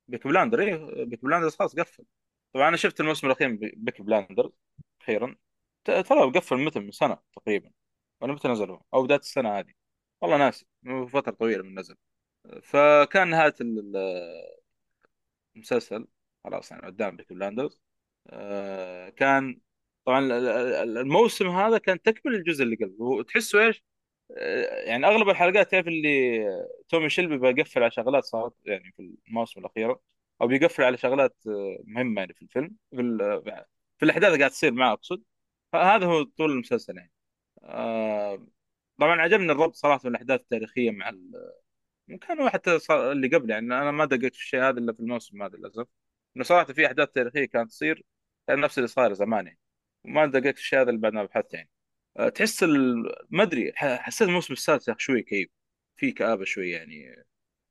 Peaky 0.08 0.26
Blinder 0.26 0.60
إيه 0.60 1.04
Peaky 1.04 1.24
Blinders 1.24 1.56
خلاص 1.56 1.76
قفل. 1.76 2.04
طبعا 2.52 2.68
أنا 2.68 2.76
شفت 2.76 3.00
الموسم 3.00 3.26
الأخير 3.26 3.58
Peaky 3.76 4.02
Blinders 4.02 4.50
أخيرا. 5.00 5.36
ترى 5.84 6.30
قفل 6.34 6.56
متى؟ 6.56 6.80
من 6.80 6.90
سنة 6.90 7.18
تقريبا. 7.36 7.70
ولا 8.20 8.32
متى 8.32 8.48
نزل 8.48 8.70
هو 8.70 8.82
أو 8.94 9.02
بداية 9.02 9.18
السنة 9.18 9.58
هذه. 9.58 9.72
والله 10.20 10.36
ناسي 10.36 10.66
فترة 11.08 11.32
طويلة 11.32 11.62
من 11.62 11.78
نزل 11.78 11.96
فكان 12.62 13.28
نهاية 13.30 13.54
المسلسل 15.58 16.06
خلاص 16.44 16.70
يعني 16.70 16.86
قدام 16.86 17.16
Peaky 17.16 17.32
Blinders 17.32 17.80
آه، 18.30 19.08
كان 19.10 19.60
طبعا 20.04 20.20
ال- 20.20 20.32
ال- 20.32 20.98
الموسم 20.98 21.48
هذا 21.48 21.78
كان 21.78 22.02
تكمل 22.02 22.34
الجزء 22.34 22.64
اللي 22.64 22.76
قبل 22.76 22.96
وتحسه 23.00 23.66
إيش؟ 23.66 23.84
آه، 24.38 24.84
يعني 24.84 25.06
أغلب 25.06 25.28
الحلقات 25.28 25.70
تعرف 25.70 25.88
اللي 25.88 26.38
تومي 26.88 27.08
شيلبي 27.10 27.52
بيقفل 27.52 27.82
على 27.82 27.90
شغلات 27.90 28.24
صارت 28.24 28.54
يعني 28.66 28.92
في 28.96 29.14
المواسم 29.28 29.60
الاخيره 29.60 30.00
أو 30.42 30.46
بيقفل 30.46 30.82
على 30.84 30.96
شغلات 30.96 31.36
آه، 31.48 31.78
مهمة 31.84 32.20
يعني 32.20 32.34
في 32.34 32.42
الفيلم 32.42 32.76
في, 32.90 33.18
في 33.98 34.04
الأحداث 34.04 34.26
اللي 34.28 34.38
قاعد 34.38 34.50
تصير 34.50 34.72
معه 34.72 34.92
أقصد. 34.92 35.22
هذا 35.74 36.06
هو 36.06 36.22
طول 36.22 36.50
المسلسل 36.52 36.96
يعني. 36.96 37.12
آه، 37.64 38.46
طبعا 38.98 39.20
عجبني 39.22 39.52
الربط 39.52 39.74
صراحة 39.76 40.08
الأحداث 40.08 40.40
التاريخية 40.40 40.90
مع 40.90 41.10
ال... 42.10 42.18
كان 42.18 42.50
حتى 42.50 42.78
صار 42.78 43.12
اللي 43.12 43.28
قبل 43.28 43.50
يعني 43.50 43.66
أنا 43.66 43.90
ما 43.90 44.04
دققت 44.04 44.34
في 44.34 44.42
الشيء 44.42 44.60
هذا 44.60 44.78
إلا 44.78 44.92
في 44.92 45.00
الموسم 45.00 45.42
هذا 45.42 45.56
للأسف. 45.56 45.86
انه 46.36 46.44
صراحة 46.44 46.72
في 46.72 46.86
أحداث 46.86 47.08
تاريخية 47.08 47.44
كانت 47.44 47.70
تصير 47.70 48.04
كان 48.48 48.60
نفس 48.60 48.78
اللي 48.78 48.88
صاير 48.88 49.12
زمان 49.12 49.46
يعني 49.46 49.58
وما 50.04 50.26
دققت 50.26 50.54
في 50.56 50.60
الشيء 50.62 50.80
هذا 50.80 50.90
اللي 50.90 51.00
بعد 51.00 51.12
ما 51.12 51.24
بحثت 51.24 51.54
يعني. 51.54 51.70
أه، 52.18 52.28
تحس. 52.28 52.62
ما 53.30 53.42
أدري 53.42 53.72
حسيت 53.76 54.28
الموسم 54.28 54.52
السادس 54.54 54.88
يا 54.88 54.92
أخي 54.92 55.00
شوي 55.02 55.22
كئيب. 55.22 55.50
في 55.96 56.12
كآبة 56.12 56.44
شوي 56.44 56.70
يعني 56.70 57.24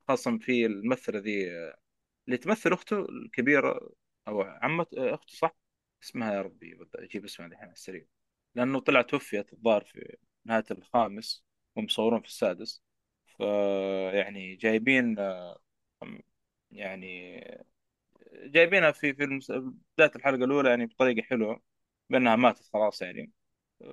خاصة 0.07 0.37
في 0.39 0.65
الممثلة 0.65 1.19
ذي 1.19 1.49
اللي 2.27 2.37
تمثل 2.37 2.73
أخته 2.73 2.99
الكبيرة 3.09 3.91
أو 4.27 4.41
عمة 4.41 4.87
أه، 4.97 5.13
أخته 5.15 5.33
صح؟ 5.37 5.57
اسمها 6.03 6.33
يا 6.33 6.41
ربي 6.41 6.79
أجيب 6.95 7.25
اسمها 7.25 7.47
الحين 7.47 7.63
على 7.63 7.73
السريع. 7.73 8.05
لأنه 8.55 8.79
طلع 8.79 9.01
توفيت 9.01 9.53
الظاهر 9.53 9.83
في 9.83 10.17
نهاية 10.45 10.65
الخامس 10.71 11.45
ومصورون 11.75 12.21
في 12.21 12.27
السادس. 12.27 12.83
يعني 14.13 14.55
جايبين 14.55 15.19
أه، 15.19 15.59
يعني 16.71 17.41
جايبينها 18.33 18.91
في 18.91 19.13
في 19.13 19.23
المس- 19.23 19.51
بداية 19.51 20.11
الحلقة 20.15 20.43
الأولى 20.45 20.69
يعني 20.69 20.85
بطريقة 20.85 21.25
حلوة 21.27 21.61
بأنها 22.09 22.35
ماتت 22.35 22.69
خلاص 22.73 23.01
يعني. 23.01 23.31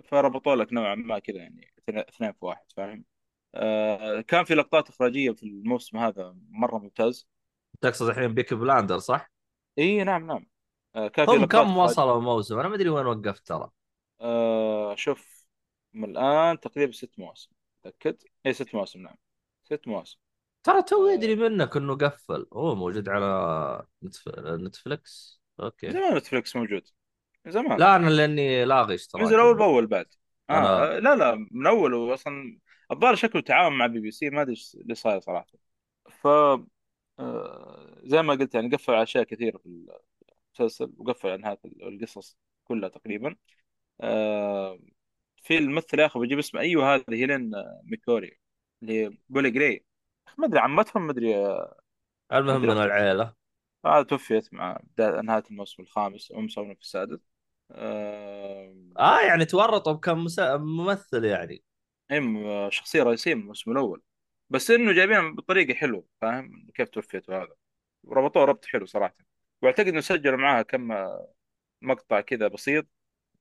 فربطوا 0.05 0.57
لك 0.57 0.73
نوعا 0.73 0.95
ما 0.95 1.19
كذا 1.19 1.37
يعني 1.39 1.75
اثنين 1.89 2.33
في 2.33 2.47
واحد 2.47 2.67
فاهم؟ 2.77 3.05
آه 3.55 4.21
كان 4.21 4.45
في 4.45 4.55
لقطات 4.55 4.89
إخراجية 4.89 5.31
في 5.33 5.43
الموسم 5.43 5.99
هذا 5.99 6.37
مرة 6.51 6.79
ممتاز. 6.79 7.29
تقصد 7.81 8.09
الحين 8.09 8.35
Peaky 8.35 8.55
Blinder 8.55 8.99
صح؟ 8.99 9.31
إي 9.79 10.05
نعم 10.05 10.27
نعم. 10.27 10.47
آه 10.97 11.09
كان 11.09 11.27
هم 11.29 11.47
كم 11.47 11.77
وصلوا 11.77 12.19
الموسم؟ 12.19 12.59
أنا 12.59 12.69
ما 12.69 12.75
أدري 12.75 12.89
وين 12.89 13.07
وقفت 13.07 13.47
ترى. 13.47 13.71
آه 14.21 14.95
شوف 14.97 15.47
من 15.93 16.11
الآن 16.11 16.61
تقريبا 16.61 16.93
ست 16.93 17.19
مواسم 17.19 17.51
متأكد 17.85 18.23
إي 18.47 18.53
ست 18.53 18.75
مواسم 18.75 19.01
نعم. 19.03 19.17
ست 19.65 19.89
مواسم. 19.89 20.19
ترى 20.63 20.83
تو 20.83 21.07
يدري 21.07 21.37
منك 21.37 21.77
إنه 21.77 21.97
قفل. 21.97 22.47
هو 22.53 22.75
موجود 22.75 23.09
على 23.09 23.87
Netf... 24.03 24.29
Netflix 24.39 25.43
okay. 25.61 25.91
زمان 25.91 26.17
Netflix 26.17 26.57
موجود. 26.57 26.89
زمان. 27.47 27.79
لا 27.79 27.97
أنا 27.97 28.11
لأني 28.11 28.65
لاغي 28.65 28.95
اشتراك 28.95 29.25
نزل 29.25 29.41
أول 29.41 29.57
بأول 29.57 29.87
بعد. 29.87 30.07
آه 30.51 30.53
أنا- 30.53 30.67
آه 30.67 30.99
لا 30.99 31.17
لا 31.17 31.49
من 31.51 31.67
أول 31.67 32.15
أصلا 32.15 32.59
الظاهر 32.93 33.15
شكله 33.15 33.43
تعاون 33.43 33.79
مع 33.79 33.87
بي 33.87 34.01
بي 34.01 34.11
سي 34.11 34.31
ما 34.31 34.43
أدري 34.43 34.53
إيش 34.53 34.75
اللي 34.75 34.95
صاير 34.95 35.21
صراحة. 35.21 35.47
ف 36.11 36.27
آه، 37.19 38.01
زي 38.05 38.23
ما 38.23 38.35
قلت 38.35 38.55
يعني 38.55 38.69
قفل 38.77 38.93
على 38.93 39.03
أشياء 39.03 39.25
كثيرة 39.25 39.59
في 39.59 39.67
المسلسل 40.61 40.93
وقفل 40.99 41.29
على 41.29 41.43
نهاية 41.43 41.59
القصص 41.65 42.39
كلها 42.65 42.89
تقريبا. 42.89 43.37
آه، 44.01 44.79
في 45.43 45.59
الممثل 45.59 45.99
يا 46.01 46.07
أخي 46.07 46.19
بجيب 46.21 46.39
اسمه 46.39 46.61
أيوه 46.61 46.95
هذه 46.95 47.05
هيلين 47.11 47.55
آه، 47.55 47.81
مكروري. 47.85 48.39
اللي 48.85 49.05
هي 49.05 49.13
بولي 49.29 49.51
جراي 49.51 49.85
ما 50.39 50.47
أدري 50.47 50.61
عمتهم 50.61 51.07
ما 51.07 51.13
أدري 51.13 51.35
المهم 52.33 52.61
من. 52.61 52.71
العيلة. 52.71 53.35
آه، 53.85 54.03
توفيت 54.03 54.55
مع 54.55 54.81
بداية 54.83 55.21
نهاية 55.21 55.43
الموسم 55.51 55.83
الخامس 55.83 56.31
وهم 56.31 56.45
مسوين 56.45 56.75
في 56.75 56.81
السادس. 56.81 57.29
آه، 57.71 58.75
آه 58.99 59.21
يعني 59.21 59.45
تورطوا 59.45 59.93
بكم 59.93 60.25
مس... 60.25 60.39
ممثل 60.41 61.25
يعني. 61.25 61.63
هم 62.11 62.71
شخصية 62.71 63.03
رئيسية 63.03 63.35
من 63.35 63.41
الموسم 63.41 63.71
الأول. 63.71 64.03
بس 64.51 64.71
إنه 64.71 64.93
جايبينها 64.93 65.31
بطريقة 65.31 65.75
حلوة 65.75 66.07
فاهم؟ 66.21 66.71
كيف 66.75 66.89
توفيت 66.89 67.29
وهذا. 67.29 67.55
وربطوها 68.03 68.45
ربط 68.45 68.65
حلو 68.65 68.87
صراحة. 68.87 69.17
وأعتقد 69.63 69.89
إنه 69.89 70.01
سجلوا 70.01 70.37
معاها 70.37 70.63
كم 70.63 70.93
مقطع 71.83 72.21
كذا 72.21 72.49
بسيط 72.49 72.87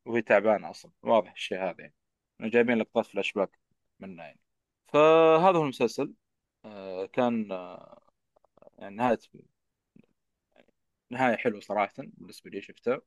وهي 0.05 0.21
تعبانة 0.21 0.69
أصلا. 0.69 0.91
واضح 1.03 1.31
الشيء 1.31 1.57
هذا 1.57 1.75
يعني. 1.79 1.93
إنه 2.41 2.49
جايبين 2.49 2.77
لقطات 2.77 3.05
فلاش 3.05 3.31
باك 3.33 3.59
منها 3.99 4.25
يعني. 4.25 4.39
فهذا 4.93 5.57
هو 5.57 5.63
المسلسل. 5.63 6.13
آه، 6.65 7.05
كان 7.05 7.51
آه، 7.51 8.01
يعني 8.79 8.95
نهاية 8.95 9.19
نهاية 11.09 11.35
حلوة 11.35 11.59
صراحة 11.59 11.93
بالنسبة 11.97 12.49
لي 12.49 12.61
شفتها 12.61 13.01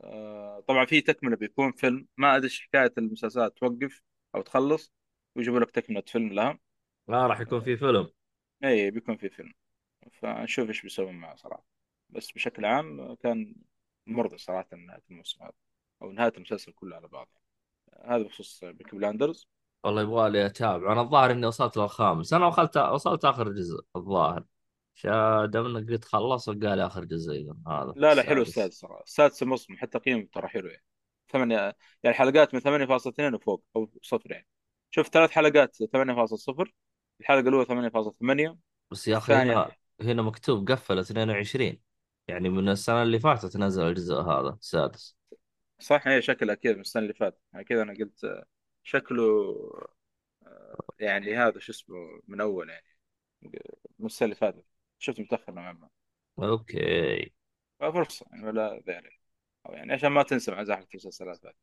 آه، 0.00 0.60
طبعا 0.68 0.84
في 0.86 1.00
تكملة 1.00 1.36
بيكون 1.36 1.72
فيلم. 1.72 2.08
ما 2.16 2.36
أدري 2.36 2.50
حكاية 2.50 2.92
المسلسلات 2.98 3.58
توقف 3.58 4.02
أو 4.34 4.42
تخلص 4.42 4.92
ويجيبوا 5.36 5.60
لك 5.60 5.70
تكملة 5.70 6.02
فيلم 6.06 6.32
لها. 6.32 6.58
آه 7.08 7.26
راح 7.26 7.40
يكون 7.40 7.60
في 7.60 7.76
فيلم. 7.76 8.10
اي 8.64 8.90
بيكون 8.90 9.16
في 9.16 9.28
فيلم. 9.28 9.52
فنشوف 10.12 10.68
إيش 10.68 10.82
بيسوون 10.82 11.14
معه 11.14 11.36
صراحة. 11.36 11.64
بس 12.10 12.32
بشكل 12.32 12.64
عام 12.64 13.14
كان 13.14 13.54
مرضي 14.06 14.38
صراحة 14.38 14.68
نهاية 14.76 15.02
الموسم 15.10 15.42
هذا 15.42 15.52
أو 16.02 16.12
نهاية 16.12 16.32
المسلسل 16.36 16.72
كله 16.72 16.96
على 16.96 17.08
بعض 17.08 17.28
هذا 18.04 18.22
بخصوص 18.22 18.64
Peaky 18.64 18.96
Blinders. 18.96 19.48
والله 19.86 20.02
يبغى 20.02 20.30
لي 20.30 20.46
أتابع. 20.46 20.92
أنا 20.92 21.00
الظاهر 21.00 21.30
إني 21.30 21.46
وصلت 21.46 21.76
للخامس. 21.76 22.32
أنا 22.32 22.46
وصلت 22.46 22.76
وصلت 22.76 23.24
آخر 23.24 23.48
جزء 23.48 23.84
الظاهر. 23.96 24.44
دام 25.46 25.76
إنك 25.76 25.90
قلت 25.90 26.04
خلص 26.04 26.50
قال 26.50 26.80
آخر 26.80 27.04
جزء. 27.04 27.52
هذا 27.68 27.92
لا 27.96 28.14
لا 28.14 28.22
حلو 28.22 28.42
السادس. 28.42 28.58
السادس 28.58 28.80
صراحة 28.80 29.02
السادس 29.02 29.42
موسم 29.42 29.76
حتى 29.76 29.98
قيمه 29.98 30.28
ترى 30.32 30.48
حلو 30.48 30.68
يعني. 30.68 30.84
ثمانية 31.32 31.76
يعني 32.02 32.16
حلقات 32.16 32.54
من 32.54 32.60
8.2 32.60 33.34
وفوق 33.34 33.64
أو 33.76 33.90
صفر 34.02 34.32
يعني. 34.32 34.46
شوف 34.90 35.08
ثلاث 35.08 35.30
حلقات 35.30 35.76
8.0 35.76 36.74
الحلقة 37.20 37.48
الأولى 37.48 37.64
8.8 37.64 38.56
بس 38.90 39.08
يا 39.08 39.16
أخي 39.16 39.32
هنا 39.32 39.72
هنا 40.00 40.22
مكتوب 40.22 40.70
قفل 40.70 40.98
22 40.98 41.80
يعني 42.28 42.48
من 42.48 42.68
السنة 42.68 43.02
اللي 43.02 43.18
فاتت 43.18 43.56
نزل 43.56 43.82
الجزء 43.82 44.14
هذا 44.14 44.56
السادس. 44.60 45.16
صح 45.78 46.08
هي 46.08 46.22
شكلها 46.22 46.54
كذا 46.54 46.74
من 46.74 46.80
السنة 46.80 47.02
اللي 47.02 47.14
فاتت. 47.14 47.38
يعني 47.52 47.64
كذا 47.64 47.82
أنا 47.82 47.94
قلت 47.94 48.44
شكله 48.86 49.22
آه، 50.46 50.76
يعني 51.00 51.36
هذا 51.36 51.58
شو 51.58 51.72
اسمه 51.72 51.96
من 52.28 52.40
أول 52.40 52.70
يعني 52.70 52.86
من 53.98 54.06
السنة 54.06 54.26
اللي 54.26 54.36
فاتت. 54.36 54.64
شفت 54.98 55.20
متأخر 55.20 55.52
نوعا 55.52 55.72
ما. 55.72 55.88
okay. 56.48 57.32
فرصة 57.80 58.26
يعني 58.32 58.46
ولا 58.46 58.82
ذلك. 58.88 59.20
أو 59.66 59.72
يعني 59.72 59.92
عشان 59.92 60.08
ما 60.08 60.22
تنسى 60.22 60.50
مع 60.50 60.64
زحمه 60.64 60.86
المسلسلات 60.94 61.46
هذه. 61.46 61.54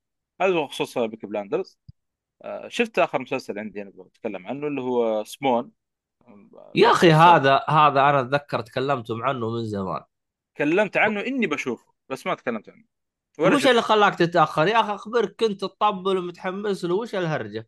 هذا 0.41 0.59
بخصوص 0.59 0.97
Peaky 0.97 1.25
Blinders. 1.25 1.79
آه، 2.41 2.67
شفت 2.67 2.99
آخر 2.99 3.21
مسلسل 3.21 3.59
عندي 3.59 3.81
أنا 3.81 3.91
بتكلم 3.95 4.47
عنه 4.47 4.67
اللي 4.67 4.81
هو 4.81 5.23
سمون 5.23 5.71
يا 6.75 6.91
أخي 6.91 7.11
هذا 7.11 7.63
هذا 7.69 8.09
أنا 8.09 8.21
أتذكر 8.21 8.61
تكلمتم 8.61 9.23
عنه 9.23 9.49
من 9.49 9.65
زمان. 9.65 10.01
تكلمت 10.55 10.97
عنه 10.97 11.21
إني 11.21 11.47
بشوفه 11.47 11.93
بس 12.09 12.27
ما 12.27 12.35
تكلمت 12.35 12.69
عنه. 12.69 12.85
وش 13.39 13.67
اللي 13.67 13.81
خلاك 13.81 14.15
تتأخر؟ 14.15 14.67
يا 14.67 14.79
أخي 14.79 14.95
أخبرك 14.95 15.35
كنت 15.39 15.61
تطبل 15.61 16.17
ومتحمس 16.17 16.85
له 16.85 16.95
وش 16.95 17.15
الهرجة؟ 17.15 17.67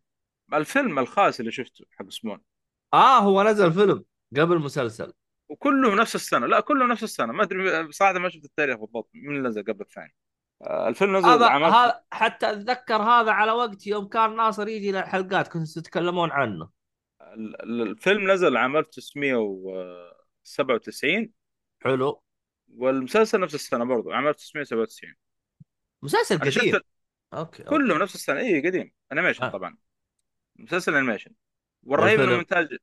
الفيلم 0.54 0.98
الخاص 0.98 1.40
اللي 1.40 1.52
شفته 1.52 1.84
حق 1.90 2.10
سمون. 2.10 2.40
آه 2.94 3.18
هو 3.18 3.42
نزل 3.42 3.72
فيلم 3.72 4.04
قبل 4.36 4.58
مسلسل. 4.58 5.12
وكله 5.48 5.94
نفس 5.94 6.14
السنة. 6.14 6.46
لا 6.46 6.60
كله 6.60 6.86
نفس 6.86 7.02
السنة. 7.02 7.32
ما 7.32 7.42
أدري 7.42 7.92
صراحة 7.92 8.18
ما 8.18 8.28
شفت 8.28 8.44
التاريخ 8.44 8.76
بالضبط. 8.76 9.10
من 9.14 9.46
نزل 9.46 9.62
قبل 9.62 9.80
الثاني؟ 9.80 10.14
آه، 10.62 10.88
الفيلم 10.88 11.16
نزل 11.16 11.28
هذا 11.28 11.48
هذا 11.48 12.02
حتى 12.12 12.50
أتذكر 12.52 13.02
هذا 13.02 13.30
على 13.32 13.52
وقت 13.52 13.86
يوم 13.86 14.08
كان 14.08 14.36
ناصر 14.36 14.68
يجي 14.68 14.92
للحلقات 14.92 15.48
كنتوا 15.48 15.82
تتكلمون 15.82 16.30
عنه. 16.30 16.70
ال- 17.22 17.62
ال- 17.62 17.82
الفيلم 17.82 18.30
نزل 18.30 18.56
عام 18.56 18.76
1997 18.76 21.32
حلو. 21.82 22.22
والمسلسل 22.74 23.40
نفس 23.40 23.54
السنة 23.54 23.84
برضو 23.84 24.10
عام 24.12 24.28
1997 24.28 25.14
مسلسل 26.02 26.34
أنا 26.34 26.44
قديم. 26.44 26.72
شفت 26.72 26.86
okay. 27.34 27.62
كله 27.62 27.98
نفس 27.98 28.14
السنة. 28.14 28.40
اي 28.40 28.66
قديم. 28.66 28.92
animation 29.12 29.44
آه. 29.44 29.48
طبعا. 29.50 29.76
مسلسل 30.56 30.94
animation 30.94 31.30
والرهيب 31.82 32.20
إنه 32.20 32.36
منتاج 32.36 32.76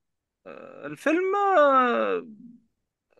آه، 0.47 0.85
الفيلم 0.87 1.35
آه، 1.57 2.27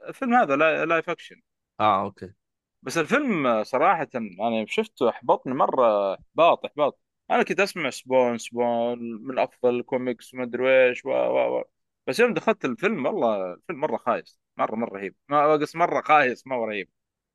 الفيلم 0.08 0.34
هذا 0.34 0.56
لا- 0.56 0.86
live 0.86 1.10
action 1.10 1.42
آه 1.80 2.02
okay. 2.04 2.34
بس 2.82 2.98
الفيلم 2.98 3.48
آه، 3.48 3.64
صراحة 3.64 4.08
أنا 4.16 4.66
شفته 4.68 5.10
أحبطني 5.10 5.54
مرة. 5.54 6.14
إحباط 6.14 6.66
إحباط. 6.66 7.00
أنا 7.32 7.44
كنت 7.44 7.60
أسمع 7.60 7.90
Spawn 7.90 8.38
Spawn 8.38 9.00
من 9.28 9.40
أفضل 9.40 9.76
الكوميكس 9.80 10.34
وما 10.34 10.44
أدري 10.44 10.88
إيش 10.90 11.06
و 11.06 11.10
و 11.10 11.60
و. 11.60 11.64
بس 12.08 12.20
يوم 12.20 12.34
دخلت 12.34 12.66
الفيلم 12.66 13.06
والله 13.06 13.54
الفيلم 13.54 13.80
مرة 13.80 13.98
خايس. 13.98 14.40
مرة 14.58 14.76
مرة 14.76 14.98
رهيب. 14.98 15.16
ما 15.30 15.56
بس 15.56 15.76
مرة 15.76 16.02
خايس 16.02 16.48
ما 16.48 16.56
هو 16.56 16.66
رهيب. 16.66 16.90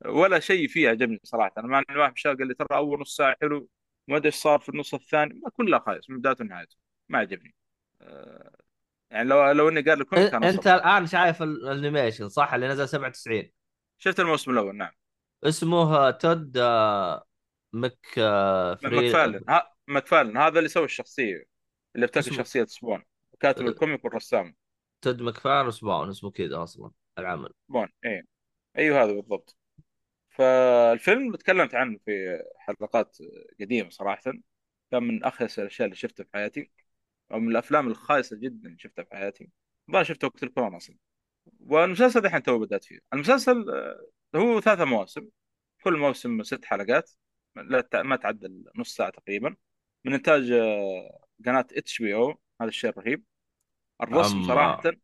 ولا 0.06 0.40
شيء 0.40 0.68
فيه 0.68 0.88
عجبني 0.88 1.20
صراحة. 1.24 1.52
أنا 1.58 1.66
مع 1.66 1.82
واحد 1.96 2.16
شاف 2.18 2.38
قال 2.38 2.48
لي 2.48 2.54
ترى 2.54 2.66
أول 2.72 3.00
نص 3.00 3.16
ساعة 3.16 3.36
حلو 3.40 3.68
ما 4.08 4.16
أدري 4.16 4.26
إيش 4.26 4.34
صار 4.34 4.58
في 4.58 4.68
النص 4.68 4.94
الثاني 4.94 5.40
ما 5.44 5.50
كلها 5.50 5.78
خايس 5.78 6.10
من 6.10 6.18
بدايته 6.18 6.44
لنهايته 6.44 6.76
ما 7.08 7.18
عجبني 7.18 7.54
آه، 8.00 8.56
يعني 9.10 9.28
لو 9.28 9.50
لو 9.50 9.68
إني 9.68 9.80
قال 9.80 10.00
الكوميك 10.00 10.30
كان 10.30 10.44
أنت 10.44 10.58
أصلا 10.58 10.74
الآن 10.74 11.06
شايف 11.06 11.42
ال- 11.42 11.68
الأنيميشن 11.68 12.28
صح؟ 12.28 12.54
اللي 12.54 12.68
نزل 12.68 12.88
97 12.88 13.52
شفت 13.98 14.20
الموسم 14.20 14.50
الأول 14.50 14.76
نعم. 14.76 14.92
اسمه 15.44 16.10
تود 16.10 16.56
آه، 16.58 17.24
مك 17.72 17.98
آه، 18.18 18.74
فري 18.74 18.96
ماكفارلن 18.96 19.44
ها 19.48 19.74
ماكفارلن 19.88 20.36
هذا 20.36 20.58
اللي 20.58 20.68
سوى 20.68 20.84
الشخصية 20.84 21.44
اللي 21.94 22.04
ابتكر 22.06 22.20
اسمه 22.20 22.36
شخصية 22.36 22.64
سبون. 22.64 23.04
كاتب 23.40 23.66
آه، 23.66 23.68
الكوميك 23.68 24.04
والرسام. 24.04 24.56
تود 25.02 25.22
مكفان 25.22 25.66
وسباون 25.66 26.08
اسمه 26.08 26.30
كذا 26.30 26.62
أصلا 26.62 26.90
العمل. 27.18 27.50
Spawn 27.68 27.88
إيه. 28.04 28.22
أيوه 28.78 29.02
هذا 29.04 29.12
بالضبط. 29.12 29.57
فالفيلم 30.38 31.36
تكلمت 31.36 31.74
عنه 31.74 31.98
في 32.04 32.42
حلقات 32.58 33.18
قديمة 33.60 33.90
صراحة. 33.90 34.32
كان 34.90 35.02
من 35.02 35.24
أخيس 35.24 35.58
الأشياء 35.58 35.86
اللي 35.86 35.96
شفتها 35.96 36.24
في 36.24 36.30
حياتي 36.34 36.70
أو 37.32 37.38
من 37.40 37.50
الأفلام 37.50 37.88
الخايسة 37.88 38.36
جدا 38.36 38.68
اللي 38.68 38.78
شفتها 38.78 39.04
في 39.04 39.16
حياتي. 39.16 39.50
ما 39.88 40.02
شفته 40.02 40.26
وقت 40.26 40.42
الكورونا 40.42 40.76
أصلا. 40.76 40.96
والمسلسل 41.60 42.26
الحين 42.26 42.42
تو 42.42 42.58
بدأت 42.58 42.84
فيه. 42.84 42.98
المسلسل 43.12 43.70
آه، 43.70 44.06
هو 44.36 44.60
ثلاثة 44.60 44.84
مواسم. 44.84 45.28
كل 45.84 45.96
موسم 45.96 46.42
ست 46.42 46.64
حلقات. 46.64 47.10
لا 47.56 48.02
ما 48.02 48.16
تعدى 48.16 48.64
نص 48.76 48.96
ساعة 48.96 49.10
تقريبا. 49.10 49.56
من 50.04 50.14
إنتاج 50.14 50.50
آه، 50.50 51.26
قناة 51.46 51.66
HBO. 51.72 52.40
هذا 52.60 52.68
الشيء 52.68 52.90
الرهيب. 52.90 53.24
الرسم 54.02 54.42
صراحة 54.46 54.88
اما 54.88 54.96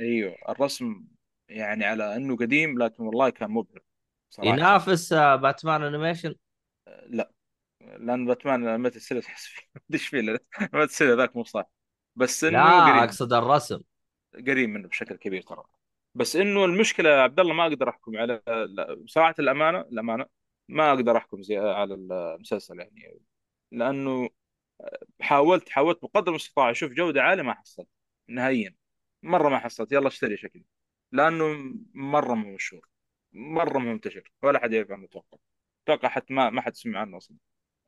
أيوه 0.00 0.36
الرسم 0.48 1.04
يعني 1.48 1.84
على 1.84 2.16
إنه 2.16 2.36
قديم 2.36 2.82
لكن 2.82 3.02
والله 3.02 3.30
كان 3.30 3.50
مبهر. 3.50 3.82
صراحة. 4.30 4.50
ينافس 4.50 5.12
آه، 5.12 5.36
Batman 5.36 5.82
animation؟ 5.82 6.34
لا. 7.06 7.32
لأن 7.80 8.26
Batman 8.26 8.80
Animated 8.80 8.96
Series 8.96 9.26
احس 9.26 9.46
فيه. 9.46 9.62
إيش 9.94 10.08
فيه 10.08 10.20
Animated 10.60 10.84
Series 10.84 11.14
ذاك 11.16 11.36
مو 11.36 11.44
صح. 11.44 11.70
بس 12.16 12.44
لا 12.44 12.48
إنه 12.60 12.80
قريب. 12.90 13.04
أقصد 13.04 13.32
الرسم. 13.32 13.80
قريب 14.34 14.68
منه 14.68 14.88
بشكل 14.88 15.16
كبير 15.16 15.42
ترى. 15.42 15.64
بس 16.14 16.36
إنه 16.36 16.64
المشكلة 16.64 17.08
يا 17.10 17.22
عبد 17.22 17.40
الله 17.40 17.54
ما 17.54 17.66
أقدر 17.66 17.88
أحكم 17.88 18.16
على 18.18 18.42
لا، 18.46 19.04
صراحة 19.06 19.34
الأمانة 19.38 19.80
الأمانة 19.80 20.26
ما 20.68 20.90
أقدر 20.92 21.16
أحكم 21.16 21.42
زي 21.42 21.56
على 21.58 21.94
المسلسل 21.94 22.78
يعني. 22.80 23.20
لأنه 23.72 24.28
حاولت 25.22 25.70
حاولت 25.70 26.02
بقدر 26.02 26.30
المستطاع 26.30 26.70
أشوف 26.72 26.92
جودة 26.92 27.22
عالية 27.22 27.42
ما 27.44 27.54
حصلت. 27.54 27.88
نهائيا. 28.28 28.76
مرة 29.22 29.50
ما 29.50 29.60
حصلت. 29.60 29.92
يلا 29.92 30.08
اشتري 30.08 30.38
شكلي. 30.38 30.64
لأنه 31.12 31.74
مرة 31.94 32.34
مو 32.34 32.54
مشهور. 32.56 32.89
مو 33.32 33.64
منتشر 33.64 34.32
ولا 34.42 34.58
حد 34.58 34.72
يعرف 34.72 34.90
عنه 34.90 35.04
أتوقع 35.04 35.38
أتوقع 35.84 36.08
حتى 36.08 36.34
ما 36.34 36.50
ما 36.50 36.60
حد 36.60 36.74
سمع 36.76 37.00
عنه 37.00 37.16
أصلا. 37.16 37.36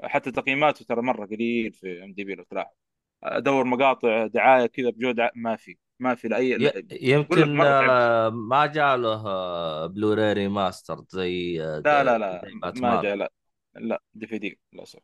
حتى 0.02 0.30
تقييماته 0.30 0.84
ترى 0.84 1.02
مرة 1.02 1.26
قليل 1.26 1.72
في 1.72 2.04
IMDb 2.04 2.34
لو 2.34 2.44
تلاحظ. 2.44 2.74
أدور 3.22 3.64
مقاطع 3.64 4.26
دعاية 4.26 4.66
كذا 4.66 4.90
بجودة 4.90 5.24
ع- 5.24 5.30
ما 5.34 5.56
في 5.56 5.76
ما 6.00 6.14
في 6.14 6.28
لأي. 6.28 6.54
لا 6.54 6.82
يمكن 6.92 7.60
آه، 7.60 8.28
ما 8.30 8.66
جاء 8.66 8.96
له 8.96 9.22
بلوراي 9.86 10.72
زي 11.08 11.58
لا 11.58 12.04
لا 12.04 12.18
لا 12.18 12.42
ما 12.76 13.02
جاء 13.02 13.16
لا 13.16 13.32
لا 13.74 14.02
DVD 14.14 14.58
للاسف 14.72 15.00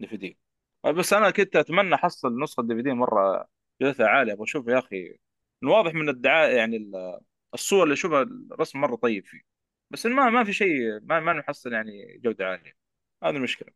DVD 0.00 0.38
بس 0.84 1.12
أنا 1.12 1.30
كنت 1.30 1.56
أتمنى 1.56 1.94
احصل 1.94 2.42
نسخة 2.42 2.62
DVD 2.62 2.92
مرة 2.92 3.48
جودتها 3.82 4.06
عالية. 4.06 4.32
أبغى 4.32 4.44
اشوفها 4.44 4.74
يا 4.74 4.78
أخي 4.78 5.16
واضح 5.64 5.94
من 5.94 6.08
الدعاية 6.08 6.56
يعني 6.56 6.76
ال- 6.76 7.20
الصور 7.54 7.82
اللي 7.84 7.92
أشوفها 7.92 8.22
الرسم 8.22 8.80
مرة 8.80 8.96
طيب 8.96 9.26
فيه. 9.26 9.51
بس 9.92 10.06
ما 10.06 10.30
ما 10.30 10.44
في 10.44 10.52
شيء 10.52 11.00
ما 11.02 11.20
ما 11.20 11.32
نحصل 11.32 11.72
يعني 11.72 12.18
جودة 12.18 12.46
عالية. 12.46 12.76
هذه 13.22 13.36
المشكلة. 13.36 13.68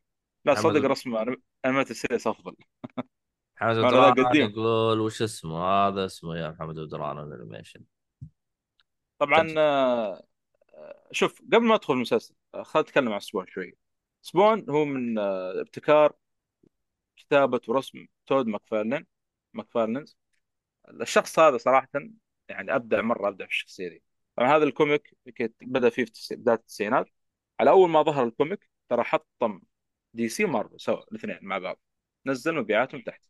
لا 0.45 0.55
صدق 0.55 0.85
رسم 0.85 1.17
Animated 1.65 1.91
Series 1.91 2.27
أفضل. 2.27 2.57
محمد 3.61 4.21
قديم 4.21 4.51
يقول. 4.51 5.01
وش 5.01 5.23
اسمه؟ 5.23 5.65
هذا 5.65 6.07
اسمه 6.07 6.37
يا 6.37 6.51
محمد 6.51 6.75
بدران 6.75 7.19
ال 7.19 7.25
animation. 7.25 7.85
طبعا 9.19 9.55
آه، 9.59 10.23
شوف 11.13 11.43
قبل 11.53 11.65
ما 11.65 11.75
أدخل 11.75 11.95
المسلسل 11.95 12.35
آه، 12.55 12.63
خلينا 12.63 12.89
نتكلم 12.89 13.13
عن 13.13 13.21
Spawn 13.21 13.47
شوي. 13.47 13.77
Spawn 14.23 14.71
هو 14.71 14.85
من 14.85 15.19
آه، 15.19 15.61
ابتكار 15.61 16.13
كتابة 17.17 17.61
ورسم 17.69 18.07
Todd 18.27 18.47
McFarlane 18.47 19.07
McFarlane 19.55 20.17
الشخص 21.01 21.39
هذا 21.39 21.57
صراحة 21.57 21.89
يعني 22.49 22.75
أبدع 22.75 23.01
مرة 23.01 23.29
أبدع 23.29 23.47
في 23.47 23.53
الشخصية 23.53 23.89
دي. 23.89 24.03
طبعا 24.37 24.57
هذا 24.57 24.65
ال 24.65 24.73
comic 24.73 25.17
بدأ 25.63 25.91
فيه 25.91 26.05
في 26.05 26.37
بداية 26.37 26.57
التسعينات. 26.57 27.07
على 27.61 27.71
أول 27.71 27.91
ما 27.91 28.03
ظهر 28.03 28.25
ال 28.25 28.32
comic 28.32 28.71
ترى 28.89 29.05
حطم 29.05 29.61
DC 30.15 30.29
و 30.29 30.45
Marvel 30.45 30.81
سوا 30.81 31.03
الاثنين 31.13 31.39
مع 31.43 31.59
بعض. 31.59 31.81
نزل 32.27 32.55
مبيعاتهم 32.55 33.01
تحت. 33.03 33.23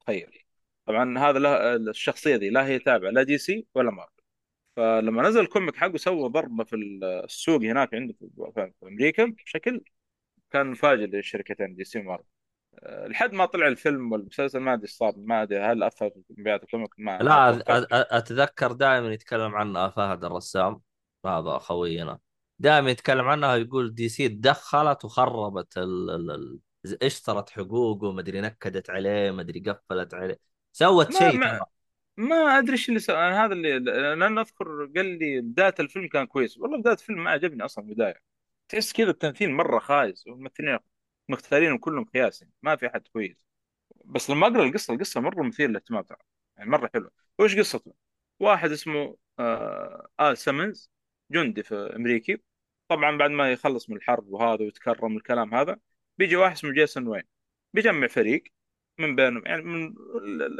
تخيل. 0.00 0.44
طبعا 0.86 1.18
هذا 1.18 1.38
له 1.38 1.76
الشخصية 1.76 2.36
دي 2.36 2.50
لا 2.50 2.66
هي 2.66 2.78
تابعة 2.78 3.10
لا 3.10 3.22
DC 3.22 3.66
ولا 3.74 3.90
مارفل. 3.90 4.22
فلما 4.76 5.22
نزل 5.22 5.40
ال 5.40 5.46
comic 5.46 5.76
حقه 5.76 5.96
سوى 5.98 6.28
ضربة 6.28 6.64
في 6.64 6.76
السوق 7.24 7.62
هناك 7.62 7.94
عنده 7.94 8.14
في 8.14 8.72
أمريكا 8.82 9.24
بشكل 9.24 9.84
كان 10.50 10.66
مفاجئ 10.66 11.06
للشركتين 11.06 11.74
DC 11.74 11.84
و 11.84 11.98
Marvel. 11.98 12.24
لحد 12.82 13.32
ما 13.32 13.46
طلع 13.46 13.68
الفيلم 13.68 14.12
والمسلسل 14.12 14.58
ما 14.58 14.72
أدري 14.72 14.82
إيش 14.82 14.92
صار 14.92 15.14
ما 15.16 15.42
أدري 15.42 15.60
هل 15.60 15.82
أثر 15.82 16.10
في 16.10 16.22
مبيعات 16.38 16.62
ال 16.62 16.67
comic 16.67 16.90
ما 16.98 17.18
ما. 17.18 17.22
لا 17.22 17.52
أ- 17.52 17.70
أتوقع. 17.70 17.80
أ- 17.80 17.86
أتذكر 17.90 18.72
دائما 18.72 19.12
يتكلم 19.12 19.54
عنها 19.54 19.88
فهد 19.88 20.24
الرسام 20.24 20.80
هذا 21.26 21.58
خوينا 21.58 22.18
دائما 22.58 22.90
يتكلم 22.90 23.28
عنها 23.28 23.56
يقول 23.56 23.94
DC 23.94 24.28
تدخلت 24.28 25.04
وخربت 25.04 25.78
ال... 25.78 26.10
ال... 26.10 26.30
ال... 26.30 26.60
اشترت 27.02 27.50
حقوقه 27.50 28.12
مدري 28.12 28.40
نكدت 28.40 28.90
عليه 28.90 29.30
مدري 29.30 29.60
قفلت 29.60 30.14
عليه. 30.14 30.38
سوت 30.72 31.12
ما 31.12 31.30
شيء 31.30 31.38
ما 31.38 31.66
ما 32.16 32.36
أدري 32.36 32.72
إيش 32.72 32.88
اللي 32.88 33.00
سوى 33.00 33.16
أنا 33.16 33.44
هذا 33.44 33.52
اللي 33.52 33.78
لأن 33.78 34.38
أذكر 34.38 34.90
قال 34.96 35.18
لي 35.18 35.40
بداية 35.40 35.74
الفيلم 35.80 36.08
كان 36.08 36.26
كويس. 36.26 36.58
والله 36.58 36.78
بداية 36.78 36.94
الفيلم 36.94 37.24
ما 37.24 37.30
عجبني 37.30 37.64
أصلا 37.64 37.86
بداية. 37.86 38.14
تحس 38.68 38.92
كذا 38.92 39.10
التمثيل 39.10 39.50
مرة 39.50 39.78
خايس 39.78 40.26
والممثلين 40.26 40.78
مختارين 41.28 41.78
كلهم 41.78 42.04
خياس 42.04 42.42
يعني 42.42 42.54
ما 42.62 42.76
في 42.76 42.86
أحد 42.86 43.08
كويس. 43.08 43.46
بس 44.04 44.30
لما 44.30 44.46
أقرأ 44.46 44.64
القصة 44.64 44.94
القصة 44.94 45.20
مرة 45.20 45.42
مثيرة 45.42 45.68
للاهتمام 45.68 46.02
ترى 46.02 46.18
يعني 46.56 46.70
مرة 46.70 46.90
حلوة. 46.94 47.10
وش 47.38 47.58
قصته؟ 47.58 47.94
واحد 48.40 48.70
اسمه 48.72 49.16
آه 49.38 50.08
آل 50.20 50.38
سيمنز 50.38 50.90
جندي 51.30 51.62
في 51.62 51.74
أمريكي. 51.96 52.42
طبعا 52.88 53.16
بعد 53.18 53.30
ما 53.30 53.52
يخلص 53.52 53.90
من 53.90 53.96
الحرب 53.96 54.28
وهذا 54.28 54.62
ويتكرم 54.64 55.16
الكلام 55.16 55.54
هذا 55.54 55.78
بيجي 56.18 56.36
واحد 56.36 56.52
اسمه 56.52 56.72
Jason 56.72 57.08
Wynn. 57.08 57.22
بيجمع 57.74 58.06
فريق 58.06 58.44
من 58.98 59.16
بينهم 59.16 59.42
يعني 59.46 59.62
من 59.62 59.94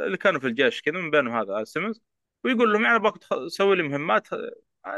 اللي 0.01 0.17
كانوا 0.17 0.39
في 0.39 0.47
الجيش 0.47 0.81
كذا 0.81 0.93
من 1.01 1.11
بينهم 1.11 1.35
هذا 1.35 1.59
Al 1.59 1.67
Simmons. 1.67 2.01
ويقول 2.43 2.73
لهم 2.73 2.83
يعني 2.83 2.95
ابغاك 2.95 3.17
تسوي 3.17 3.75
لي 3.75 3.83
مهمات 3.83 4.27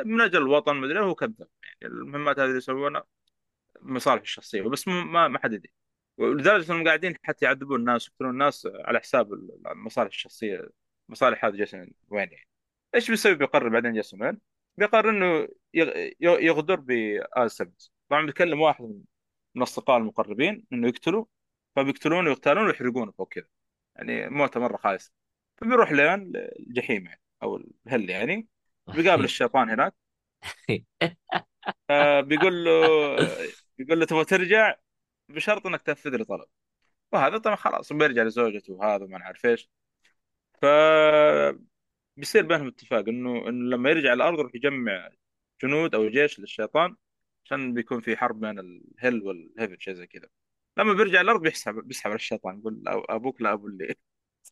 من 0.06 0.22
أجل 0.22 0.38
الوطن 0.42 0.76
مدري 0.76 1.00
هو 1.00 1.16
كذب 1.16 1.48
يعني 1.82 1.94
المهمات 1.96 2.40
هذه 2.40 2.46
اللي 2.46 2.58
يسوونها 2.58 3.04
مصالح 3.82 4.22
الشخصية 4.22 4.62
بس 4.62 4.88
ما 4.88 5.28
ما 5.28 5.40
حد 5.40 5.54
يدري. 5.54 5.72
ولدرجة 6.18 6.72
إنهم 6.72 6.88
قاعدين 6.88 7.16
حتى 7.24 7.46
يعذبون 7.46 7.80
الناس 7.80 8.10
ويقتلون 8.10 8.32
الناس 8.32 8.68
على 8.76 9.00
حساب 9.00 9.34
المصالح 9.34 10.08
الشخصية. 10.08 10.70
مصالح 11.10 11.46
هذا 11.46 11.56
Jason 11.56 11.92
Wynn 12.10 12.32
يعني؟ 12.32 12.48
إيش 12.96 13.12
بيسوي؟ 13.12 13.36
بيقرر 13.36 13.70
بعدين 13.70 13.94
جيسون 13.94 14.24
وين؟ 14.24 14.42
بيقرر 14.78 15.10
إنه 15.10 15.48
يغ- 15.74 16.14
يغدر 16.22 16.76
بآل 16.80 17.52
سيمنز 17.52 17.94
طبعا 18.10 18.26
بيكلم 18.26 18.62
واحد 18.62 19.04
من 19.56 19.62
اصدقائه 19.62 19.98
المقربين 19.98 20.64
إنه 20.74 20.88
يقتله 20.88 21.28
فبيقتلونه 21.76 22.30
ويغتالونه 22.30 22.68
ويحرقونه 22.68 23.12
فوق 23.12 23.30
كذا. 23.34 23.48
يعني 23.96 24.30
موته 24.30 24.60
مرة 24.60 24.78
خايسه 24.78 25.12
فبيروح 25.58 25.92
لين 25.92 26.32
الجحيم 26.36 27.06
يعني 27.06 27.22
أو 27.44 27.58
الهل 27.88 28.10
يعني. 28.10 28.48
بيقابل 28.88 29.24
الشيطان 29.32 29.70
هناك. 29.70 29.94
آه، 31.90 32.22
بيقول 32.22 32.66
له 32.66 32.72
بيقول 33.78 34.00
له 34.00 34.06
تبغى 34.06 34.26
ترجع؟ 34.26 34.76
بشرط 35.30 35.68
إنك 35.68 35.82
تنفذ 35.82 36.18
لي 36.18 36.24
طلب. 36.26 36.46
وهذا 37.14 37.38
طبعا 37.38 37.56
خلاص 37.56 37.94
بيرجع 37.94 38.24
لزوجته 38.24 38.74
وهذا 38.74 39.06
ما 39.06 39.18
نعرف 39.18 39.46
إيش. 39.46 39.70
ف 40.62 40.66
بيصير 42.18 42.46
بينهم 42.46 42.68
اتفاق 42.68 43.08
إنه 43.10 43.50
إنه 43.50 43.70
لما 43.76 43.90
يرجع 43.90 44.14
الأرض 44.14 44.40
يروح 44.40 44.56
يجمع 44.56 45.10
جنود 45.64 45.96
أو 45.96 46.10
جيش 46.10 46.40
للشيطان 46.40 46.96
عشان 47.46 47.74
بيكون 47.74 48.02
في 48.02 48.18
حرب 48.18 48.40
بين 48.40 48.60
الهل 48.60 49.22
والهيفن 49.24 49.80
شيء 49.80 49.94
زي 49.94 50.08
كذا. 50.08 50.28
لما 50.78 50.94
بيرجع 50.94 51.22
الأرض 51.22 51.42
بيسحب 51.42 51.76
بيسحب 51.88 52.10
على 52.10 52.16
الشيطان 52.16 52.60
يقول 52.60 52.84
أبوك 52.88 53.42
لا 53.42 53.54
أبو 53.54 53.68
اللي 53.68 53.96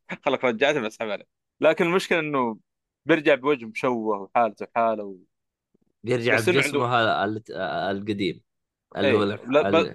خلك 0.26 0.44
رجعته 0.44 0.82
بسحب 0.82 1.10
عليه. 1.10 1.26
لكن 1.62 1.86
المشكلة 1.86 2.20
إنه 2.20 2.60
بيرجع 3.06 3.36
بوجه 3.36 3.66
مشوه 3.66 4.18
وحالته 4.22 4.68
حالة 4.76 5.04
و... 5.04 5.18
يرجع 6.04 6.36
بس 6.36 6.50
إنه 6.50 6.62
عنده 6.62 6.80
بجسمه 6.80 6.86
هذا 6.88 7.24
ال- 7.26 7.54
القديم. 7.98 8.44
اللي 9.00 9.14
هو 9.14 9.24
إيه 9.24 9.38
لا 9.44 9.62
ب... 9.64 9.92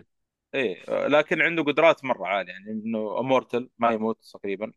إيه 0.54 1.06
لكن 1.08 1.42
عنده 1.42 1.62
قدرات 1.62 2.04
مرة 2.04 2.26
عالية 2.26 2.52
يعني 2.52 2.70
إنه 2.72 3.20
امورتل 3.20 3.70
ما 3.78 3.92
يموت 3.92 4.24
تقريبا. 4.34 4.72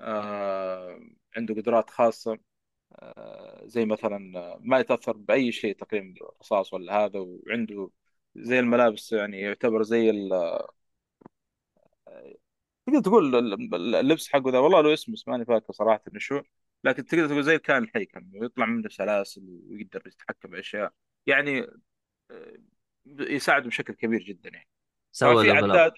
آه... 0.00 1.00
عنده 1.36 1.54
قدرات 1.54 1.90
خاصة. 1.90 2.38
آه... 2.94 3.62
زي 3.66 3.86
مثلا 3.86 4.40
آه، 4.40 4.58
ما 4.62 4.80
يتأثر 4.80 5.18
بأي 5.18 5.52
شيء 5.52 5.76
تقريبا 5.76 6.14
رصاص 6.42 6.74
ولا 6.74 7.06
هذا 7.06 7.20
وعنده 7.20 7.90
زي 8.36 8.60
الملابس 8.60 9.12
يعني 9.12 9.40
يعتبر 9.40 9.82
زي 9.82 10.10
ال... 10.10 10.32
تقدر 12.86 13.00
تقول 13.00 13.36
ال- 13.36 13.74
ال- 13.74 13.94
اللبس 13.94 14.28
حقه 14.28 14.50
ذا 14.50 14.58
والله 14.58 14.80
له 14.80 14.94
اسم 14.94 15.12
بس 15.12 15.28
ماني 15.28 15.44
فاكر 15.44 15.72
صراحة 15.72 16.02
إنه 16.12 16.18
شو. 16.18 16.40
لكن 16.84 17.04
تقدر 17.06 17.26
تقول 17.28 17.44
زي 17.44 17.54
الكائن 17.54 17.82
الحي 17.82 18.04
كان 18.04 18.30
يطلع 18.34 18.66
منه 18.66 18.88
سلاسل 18.88 19.42
ويقدر 19.70 20.02
يتحكم 20.06 20.50
بأشياء. 20.50 20.92
يعني 21.26 21.66
يساعد 23.20 23.66
بشكل 23.66 23.94
كبير 23.94 24.22
جدا 24.22 24.50
يعني. 24.50 24.68
سوى 25.12 25.44
في 25.44 25.50
عداد 25.50 25.92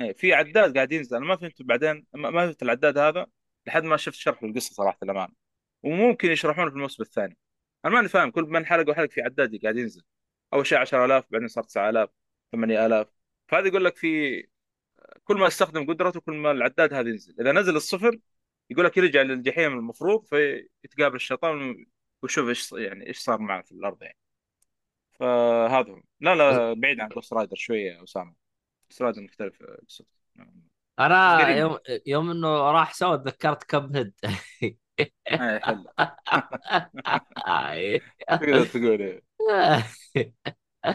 إيه، 0.00 0.12
في 0.12 0.34
عداد 0.34 0.74
قاعد 0.76 0.92
ينزل. 0.92 1.16
أنا 1.16 1.26
ما 1.26 1.36
فهمت 1.36 1.62
بعدين 1.62 2.06
ما 2.14 2.30
فهمت 2.32 2.62
العداد 2.62 2.98
هذا 2.98 3.26
لحد 3.66 3.84
ما 3.84 3.96
شفت 3.96 4.14
شرح 4.14 4.42
للقصة 4.42 4.74
صراحة 4.74 4.98
الأمانة. 5.02 5.32
وممكن 5.82 6.30
يشرحونه 6.30 6.70
في 6.70 6.76
الموسم 6.76 7.02
الثاني. 7.02 7.36
أنا 7.84 7.94
ماني 7.94 8.08
فاهم 8.08 8.30
كل 8.30 8.42
من 8.44 8.66
حلقة 8.66 8.90
وحلقة 8.90 9.08
في 9.08 9.22
عداد 9.22 9.62
قاعد 9.62 9.76
ينزل. 9.76 10.02
أول 10.52 10.66
شيء 10.66 10.78
10000 10.78 11.24
بعدين 11.30 11.48
صار 11.48 11.64
9000 11.64 12.10
8000 12.52 13.08
فهذا 13.48 13.68
يقول 13.68 13.84
لك 13.84 13.96
في 13.96 14.42
كل 15.24 15.36
ما 15.38 15.46
استخدم 15.46 15.86
قدرته 15.86 16.20
كل 16.20 16.32
ما 16.32 16.50
العداد 16.50 16.94
هذا 16.94 17.08
ينزل. 17.08 17.34
إذا 17.40 17.52
نزل 17.52 17.76
الصفر 17.76 18.18
يقول 18.70 18.84
لك 18.84 18.96
يرجع 18.96 19.22
للجحيم 19.22 19.72
المفروض 19.78 20.24
فيتقابل 20.24 21.16
الشيطان 21.16 21.86
ويشوف 22.22 22.48
إيش 22.48 22.72
يعني 22.72 23.06
إيش 23.06 23.18
صار 23.18 23.38
معه 23.40 23.62
في 23.62 23.72
الأرض 23.72 24.02
يعني. 24.02 24.16
فهذا. 25.20 25.92
هو 25.92 26.02
لا 26.20 26.34
لا 26.34 26.72
بعيد 26.72 27.00
عن 27.00 27.08
Ghost 27.08 27.32
Rider 27.32 27.56
شوية 27.56 27.92
يا 27.92 28.04
أسامة. 28.04 28.34
Ghost 28.90 29.02
Rider 29.02 29.22
مختلف 29.22 29.62
قصته. 29.62 30.04
بس 30.36 30.44
أنا 31.00 31.56
يوم 31.56 31.78
يوم 32.06 32.30
إنه 32.30 32.48
راح 32.48 32.94
سوى 32.94 33.18
تذكرت 33.18 33.64
Cuphead 33.64 34.14
حل 35.26 35.84
تقدر 38.28 38.64
تقول 38.66 39.02
إيه. 39.02 39.22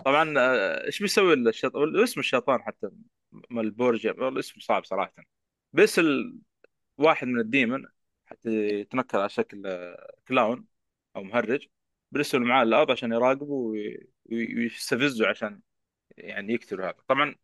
طبعا 0.05 0.33
آه، 0.37 0.85
إيش 0.85 0.99
بيسوي 0.99 1.33
الشيطان 1.33 2.03
اسم 2.03 2.19
الشيطان 2.19 2.61
حتى 2.63 2.89
Malebolgia 3.49 4.11
والله 4.11 4.39
اسمه 4.39 4.63
صعب 4.63 4.85
صراحة. 4.85 5.23
بس 5.73 5.99
ال... 5.99 6.39
واحد 6.97 7.27
من 7.27 7.39
ال 7.39 7.47
demon 7.47 7.85
حتى 8.25 8.49
يتنكر 8.49 9.19
على 9.19 9.29
شكل 9.29 9.67
آه، 9.67 10.11
clown 10.27 10.65
أو 11.15 11.23
مهرج 11.23 11.67
بيرسل 12.11 12.39
معاه 12.39 12.63
الأرض 12.63 12.91
عشان 12.91 13.11
يراقبه 13.11 13.53
وي- 13.53 14.07
وي- 14.31 14.55
ويستفزه 14.55 15.27
عشان 15.29 15.61
يعني 16.17 16.53
يقتله 16.53 16.85
هذا. 16.85 16.97
طبعا 17.07 17.35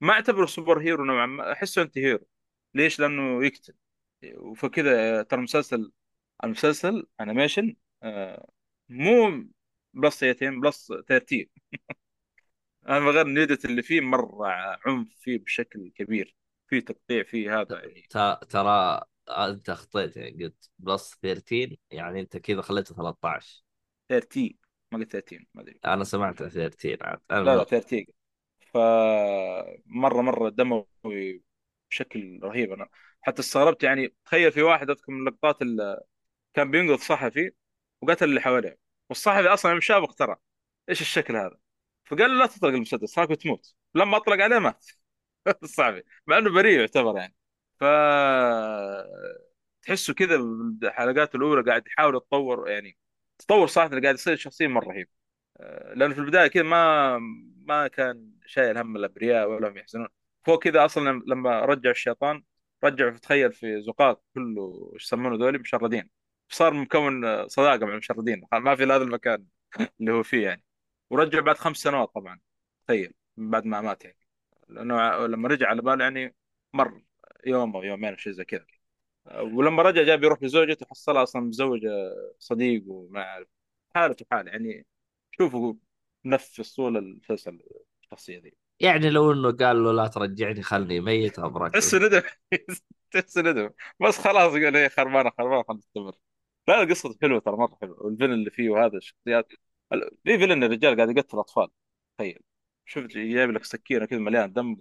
ما 0.00 0.12
أعتبره 0.12 0.46
superhero 0.46 1.04
نوعا 1.04 1.26
ما 1.26 1.52
أحسه 1.52 1.82
antihero. 1.82 2.26
ليش؟ 2.74 3.00
لأنه 3.00 3.44
يقتل. 3.46 3.74
فكذا 4.56 5.22
ترى 5.22 5.40
مسلسل 5.42 5.92
المسلسل 6.44 7.06
animation 7.20 7.76
آه، 8.02 8.50
مو 8.88 9.44
plus 9.94 10.20
18 10.20 10.60
plus 10.60 10.92
13 11.08 11.46
أنا 12.88 13.10
غير 13.10 13.26
نيدت 13.26 13.64
اللي 13.64 13.82
فيه 13.82 14.00
مرة 14.00 14.48
عنف 14.86 15.08
فيه 15.20 15.38
بشكل 15.38 15.90
كبير. 15.94 16.36
فيه 16.68 16.80
تقطيع 16.80 17.22
فيه 17.22 17.60
هذا 17.60 17.84
يعني. 17.84 18.06
ترى 18.50 19.00
أنت 19.28 19.68
اخطيت 19.70 20.16
يعني 20.16 20.44
قلت 20.44 20.70
بلس 20.78 21.16
13 21.22 21.76
يعني 21.90 22.20
أنت 22.20 22.36
كذا 22.36 22.62
خليته 22.62 22.94
13 22.94 23.62
13 24.08 24.54
ما 24.92 24.98
قلت 24.98 25.12
13 25.12 25.44
ما 25.54 25.62
أدري. 25.62 25.78
أنا 25.84 26.04
سمعت 26.04 26.42
13 26.42 26.98
عاد. 27.06 27.20
لا 27.30 27.36
لا 27.36 27.52
المهم 27.52 27.64
13 27.64 28.06
ف 28.72 28.76
مرة 29.86 30.22
مرة 30.22 30.48
دموي 30.48 31.42
بشكل 31.90 32.40
رهيب. 32.42 32.72
أنا 32.72 32.88
حتى 33.22 33.40
استغربت 33.40 33.82
يعني 33.82 34.14
تخيل 34.24 34.52
في 34.52 34.62
واحد 34.62 34.90
أذكر 34.90 35.12
من 35.12 35.28
اللقطات 35.28 35.62
اللي 35.62 36.00
كان 36.54 36.70
بينقذ 36.70 36.98
صحفي 36.98 37.52
وقتل 38.02 38.24
اللي 38.28 38.40
حواليه 38.40 38.78
والصحفي 39.10 39.48
أصلا 39.48 39.80
شافه 39.80 40.04
اخترع 40.04 40.38
إيش 40.88 41.00
الشكل 41.00 41.36
هذا؟ 41.36 41.58
فقال 42.04 42.30
له 42.30 42.38
لا 42.38 42.46
تطلق 42.46 42.68
المسدس 42.70 43.18
هاك 43.18 43.28
بتموت 43.30 43.74
لما 43.94 44.16
أطلق 44.16 44.44
عليه 44.44 44.58
مات. 44.58 44.86
الصحفي 45.62 46.02
مع 46.26 46.38
إنه 46.38 46.50
بريء 46.54 46.80
يعتبر 46.80 47.16
يعني. 47.18 47.36
ف 47.80 47.84
تحسه 49.82 50.14
كذا 50.14 50.36
بالحلقات 50.80 51.34
الأولى 51.34 51.62
قاعد 51.70 51.86
يحاول 51.86 52.16
يتطور 52.16 52.68
يعني. 52.70 52.96
تطور 53.40 53.66
صراحة 53.66 53.90
اللي 53.90 54.00
قاعد 54.02 54.14
يصير 54.14 54.36
شخصيا 54.36 54.68
مرة 54.68 54.88
رهيب. 54.88 55.08
آه، 55.60 55.94
لأنه 55.94 56.14
في 56.14 56.20
البداية 56.20 56.48
كذا 56.48 56.62
ما 56.62 57.18
ما 57.56 57.88
كان 57.88 58.32
شايل 58.46 58.78
هم 58.78 58.96
الأبرياء 58.96 59.50
ولا 59.50 59.68
هم 59.68 59.76
يحزنون. 59.78 60.08
فوق 60.44 60.62
كذا 60.64 60.84
أصلا 60.84 61.22
لما 61.26 61.60
رجع 61.60 61.90
الشيطان 61.90 62.42
رجع 62.84 63.10
تخيل 63.10 63.52
في 63.52 63.82
زقاق 63.82 64.22
كله 64.34 64.90
إيش 64.94 65.04
يسمونه 65.04 65.36
ذولي 65.36 65.58
مشردين. 65.58 66.10
صار 66.48 66.74
مكون 66.74 67.48
صداقة 67.48 67.86
مع 67.86 67.92
المشردين. 67.92 68.42
ما 68.52 68.76
في 68.76 68.84
هذا 68.84 68.96
المكان 68.96 69.46
اللي 70.00 70.12
هو 70.12 70.22
فيه 70.22 70.44
يعني. 70.48 70.64
ورجع 71.10 71.40
بعد 71.40 71.58
خمس 71.58 71.76
سنوات 71.76 72.08
طبعا. 72.14 72.40
تخيل 72.86 73.14
من 73.36 73.50
بعد 73.50 73.64
ما 73.66 73.80
مات 73.80 74.04
يعني. 74.04 74.18
لأنه 74.68 75.26
لما 75.26 75.48
رجع 75.48 75.68
على 75.68 75.82
باله 75.82 76.04
يعني 76.04 76.34
مر 76.74 77.02
يوم 77.46 77.76
أو 77.76 77.82
يومين 77.82 78.10
أو 78.10 78.16
شيء 78.16 78.32
زي 78.32 78.44
كذا. 78.44 78.79
ولما 79.34 79.82
رجع 79.82 80.02
جاب 80.02 80.24
يروح 80.24 80.42
لزوجته 80.42 80.86
حصلها 80.90 81.22
أصلا 81.22 81.42
متزوجه 81.42 81.88
صديق 82.38 82.82
وما 82.86 83.22
أعرف. 83.22 83.48
حالته 83.94 84.26
حاله 84.30 84.50
يعني 84.50 84.86
شوفوا 85.32 85.74
نفس 86.24 86.74
طول 86.76 86.96
المسلسل 86.96 87.60
الشخصيه 88.02 88.38
ذي. 88.38 88.54
يعني 88.80 89.10
لو 89.10 89.32
إنه 89.32 89.52
قال 89.52 89.84
له 89.84 89.92
لا 89.92 90.06
ترجعني 90.06 90.62
خلني 90.62 91.00
ميت 91.00 91.38
أبرك. 91.38 91.72
تحس 91.72 91.94
ندم. 91.94 92.22
تحس 93.12 93.38
ندم. 93.38 93.70
بس 94.00 94.18
خلاص 94.18 94.52
قال 94.52 94.76
هي 94.76 94.88
خربانة 94.88 95.30
خربانة 95.30 95.62
خلينا 95.62 95.78
نستمر 95.78 96.14
لا 96.68 96.82
القصة 96.82 97.16
حلوة 97.22 97.40
ترى 97.40 97.56
مرة 97.56 97.78
حلوة. 97.82 98.02
والفيلن 98.02 98.32
اللي 98.32 98.50
فيه 98.50 98.70
وهذا 98.70 98.96
الشخصيات. 98.96 99.52
ال- 99.92 100.10
في 100.24 100.38
فيلن 100.38 100.64
الرجال 100.64 100.96
قاعد 100.96 101.16
يقتل 101.18 101.38
أطفال. 101.38 101.68
تخيل. 102.18 102.38
شفت 102.86 103.06
جايب 103.06 103.50
لك 103.50 103.64
سكينة 103.64 104.06
كذا 104.06 104.18
مليان 104.18 104.52
دم 104.52 104.76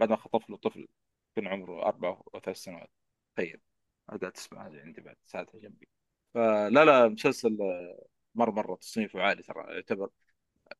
بعد 0.00 0.08
ما 0.10 0.16
خطف 0.16 0.50
له 0.50 0.56
طفل 0.56 0.88
كان 1.36 1.46
عمره 1.46 1.82
أربع 1.86 2.08
أو 2.34 2.40
ثلاث 2.44 2.56
سنوات. 2.56 2.90
تخيل. 3.36 3.60
قاعد 4.08 4.32
تسمع 4.32 4.66
هذه 4.66 4.80
عندي 4.80 5.00
بعد 5.00 5.16
ساعتها 5.24 5.58
جنبي. 5.58 5.88
فلا 6.34 6.84
لا 6.84 7.08
مسلسل 7.08 7.58
آه، 7.62 8.06
مرة 8.34 8.50
مرة 8.50 8.76
تصنيفه 8.76 9.22
عالي 9.22 9.42
ترى 9.42 9.64
يعتبر. 9.74 10.08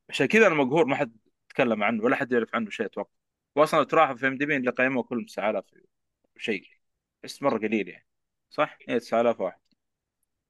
عشان 0.09 0.27
كذا 0.27 0.47
أنا 0.47 0.55
مقهور 0.55 0.85
ما 0.87 0.97
حد 0.97 1.17
تكلم 1.49 1.83
عنه 1.83 2.05
ولا 2.05 2.17
حد 2.17 2.33
يعرف 2.33 2.55
عنه 2.55 2.71
شيء 2.71 2.87
أتوقع. 2.87 3.11
واصلا 3.57 3.85
تراها 3.85 4.15
في 4.15 4.29
إم 4.29 4.37
دي 4.37 4.47
بي 4.47 4.57
اللي 4.57 4.71
قيموه 4.71 5.03
كلهم 5.03 5.25
9000 5.25 5.65
شيء 6.37 6.65
بس 7.25 7.43
مرة 7.43 7.59
قليل 7.59 7.89
يعني. 7.89 8.07
صح؟ 8.51 8.79
إيه 8.89 8.99
9000 8.99 9.41
واحد. 9.41 9.61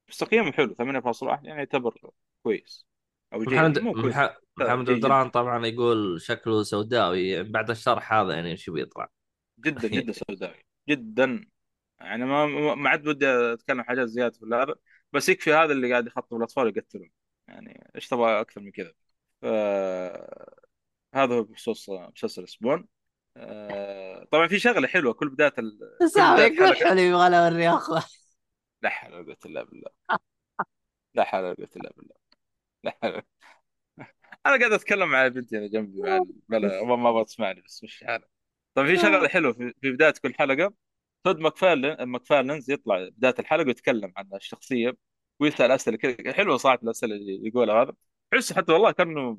بس 0.09 0.19
تقييمه 0.19 0.53
حلو 0.53 0.75
8.1 0.75 1.45
يعني 1.45 1.59
يعتبر 1.59 1.95
كويس. 2.43 2.87
أو 3.33 3.45
جيد 3.45 3.53
محمد 3.53 3.79
مو 3.79 3.93
كويس. 3.93 4.17
مح... 4.17 4.37
محمد 4.57 4.85
جيد 4.85 4.97
جدا 4.97 5.09
بدران 5.09 5.31
طبعا 5.31 5.67
يقول 5.67 6.21
شكله 6.21 6.63
سوداوي 6.63 7.43
بعد 7.43 7.71
الشرح 7.71 8.13
هذا 8.13 8.35
يعني 8.35 8.53
وش 8.53 8.71
بيطلع 8.71 9.09
جدا 9.61 9.89
جدا 9.89 10.13
سوداوي. 10.29 10.65
جدا 10.89 11.47
يعني 12.01 12.25
ما 12.25 12.47
ما 12.75 12.91
عاد 12.91 13.09
ودي 13.09 13.27
أتكلم 13.29 13.83
حاجات 13.83 14.09
زيادة 14.09 14.39
في 14.39 14.47
هذا 14.55 14.75
بس 15.13 15.29
يكفي 15.29 15.55
هذا 15.55 15.73
اللي 15.73 15.91
قاعد 15.91 16.07
يخطب 16.07 16.37
الأطفال 16.37 16.65
ويقتلهم 16.65 17.11
يعني 17.49 17.91
إيش 17.97 18.09
تبغى 18.09 18.41
أكثر 18.41 18.61
من 18.61 18.71
كذا؟ 18.71 18.93
ف 19.43 19.45
هذا 21.15 21.35
هو 21.35 21.43
بخصوص 21.43 21.91
مسلسل 21.91 22.49
سبون 22.49 22.89
آه، 23.37 24.25
طبعا 24.33 24.49
في 24.49 24.59
شغلة 24.59 24.89
حلوة 24.89 25.13
كل 25.13 25.29
بداية 25.29 25.55
ال... 25.59 25.79
كل 26.49 26.75
حلو 26.75 27.01
يبغى 27.01 27.39
اوريه 27.39 27.75
أخوه. 27.77 28.05
لا 28.83 28.89
حول 28.89 29.15
ولا 29.15 29.25
قوة 29.25 29.37
إلا 29.47 29.63
بالله. 29.63 29.91
لا 31.15 31.25
حول 31.25 31.45
ولا 31.45 31.55
قوة 31.55 31.69
إلا 31.77 31.93
بالله. 31.97 32.15
لا 32.85 32.99
حول 33.03 33.23
أنا 34.47 34.59
قاعد 34.59 34.73
أتكلم 34.73 35.09
مع 35.09 35.29
بنتي 35.29 35.59
أنا 35.59 35.67
جنبي 35.67 36.03
بلا 36.49 36.85
ما 36.85 37.23
بتسمعني 37.23 37.61
بس 37.61 37.85
مش 37.85 38.05
حالة. 38.05 38.25
طيب 38.75 38.87
في 38.87 38.97
شغلة 38.97 39.29
حلوة 39.29 39.53
في 39.53 39.73
بداية 39.83 40.15
كل 40.23 40.35
حلقة. 40.35 40.75
تود 41.25 41.39
ماكفارلين 41.39 42.03
ماكفارلينز 42.03 42.71
يطلع 42.71 43.09
بداية 43.09 43.35
الحلقة 43.39 43.67
ويتكلم 43.67 44.13
عن 44.17 44.29
الشخصية 44.35 44.97
ويسأل 45.41 45.71
أسئلة 45.71 45.97
كذا. 45.97 46.33
حلوة 46.33 46.57
صراحة 46.57 46.79
الأسئلة 46.83 47.15
اللي 47.17 47.47
يقولها 47.49 47.83
هذا. 47.83 47.93
تحس 48.31 48.53
حتى 48.53 48.73
والله 48.73 48.91
كأنه 48.93 49.39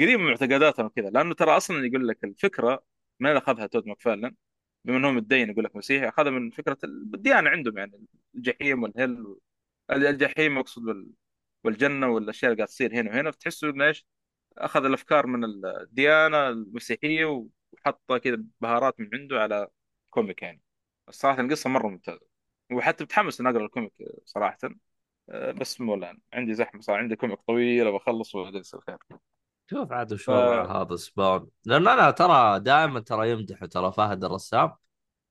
قريب 0.00 0.20
من 0.20 0.26
معتقداتنا 0.26 0.84
وكذا. 0.86 1.10
لأنه 1.10 1.34
ترى 1.34 1.56
أصلا 1.56 1.86
يقول 1.86 2.08
لك 2.08 2.24
الفكرة 2.24 2.84
من 3.20 3.30
أخذها 3.36 3.66
تود 3.66 3.86
ماكفارلين 3.86 4.36
بما 4.84 4.96
انه 4.96 5.10
متدين 5.10 5.50
يقول 5.50 5.64
لك 5.64 5.76
مسيحي 5.76 6.08
أخذها 6.08 6.30
من 6.30 6.50
فكرة 6.50 6.78
الديانة 6.84 7.50
عندهم 7.50 7.78
يعني 7.78 8.06
الجحيم 8.34 8.82
والهيل 8.82 9.36
الجحيم 9.90 10.58
أقصد 10.58 10.82
وال- 10.88 11.10
والجنة 11.64 12.08
والأشياء 12.08 12.52
اللي 12.52 12.58
قاعد 12.58 12.68
تصير 12.68 12.94
هنا 13.00 13.10
وهنا. 13.10 13.30
فتحسوا 13.30 13.70
إنه 13.70 13.86
إيش؟ 13.86 14.06
أخذ 14.58 14.84
الأفكار 14.84 15.26
من 15.26 15.44
الديانة 15.66 16.48
المسيحية 16.48 17.24
وحطها 17.24 18.18
كذا 18.18 18.44
بهارات 18.60 19.00
من 19.00 19.10
عنده 19.14 19.40
على 19.42 19.68
comic 20.10 20.42
يعني. 20.42 20.62
الصراحه 21.12 21.40
القصة 21.40 21.70
مرة 21.70 21.88
ممتازة. 21.88 22.26
وحتى 22.72 23.04
متحمس 23.04 23.40
إني 23.40 23.50
أقرأ 23.50 23.64
ال 23.64 23.69
comic 23.69 23.92
صراحة. 24.24 24.58
أه، 25.30 25.52
بس 25.52 25.80
مو 25.80 25.94
الآن. 25.94 26.18
عندي 26.32 26.54
زحمة 26.54 26.80
صار 26.80 26.96
عندي 26.96 27.16
comic 27.16 27.38
طويل 27.46 27.92
بخلص 27.92 28.34
وبعدين 28.34 28.60
يصير 28.60 28.80
خير 28.80 28.96
شوف 29.70 29.92
عاد 29.92 30.12
وش 30.12 30.24
ف 30.24 30.28
وضع 30.28 30.82
هذا 30.82 30.96
سبون 30.96 31.48
لأن 31.64 31.88
أنا 31.88 32.10
ترى 32.10 32.60
دائما 32.60 33.00
ترى 33.00 33.30
يمدح 33.30 33.64
ترى 33.64 33.92
فهد 33.92 34.24
الرسام. 34.24 34.72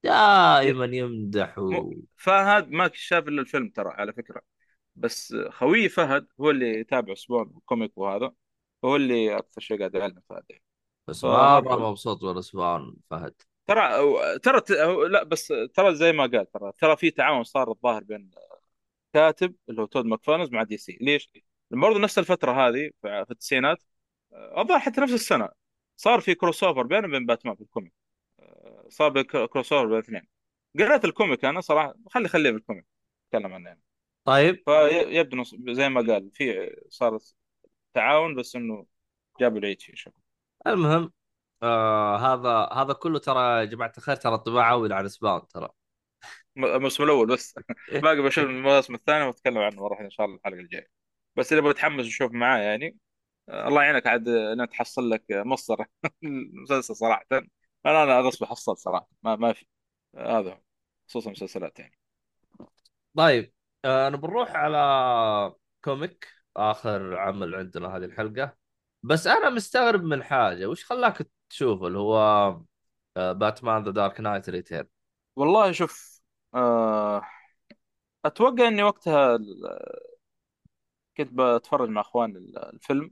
دائما 0.04 0.86
يمدح 0.86 1.60
و... 1.60 1.94
فهد 2.18 2.70
ما 2.70 2.90
شاف 2.94 3.28
إلا 3.28 3.42
الفيلم 3.42 3.70
ترى 3.70 3.90
على 3.90 4.14
فكرة. 4.14 4.42
بس 4.96 5.36
خوي 5.50 5.90
فهد 5.90 6.28
هو 6.42 6.50
اللي 6.50 6.80
يتابع 6.80 7.14
سبون 7.14 7.54
ال 7.58 7.65
comic 7.65 7.98
وهذا. 7.98 8.32
هو 8.86 8.96
اللي 8.96 9.38
أكثر 9.38 9.62
شيء 9.62 9.80
قاعد 9.80 9.96
يعلم 9.96 10.22
فهد. 10.30 10.44
بس 11.08 11.24
مره 11.24 11.90
مبسوط 11.90 12.24
من 12.24 12.42
سبون 12.42 12.96
فهد. 13.10 13.34
ترى 13.74 14.40
ترى 14.40 14.62
لا 15.10 15.24
بس 15.24 15.54
ترى 15.74 15.96
زي 15.96 16.12
ما 16.12 16.26
قال 16.26 16.52
ترى 16.52 16.72
ترى 16.78 16.98
في 16.98 17.12
تعاون 17.12 17.44
صار 17.44 17.72
الظاهر 17.72 18.04
بين 18.04 18.32
كاتب 19.14 19.56
اللي 19.70 19.82
هو 19.82 19.86
تود 19.86 20.06
ماكفارلين 20.06 20.50
مع 20.52 20.64
دي 20.64 20.78
سي. 20.78 20.98
ليش؟ 21.02 21.30
برضه 21.72 22.00
نفس 22.00 22.20
الفترة 22.20 22.52
هذه 22.68 22.92
في 23.02 23.26
التسعينات 23.32 23.84
آه، 24.34 24.62
الظاهر 24.62 24.80
حتى 24.80 25.02
نفس 25.02 25.14
السنة 25.14 25.50
صار 25.98 26.20
في 26.22 26.36
crossover 26.36 26.84
بينه 26.84 27.08
وبين 27.08 27.26
باتمان 27.26 27.56
في 27.56 27.62
ال 27.62 27.66
comic. 27.66 27.94
آه، 28.40 28.86
صار 28.90 29.22
crossover 29.24 29.86
بين 29.86 29.96
الاثنين. 29.96 30.28
قريت 30.80 31.06
ال 31.06 31.13
comic 31.13 31.46
أنا 31.46 31.62
صراحة 31.62 31.96
خلي 32.10 32.28
خليه 32.28 32.52
بال 32.52 32.62
comic 32.62 32.86
اتكلم 33.28 33.54
عنه. 33.54 33.68
يعني 33.70 33.82
طيب. 34.26 34.64
فيبدو 34.66 35.44
زي 35.74 35.90
ما 35.90 36.02
قال 36.02 36.32
في 36.34 36.76
صار 36.90 37.20
تعاون 37.94 38.36
بس 38.36 38.56
إنه 38.56 38.86
جابوا 39.40 39.60
العيد 39.60 39.82
فيه 39.82 39.96
شوف 39.96 40.14
المهم 40.68 41.12
آه 41.64 42.18
هذا 42.18 42.70
هذا 42.82 42.94
كله 42.94 43.20
ترى 43.20 43.60
يا 43.60 43.66
جماعة 43.66 43.94
الخير 43.98 44.16
ترى 44.16 44.38
طباعه 44.38 44.72
أول 44.72 44.94
على 44.94 45.10
سبون 45.10 45.48
ترى. 45.48 45.70
الموسم 46.58 47.04
الأول 47.04 47.28
بس. 47.28 47.56
باقي 48.04 48.22
بشوف 48.22 48.44
المواسم 48.46 48.96
الثانية 48.96 49.26
وأتكلم 49.28 49.58
عنه 49.58 49.88
راح 49.88 50.00
إن 50.00 50.10
شاء 50.10 50.26
الله 50.26 50.38
الحلقة 50.38 50.60
الجاية. 50.60 50.88
بس 51.36 51.54
اللي 51.54 51.70
بتحمس 51.70 52.06
أشوف 52.06 52.32
معاه 52.32 52.60
يعني 52.60 52.98
آه، 53.50 53.68
الله 53.68 53.84
يعينك. 53.84 54.08
عاد 54.08 54.28
انك 54.30 54.70
تحصل 54.72 55.10
لك 55.10 55.24
مصدر 55.32 55.86
المسلسل 56.24 56.96
صراحة. 56.96 57.26
أنا 57.86 58.04
أنا 58.04 58.20
غصب 58.22 58.46
حصلت 58.46 58.78
صراحة. 58.78 59.08
ما 59.24 59.36
ما 59.36 59.54
في. 59.54 59.66
آه، 60.16 60.40
هذا. 60.40 60.62
خصوصا 61.10 61.28
المسلسلات 61.30 61.80
يعني. 61.80 61.98
طيب 63.18 63.54
آه 63.86 64.08
أنا 64.08 64.18
بنروح 64.18 64.52
على 64.56 64.78
comic 65.84 66.28
آخر 66.58 67.18
عمل 67.18 67.56
عندنا 67.56 67.88
هذه 67.98 68.06
الحلقة. 68.06 68.58
بس 69.04 69.28
أنا 69.28 69.50
مستغرب 69.50 70.04
من 70.04 70.24
حاجة. 70.24 70.66
وش 70.68 70.86
خلاك 70.86 71.22
تشوف 71.52 71.84
اللي 71.84 72.00
هو 72.00 72.60
باتمان 73.18 73.84
The 73.84 73.92
Dark 73.92 74.22
Knight 74.22 74.50
Return 74.50 74.88
والله 75.36 75.72
شوف 75.72 76.22
آه، 76.56 77.22
أتوقع 78.26 78.68
إني 78.68 78.84
وقتها 78.84 79.38
كنت 81.18 81.30
بتفرج 81.34 81.90
مع 81.90 82.02
اخوان 82.02 82.36
ال- 82.36 82.58
الفيلم 82.74 83.12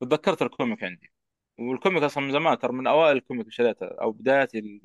وتذكرت 0.00 0.42
ال 0.42 0.49
comic 0.49 0.84
عندي. 0.84 1.12
وال 1.58 1.71
comic 1.71 2.02
أصلا 2.02 2.24
من 2.24 2.32
زمان 2.32 2.58
ترى 2.58 2.72
من 2.72 2.86
أوائل 2.86 3.16
ال 3.16 3.20
comic 3.20 3.40
اللي 3.42 3.52
شريته 3.52 3.86
أو 3.86 4.12
بداياتي 4.12 4.80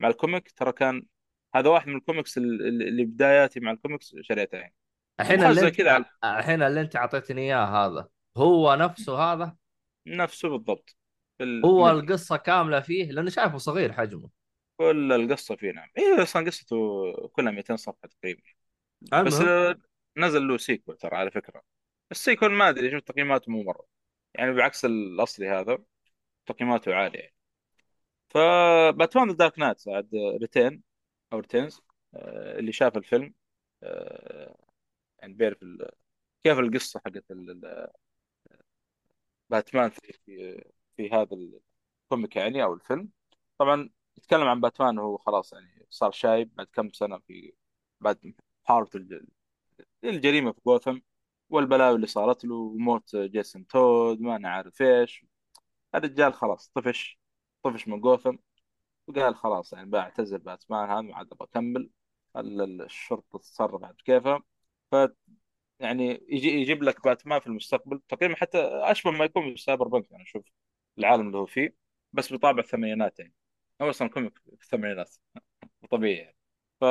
مع 0.00 0.08
ال 0.08 0.15
comic 0.15 0.50
ترى 0.50 0.72
كان 0.72 1.06
هذا 1.54 1.70
واحد 1.70 1.88
من 1.88 1.96
الكوميكس 1.96 2.38
ال- 2.38 2.66
ال- 2.68 2.88
اللي 2.88 3.04
بداياتي 3.04 3.60
مع 3.60 3.70
الكوميكس 3.70 4.16
شريته 4.20 4.58
يعني. 4.58 4.74
الحين 5.20 5.42
اللي 5.42 5.68
أنت 5.68 5.80
الحين 6.24 6.62
اللي 6.62 6.80
أنت 6.80 6.96
أعطيتني 6.96 7.40
إياه 7.40 7.86
هذا 7.86 8.08
هو 8.36 8.74
نفسه 8.74 9.18
هذا؟ 9.18 9.56
نفسه 10.06 10.48
بالضبط. 10.48 10.96
هو 11.64 11.84
بالملي 11.86 12.00
القصة 12.00 12.36
كاملة 12.36 12.80
فيه 12.80 13.10
لاني 13.12 13.30
شايفه 13.30 13.58
صغير 13.58 13.92
حجمه. 13.92 14.30
كل 14.76 15.12
القصة 15.12 15.56
فيه 15.56 15.70
نعم. 15.72 15.88
هي 15.96 16.22
أصلا 16.22 16.46
قصته 16.46 16.76
كلها 17.32 17.52
200 17.52 17.76
صفحة 17.76 18.08
تقريبا. 18.08 18.42
بس 19.02 19.40
المهم 19.40 19.48
آه، 19.48 19.76
نزل 20.16 20.48
له 20.48 20.56
sequel 20.56 20.96
ترى 20.96 21.16
على 21.16 21.30
فكرة. 21.30 21.62
ال 22.10 22.16
sequel 22.16 22.52
ما 22.52 22.68
أدري 22.68 22.90
شوف 22.90 23.00
تقييماته 23.00 23.52
مو 23.52 23.62
مرة. 23.62 23.86
يعني 24.34 24.52
بعكس 24.52 24.84
الأصلي 24.84 25.48
هذا 25.48 25.78
تقييماته 26.46 26.94
عالية. 26.94 27.18
يعني 27.20 27.34
فباتمان 28.30 29.28
The 29.28 29.34
Dark 29.36 29.58
Knight 29.58 29.88
عاد 29.88 30.10
Return 30.40 30.82
أو 31.32 31.38
Returns 31.38 31.80
آه، 32.14 32.58
اللي 32.58 32.72
شاف 32.72 32.96
الفيلم 32.96 33.34
آه، 33.82 34.56
يعني 35.18 35.34
بيعرف 35.34 35.62
ال- 35.62 35.90
كيف 36.44 36.58
القصة 36.58 37.00
حقت 37.06 37.30
ال- 37.30 37.50
ال- 37.66 37.88
باتمان 39.50 39.90
في 39.90 40.12
في 40.96 41.08
في 41.08 41.10
هذا 41.10 41.28
ال 42.10 42.14
comic 42.14 42.36
يعني 42.36 42.62
أو 42.64 42.74
الفيلم. 42.74 43.08
طبعا 43.58 43.90
يتكلم 44.18 44.48
عن 44.48 44.60
باتمان 44.60 44.98
وهو 44.98 45.18
خلاص 45.18 45.52
يعني 45.52 45.86
صار 45.90 46.10
شايب 46.12 46.54
بعد 46.54 46.66
كم 46.72 46.90
سنة 46.92 47.18
في 47.18 47.52
بعد 48.00 48.34
الج- 48.96 49.24
الجريمة 50.04 50.52
في 50.52 50.60
جوثم 50.66 50.98
والبلاوي 51.50 51.96
اللي 51.96 52.06
صارت 52.06 52.44
له 52.44 52.54
وموت 52.54 53.16
جيسون 53.16 53.66
تود 53.66 54.20
ما 54.20 54.36
أنا 54.36 54.48
عارف 54.50 54.82
إيش. 54.82 55.26
الرجال 55.94 56.34
خلاص 56.34 56.70
طفش 56.74 57.20
طفش 57.62 57.88
من 57.88 58.00
جوثم 58.00 58.36
وقال 59.08 59.36
خلاص 59.36 59.72
يعني 59.72 59.90
بعتزل 59.90 60.38
باتمان 60.38 60.90
هذا 60.90 61.00
ما 61.00 61.16
عاد 61.16 61.28
أبغى 61.32 61.48
أكمل. 61.52 61.90
ال- 62.36 62.62
ال- 62.62 62.82
الشرطة 62.82 63.38
تتصرف 63.38 63.80
بعد 63.80 63.94
كيفها 64.06 64.42
ف 64.92 64.96
يعني 65.80 66.26
يجي 66.28 66.48
يجيب 66.48 66.82
لك 66.82 67.04
باتمان 67.04 67.40
في 67.40 67.46
المستقبل. 67.46 68.00
تقريبا 68.08 68.36
حتى 68.36 68.58
أشبه 68.62 69.10
ما 69.10 69.24
يكون 69.24 69.54
ب 69.54 69.88
cyberpunk 69.88 70.12
أنا 70.12 70.22
أشوف 70.22 70.44
العالم 70.98 71.26
اللي 71.26 71.38
هو 71.38 71.46
فيه 71.46 71.74
بس 72.12 72.32
بطابع 72.32 72.58
الثمانينات 72.60 73.18
يعني. 73.20 73.34
هو 73.82 73.90
أصلا 73.90 74.08
comic 74.08 74.38
في 74.38 74.52
الثمانينات 74.64 75.16
طبيعي 75.90 76.16
يعني. 76.18 76.36
ف 76.80 76.84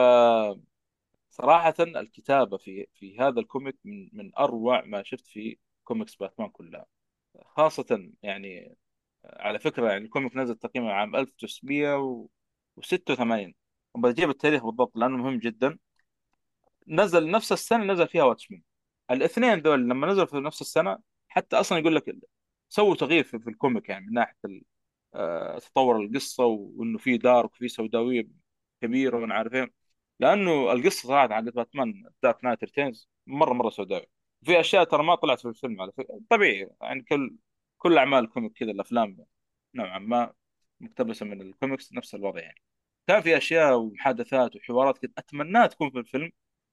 صراحة 1.29 1.73
الكتابة 1.79 2.57
في 2.57 2.87
في 2.93 3.19
هذا 3.19 3.39
ال 3.39 3.46
comic 3.46 3.77
من 3.85 4.09
من 4.13 4.31
أروع 4.37 4.81
ما 4.85 5.03
شفت 5.03 5.27
في 5.27 5.57
كوميكس 5.83 6.15
باتمان 6.15 6.49
كلها. 6.49 6.85
خاصة 7.45 8.11
يعني 8.23 8.77
على 9.25 9.59
فكرة 9.59 9.91
يعني 9.91 10.05
ال 10.05 10.10
comic 10.10 10.35
نزل 10.37 10.55
تقريبا 10.55 10.91
عام 10.93 11.15
1986 11.15 13.53
بجيب 13.95 14.29
التاريخ 14.29 14.63
بالضبط 14.65 14.97
لأنه 14.97 15.17
مهم 15.17 15.39
جدا. 15.39 15.77
نزل 16.87 17.31
نفس 17.31 17.51
السنة 17.51 17.83
نزل 17.93 18.07
فيها 18.07 18.23
واتشمان 18.23 18.61
الاثنين 19.11 19.61
دول 19.61 19.89
لما 19.89 20.07
نزلوا 20.07 20.25
في 20.25 20.37
نفس 20.37 20.61
السنة 20.61 20.97
حتى 21.27 21.55
أصلا 21.55 21.77
يقول 21.77 21.95
لك 21.95 22.09
سووا 22.73 22.95
تغيير 22.95 23.23
في, 23.23 23.37
ال 23.49 23.56
comic 23.56 23.89
يعني 23.89 24.05
من 24.07 24.13
ناحية 24.13 24.37
ال- 24.45 24.63
آه، 25.15 25.59
تطور 25.59 25.97
القصة 26.01 26.45
وإنه 26.45 26.97
في 26.97 27.17
dark 27.17 27.53
وفي 27.53 27.67
سوداوية 27.67 28.27
كبيرة 28.81 29.17
وأنا 29.17 29.35
عارف 29.35 29.69
لأنه 30.19 30.71
القصة 30.71 31.07
صراحة 31.07 31.29
حقت 31.35 31.43
باتمان 31.55 32.05
Dark 32.23 32.43
Knight 32.43 32.63
Returns 32.63 33.09
مره 33.27 33.53
مرة 33.53 33.69
سوداوي 33.69 34.05
في 34.43 34.59
أشياء 34.59 34.83
ترى 34.83 35.03
ما 35.03 35.15
طلعت 35.15 35.39
في 35.41 35.47
الفيلم 35.47 35.81
على 35.81 35.91
فكرة. 35.91 36.21
طبيعي 36.29 36.69
يعني 36.81 37.01
كل 37.03 37.35
كل 37.77 37.97
أعمال 37.97 38.23
ال 38.23 38.28
comic 38.28 38.53
كذا 38.53 38.71
الأفلام 38.71 39.17
نوعا 39.75 39.99
ما 39.99 40.33
مقتبسة 40.79 41.25
من 41.25 41.41
الكوميكس 41.41 41.93
نفس 41.93 42.15
الوضع 42.15 42.41
يعني. 42.41 42.61
كان 43.07 43.21
في 43.21 43.37
أشياء 43.37 43.77
ومحادثات 43.79 44.55
وحوارات 44.55 44.97
كنت 44.97 45.19
أتمناها 45.19 45.67
تكون 45.67 45.91
في 45.91 45.99
الفيلم. 45.99 46.31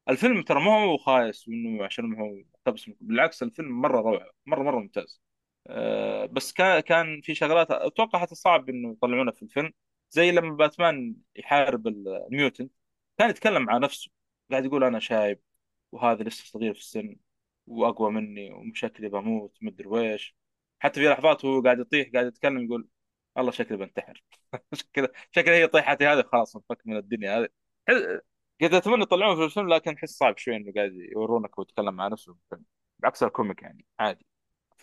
الفيلم 0.08 0.42
ترى 0.42 0.60
ما 0.64 0.84
هو 0.84 0.96
خايس 0.98 1.48
وإنه 1.48 1.84
عشان 1.84 2.04
ما 2.06 2.20
هو 2.20 2.34
مقتبس 2.54 2.90
بالعكس 3.00 3.42
الفيلم 3.42 3.80
مرة 3.80 4.00
روعة 4.00 4.26
مره 4.46 4.62
مرة 4.62 4.78
ممتاز. 4.80 5.20
أه 5.66 6.26
بس 6.26 6.52
كان 6.52 6.80
كان 6.80 7.20
في 7.20 7.34
شغلات 7.34 7.70
أتوقع 7.70 8.18
حتى 8.20 8.34
صعب 8.34 8.68
إنه 8.68 8.92
يطلعونها 8.92 9.32
في 9.32 9.42
الفيلم. 9.42 9.72
زي 10.10 10.30
لما 10.32 10.56
باتمان 10.56 11.16
يحارب 11.36 11.86
ال 11.86 11.99
mutant 11.99 12.72
كان 13.18 13.30
يتكلم 13.30 13.62
مع 13.64 13.78
نفسه. 13.78 14.10
قاعد 14.50 14.64
يقول 14.64 14.84
أنا 14.84 14.98
شايب 15.00 15.40
وهذا 15.92 16.24
لسه 16.24 16.44
صغير 16.46 16.74
في 16.74 16.80
السن 16.80 17.16
وأقوى 17.66 18.10
مني 18.12 18.52
وشكلي 18.52 19.08
بموت 19.08 19.58
مدري 19.62 19.88
ويش 19.88 20.36
حتى 20.80 21.00
في 21.00 21.08
لحظات 21.08 21.44
وهو 21.44 21.62
قاعد 21.62 21.78
يطيح 21.80 22.08
قاعد 22.14 22.26
يتكلم 22.26 22.64
يقول 22.64 22.88
والله 23.36 23.50
شكلي 23.52 23.76
بنتحر. 23.76 24.22
شكله 24.74 25.08
شكله 25.32 25.54
هي 25.56 25.66
طيحتي 25.68 26.06
هذه 26.06 26.22
خلاص 26.32 26.56
انفك 26.56 26.82
من 26.86 26.96
الدنيا 26.96 27.38
هذه. 27.40 27.48
كنت 28.60 28.74
أتمنى 28.74 29.02
يطلعون 29.02 29.36
في 29.36 29.44
الفيلم 29.44 29.68
لكن 29.74 29.94
احس 29.94 30.10
صعب 30.18 30.38
شوي 30.38 30.56
إنه 30.56 30.72
قاعد 30.76 30.92
يورونك 30.94 31.58
ويتكلم 31.58 31.94
مع 31.94 32.08
نفسه 32.08 32.32
في 32.34 32.38
الفيلم. 32.44 32.64
بعكس 32.98 33.22
الكوميك 33.22 33.62
يعني 33.62 33.84
عادي. 33.98 34.26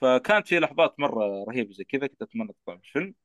فكانت 0.01 0.47
في 0.47 0.59
لحظات 0.59 0.99
مرة 0.99 1.43
رهيبة 1.49 1.73
زي 1.73 1.83
كذا 1.83 2.07
كنت 2.07 2.21
أتمنى 2.21 2.53
تطلع 2.53 2.77
في 2.77 2.83
الفيلم. 2.87 3.15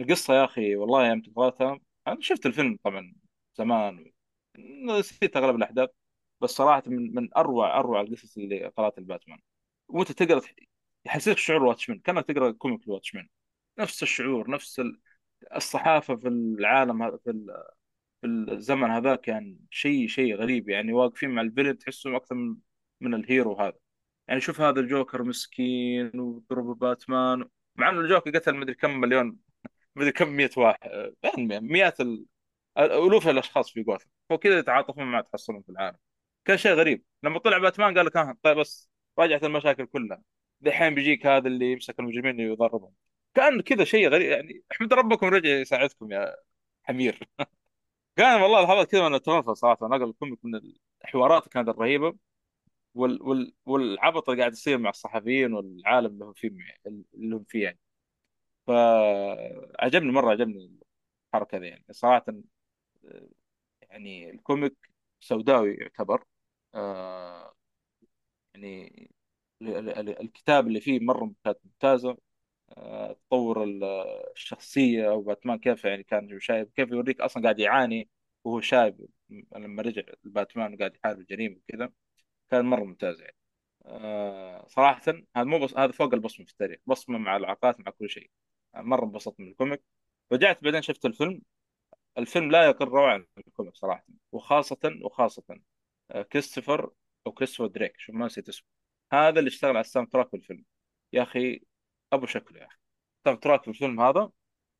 القصة 0.00 0.34
يا 0.34 0.44
أخي 0.44 0.76
والله 0.76 1.08
يوم 1.08 1.20
تبغاها 1.22 1.80
أنا 2.06 2.16
شفت 2.20 2.46
الفيلم 2.46 2.78
طبعا 2.84 3.14
زمان 3.58 4.12
نسيت 4.58 5.36
أغلب 5.36 5.56
الأحداث 5.56 5.90
بس 6.40 6.50
صراحة 6.50 6.82
من 6.86 7.14
من 7.14 7.28
أروع 7.36 7.78
أروع 7.78 8.00
القصص 8.00 8.36
اللي 8.36 8.66
قرات 8.66 8.98
الباتمان 8.98 9.38
وأنت 9.88 10.12
تقرا 10.12 10.40
يحسسك 11.06 11.38
شعور 11.38 11.62
واتشمان 11.64 11.98
كأنك 12.00 12.24
تقرأ 12.26 12.50
comic 12.52 12.84
الواتشمان 12.86 13.28
نفس 13.78 14.02
الشعور 14.02 14.50
نفس 14.50 14.80
ال- 14.80 15.00
الصحافة 15.56 16.16
في 16.16 16.28
العالم 16.28 17.18
في 17.18 17.46
في 18.22 18.26
الزمن 18.28 18.90
هذاك 18.90 19.20
كان 19.20 19.58
شيء 19.70 20.08
شيء 20.08 20.36
غريب 20.36 20.68
يعني 20.68 20.92
واقفين 20.92 21.30
مع 21.30 21.42
ال 21.42 21.47
villain 21.47 21.78
تحسهم 21.78 22.14
أكثر 22.14 22.34
من 22.34 22.56
من 23.00 23.14
ال 23.14 23.22
hero 23.22 23.54
هذا. 23.60 23.78
يعني 24.28 24.40
شوف 24.40 24.60
هذا 24.60 24.80
الجوكر 24.80 25.22
مسكين 25.22 26.20
وضرب 26.20 26.78
باتمان 26.78 27.48
مع 27.76 27.90
إنه 27.90 28.00
الجوكر 28.00 28.30
قتل 28.30 28.54
مدري 28.56 28.74
كم 28.74 29.00
مليون 29.00 29.38
مدري 29.96 30.12
كم 30.12 30.28
مئة 30.28 30.50
واحد 30.56 30.90
يعني 31.22 31.60
مئات 31.60 32.00
ال... 32.00 32.26
ألوف 32.78 33.28
الأشخاص 33.28 33.70
في 33.72 33.82
جوثم. 33.82 34.08
وكذا 34.30 34.58
يتعاطفون 34.58 35.04
مع 35.04 35.20
تحصلهم 35.20 35.62
في 35.62 35.68
العالم. 35.68 35.98
كان 36.44 36.56
شيء 36.58 36.72
غريب. 36.72 37.04
لما 37.22 37.38
طلع 37.38 37.58
باتمان 37.58 37.96
قال 37.98 38.06
لك 38.06 38.16
ها 38.16 38.36
طيب 38.42 38.56
بس 38.58 38.90
راجعت 39.18 39.44
المشاكل 39.44 39.86
كلها. 39.86 40.22
دحين 40.60 40.94
بيجيك 40.94 41.26
هذا 41.26 41.48
اللي 41.48 41.72
يمسك 41.72 42.00
المجرمين 42.00 42.40
ويضربهم. 42.40 42.92
كان 43.34 43.60
كذا 43.60 43.84
شيء 43.84 44.08
غريب. 44.08 44.30
يعني 44.30 44.64
احمد 44.72 44.94
ربكم 44.94 45.26
رجع 45.26 45.50
يساعدكم 45.50 46.12
يا 46.12 46.36
حمير. 46.84 47.20
كان 48.16 48.42
والله 48.42 48.62
لحظات 48.64 48.90
كذا 48.90 49.06
أنا 49.06 49.16
اتنرفز 49.16 49.50
صراحة. 49.50 49.88
نقل 49.88 50.04
ال 50.10 50.15
comic 50.15 50.38
من 50.44 50.60
الحوارات 51.04 51.48
كانت 51.48 51.68
الرهيبه 51.68 52.16
وال... 52.96 53.22
وال... 53.22 53.54
والعبط 53.66 54.28
اللي 54.30 54.40
قاعد 54.42 54.52
يصير 54.52 54.78
مع 54.78 54.90
الصحفيين 54.90 55.52
والعالم 55.54 56.06
اللي 56.14 56.24
هم 56.24 56.32
فيه 56.32 56.50
اللي 57.14 57.36
هم 57.36 57.44
فيه 57.48 57.64
يعني. 57.64 57.78
فعجبني 58.66 60.12
مرة 60.12 60.30
عجبني 60.30 60.78
الحركة 61.34 61.58
ذي 61.58 61.66
يعني. 61.68 61.84
صراحة 61.92 62.24
يعني 63.90 64.30
الكوميك 64.30 64.76
سوداوي 65.20 65.74
يعتبر. 65.74 66.24
آه 66.74 67.54
يعني 68.54 68.86
ال- 69.62 69.68
ال- 69.78 69.90
ال- 69.98 70.20
الكتاب 70.22 70.66
اللي 70.66 70.80
فيه 70.80 71.00
مرة 71.00 71.32
كانت 71.44 71.58
ممتازة. 71.64 72.18
آه 72.70 73.12
تطور 73.12 73.64
ال- 73.64 73.84
الشخصية 74.36 75.10
أو 75.10 75.22
باتمان 75.22 75.58
كيف 75.58 75.84
يعني 75.84 76.02
كان 76.04 76.40
شايب 76.40 76.70
كيف 76.76 76.90
يوريك 76.92 77.20
أصلا 77.22 77.42
قاعد 77.42 77.58
يعاني 77.60 78.10
وهو 78.44 78.60
شايب 78.60 79.08
لما 79.56 79.82
رجع 79.82 80.02
الباتمان 80.26 80.74
وقاعد 80.74 80.96
يحارب 80.96 81.20
الجريمة 81.20 81.56
وكذا. 81.56 81.92
كان 82.50 82.64
مرة 82.64 82.84
ممتاز 82.84 83.20
يعني. 83.20 83.36
آه 83.86 84.66
صراحة 84.68 85.02
هذا 85.36 85.44
مو 85.44 85.58
بس 85.58 85.74
هذا 85.76 85.92
فوق 85.92 86.14
البصمة 86.14 86.46
في 86.46 86.52
التاريخ. 86.52 86.80
بصمة 86.86 87.18
مع 87.18 87.36
العلاقات 87.36 87.80
مع 87.80 87.92
كل 87.92 88.10
شيء. 88.10 88.30
مرة 88.76 89.04
انبسطت 89.04 89.40
من 89.40 89.48
ال 89.48 89.53
comic. 89.53 89.82
رجعت 90.32 90.64
بعدين 90.64 90.82
شفت 90.82 91.04
الفيلم. 91.06 91.42
الفيلم 92.18 92.50
لا 92.50 92.66
يقل 92.66 92.86
روعة 92.86 93.14
عن 93.14 93.26
ال 93.38 93.44
comic 93.44 93.76
صراحة. 93.76 94.06
وخاصة 94.32 94.78
وخاصة 95.02 95.60
آه، 96.10 96.22
كريستوفر 96.22 96.90
أو 97.26 97.32
كريستوفر 97.32 97.66
دريك. 97.66 97.98
شوف 97.98 98.14
ما 98.14 98.26
نسيت 98.26 98.48
اسمه. 98.48 98.68
هذا 99.12 99.38
اللي 99.38 99.48
اشتغل 99.48 99.70
على 99.70 99.80
ال 99.80 100.08
soundtrack 100.08 100.28
في 100.30 100.36
الفيلم. 100.36 100.64
يا 101.12 101.22
أخي 101.22 101.60
أبو 102.12 102.26
شكله 102.26 102.60
يا 102.60 102.66
أخي. 102.66 102.78
ال 103.18 103.40
soundtrack 103.40 103.62
في 103.62 103.68
الفيلم 103.68 104.00
هذا 104.00 104.30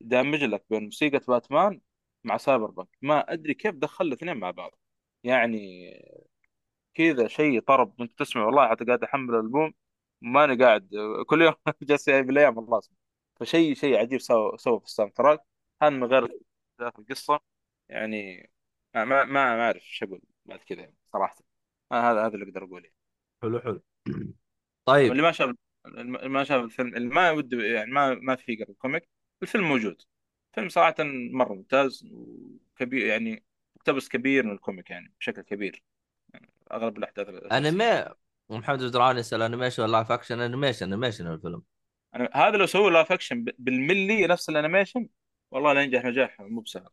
دامج 0.00 0.44
لك 0.44 0.64
بين 0.70 0.84
موسيقى 0.84 1.20
باتمان 1.28 1.80
مع 2.24 2.36
cyberpunk 2.36 2.88
ما 3.02 3.32
أدري 3.32 3.54
كيف 3.54 3.74
دخل 3.74 4.06
الاثنين 4.06 4.36
مع 4.36 4.50
بعض. 4.50 4.78
يعني 5.24 5.90
كذا 6.96 7.28
شيء 7.28 7.60
طرب. 7.60 8.02
انت 8.02 8.18
تسمع 8.18 8.44
والله 8.46 8.68
حتى 8.68 8.84
قاعد 8.84 9.04
أحمل 9.04 9.34
الألبوم 9.34 9.74
ماني 10.20 10.64
قاعد 10.64 10.90
كل 11.26 11.42
يوم 11.42 11.54
جالس 11.82 12.10
بالايام 12.10 12.58
الله 12.58 12.78
اسمع 12.78 12.96
فشيء 13.40 13.74
شيء 13.74 13.96
عجيب 13.98 14.20
سوى 14.20 14.58
سوى 14.58 14.80
في 14.80 14.86
ال 14.86 15.12
soundtrack. 15.12 15.40
هذا 15.82 15.90
من 15.90 16.04
غير 16.04 16.28
ذات 16.80 16.98
القصة. 16.98 17.40
يعني 17.88 18.50
ما 18.94 19.04
ما 19.04 19.24
ما 19.24 19.62
أعرف 19.66 19.82
إيش 19.82 20.02
أقول 20.02 20.20
بعد 20.46 20.58
كذا 20.58 20.80
يعني 20.80 20.94
صراحة. 21.12 21.36
آه 21.92 22.10
هذا 22.12 22.26
هذا 22.26 22.34
اللي 22.34 22.44
أقدر 22.46 22.64
أقوله. 22.64 22.90
حلو 23.42 23.60
حلو. 23.60 23.82
طيب. 24.84 25.08
واللي 25.08 25.22
ما 25.22 25.32
شاف 25.32 25.56
اللي 25.86 26.28
ما 26.28 26.44
شاف 26.44 26.64
الفيلم 26.64 26.96
اللي 26.96 27.08
ما 27.08 27.30
وده 27.30 27.64
يعني 27.64 27.90
ما 27.92 28.14
ما 28.14 28.36
في 28.36 28.56
قرا 28.56 28.70
ال 28.70 28.76
comic 28.76 29.08
الفيلم 29.42 29.64
موجود. 29.68 30.02
فيلم 30.52 30.68
صراحة 30.68 30.94
مرة 31.32 31.54
ممتاز 31.54 32.08
وكبير 32.12 33.06
يعني 33.06 33.44
مقتبس 33.76 34.08
كبير 34.08 34.46
من 34.46 34.52
ال 34.52 34.58
comic 34.58 34.90
يعني 34.90 35.14
بشكل 35.20 35.42
كبير. 35.42 35.82
أغلب 36.72 36.98
الأحداث 36.98 37.28
انمي 37.52 38.04
محمد 38.50 38.82
بدران 38.82 39.18
يسأل 39.18 39.42
animation 39.42 39.82
ولا 39.82 39.92
live 39.92 40.12
action 40.12 40.40
animation 40.40 40.86
animation 40.86 41.26
الفيلم. 41.26 41.62
أنا 42.14 42.30
هذا 42.34 42.56
لو 42.56 42.66
سووا 42.66 42.90
live 42.90 43.12
action 43.12 43.44
بالملي 43.58 44.26
نفس 44.26 44.48
ال 44.48 44.54
animation 44.54 45.08
والله 45.50 45.72
لا 45.72 45.82
ينجح 45.82 46.04
نجاح 46.04 46.40
مو 46.40 46.60
بسهل. 46.60 46.88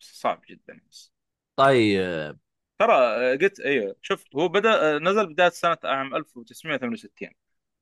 بس 0.00 0.20
صعب 0.20 0.42
جدا. 0.48 0.80
بس 0.90 1.12
طيب. 1.56 2.38
ترى 2.78 2.92
آه، 2.94 3.36
قلت 3.36 3.60
أيوه 3.60 3.96
شوف 4.02 4.24
هو 4.36 4.48
بدأ 4.48 4.96
آه، 4.96 4.98
نزل 4.98 5.26
بداية 5.32 5.48
سنه 5.48 5.78
عام 5.84 6.16
1968 6.16 7.30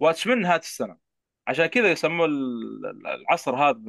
Watchmen 0.01 0.41
نهاية 0.40 0.59
السنة. 0.61 0.99
عشان 1.49 1.66
كذا 1.66 1.90
يسموه 1.90 2.26
ال- 2.26 3.07
العصر 3.07 3.57
هذا 3.57 3.80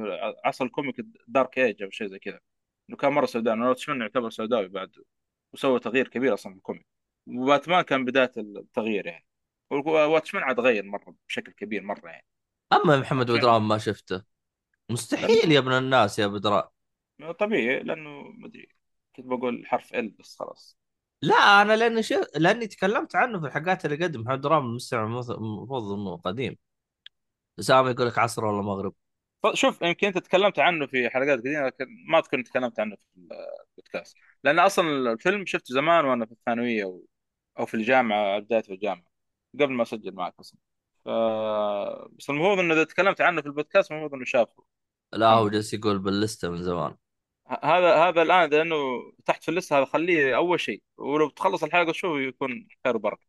عصر 0.44 0.64
ال 0.64 0.69
comic 0.69 0.96
dark 1.28 1.58
age 1.58 1.82
أو 1.82 1.90
شيء 1.90 2.06
زي 2.08 2.18
كذا. 2.18 2.40
إنه 2.90 2.96
كان 2.96 3.12
مرة 3.12 3.26
سوداوي. 3.26 3.56
لأن 3.58 3.68
Watchmen 3.68 4.00
يعتبر 4.00 4.30
سوداوي 4.30 4.68
بعد 4.68 4.92
وسوى 5.52 5.80
تغيير 5.80 6.08
كبير 6.08 6.34
أصلا 6.34 6.52
في 6.52 6.58
ال 6.58 6.64
comic. 6.64 6.97
وباتمان 7.28 7.82
كان 7.82 8.04
بداية 8.04 8.32
التغيير 8.36 9.06
يعني. 9.06 9.26
Watchmen 9.70 10.44
عاد 10.44 10.60
غير 10.60 10.84
مرة 10.84 11.14
بشكل 11.28 11.52
كبير 11.52 11.82
مرة 11.82 12.08
يعني. 12.08 12.26
أما 12.72 13.00
محمد 13.00 13.30
بدران 13.30 13.62
ما 13.62 13.78
شفته. 13.78 14.24
مستحيل 14.90 15.52
يا 15.52 15.58
ابن 15.58 15.72
الناس 15.72 16.18
يا 16.18 16.26
بدران 16.26 16.68
طبيعي 17.38 17.80
لأنه 17.80 18.22
مدري 18.22 18.68
كنت 19.16 19.26
بقول 19.26 19.66
حرف 19.66 19.94
ال 19.94 20.08
بس 20.10 20.36
خلاص. 20.38 20.78
لا 21.22 21.62
أنا 21.62 21.76
لأني 21.76 22.02
شف... 22.02 22.26
لأني 22.36 22.66
تكلمت 22.66 23.16
عنه 23.16 23.40
في 23.40 23.46
الحلقات 23.46 23.84
اللي 23.84 24.04
قدم. 24.04 24.20
محمد 24.20 24.40
درام 24.40 24.64
المستمع 24.66 25.04
المفروض 25.04 25.92
إنه 25.92 26.16
قديم. 26.16 26.58
اسامه 27.58 27.90
يقول 27.90 28.06
لك 28.06 28.18
عصر 28.18 28.44
ولا 28.44 28.62
مغرب؟ 28.62 28.94
شوف 29.54 29.82
يمكن 29.82 30.06
أنت 30.06 30.18
تكلمت 30.18 30.58
عنه 30.58 30.86
في 30.86 31.10
حلقات 31.10 31.38
قديمة 31.38 31.66
لكن 31.66 31.86
ما 32.08 32.22
إني 32.34 32.42
تكلمت 32.42 32.80
عنه 32.80 32.96
في 32.96 33.02
البودكاست. 33.16 34.16
لأن 34.44 34.58
أصلا 34.58 35.12
الفيلم 35.12 35.46
شفته 35.46 35.74
زمان 35.74 36.04
وأنا 36.04 36.26
في 36.26 36.32
الثانوية 36.32 36.84
أو, 37.58 37.62
أو 37.62 37.66
في 37.66 37.74
الجامعة 37.74 38.38
بدايه 38.38 38.62
في 38.62 38.72
الجامعة 38.74 39.04
قبل 39.54 39.72
ما 39.72 39.82
أسجل 39.82 40.14
معك 40.14 40.34
أصلا. 40.40 40.58
ف... 41.04 41.08
بس 42.18 42.30
المفروض 42.30 42.58
انه 42.58 42.74
إذا 42.74 42.84
تكلمت 42.84 43.20
عنه 43.20 43.40
في 43.40 43.46
البودكاست 43.46 43.90
المفروض 43.92 44.14
إنه 44.14 44.24
شافه. 44.24 44.64
لا 45.12 45.28
هو 45.28 45.48
جالس 45.48 45.74
يقول 45.74 45.98
باللستة 45.98 46.50
من 46.50 46.62
زمان. 46.62 46.96
هذا 47.64 47.96
هذا 47.96 48.22
الآن 48.22 48.50
لأنه 48.50 48.76
تحت 49.26 49.42
في 49.42 49.48
اللستة 49.50 49.78
هذا 49.78 49.84
خليه 49.84 50.36
أول 50.36 50.60
شيء. 50.60 50.82
ولو 50.96 51.28
تخلص 51.28 51.64
الحلقة 51.64 51.92
تشوفه 51.92 52.20
يكون 52.20 52.68
خير 52.84 52.96
وبركة. 52.96 53.26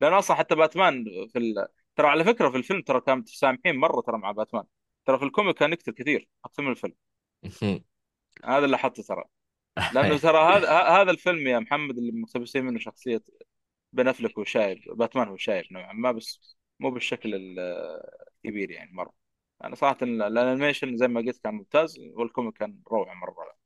لأن 0.00 0.12
أصلا 0.12 0.36
حتى 0.36 0.54
باتمان 0.54 1.04
في 1.32 1.38
ال... 1.38 1.66
ترى 1.96 2.06
على 2.08 2.24
فكرة 2.24 2.50
في 2.50 2.56
الفيلم 2.56 2.82
ترى 2.82 3.00
كانوا 3.00 3.20
متسامحين 3.20 3.76
مرة 3.76 4.00
ترى 4.00 4.18
مع 4.18 4.32
باتمان. 4.32 4.64
ترى 5.06 5.18
في 5.18 5.24
الكوميك 5.24 5.56
كان 5.58 5.72
يقتل 5.72 5.92
كثير 5.92 6.28
أكثر 6.44 6.62
من 6.62 6.70
الفيلم 6.70 6.94
هذا 8.44 8.64
اللي 8.64 8.78
حطه 8.78 9.02
ترى. 9.02 9.24
لأنه 9.90 10.18
ترى 10.18 10.38
هذا 10.38 10.70
هذا 10.82 11.10
الفيلم 11.10 11.46
يا 11.46 11.58
محمد 11.58 11.98
اللي 11.98 12.12
مقتبسين 12.12 12.64
منه 12.64 12.78
شخصية 12.78 13.22
بن 13.92 14.08
أفلك 14.08 14.38
هو 14.38 14.44
شايب 14.44 14.78
باتمان 14.98 15.28
هو 15.28 15.36
شايب 15.36 15.64
نوعا 15.72 15.92
ما 15.92 16.12
بس 16.12 16.56
مو 16.80 16.90
بالشكل 16.90 17.34
ال- 17.34 17.58
الكبير 18.46 18.70
يعني 18.70 18.92
مرة. 18.92 19.12
أنا 19.64 19.74
صراحة 19.74 19.98
ال- 20.02 20.22
animation 20.22 20.96
زي 20.96 21.08
ما 21.08 21.20
قلت 21.20 21.38
كان 21.44 21.54
ممتاز 21.54 21.98
وال 22.00 22.15
comic 22.15 22.54
كان 22.58 22.82
روعة 22.92 23.14
مرة. 23.14 23.56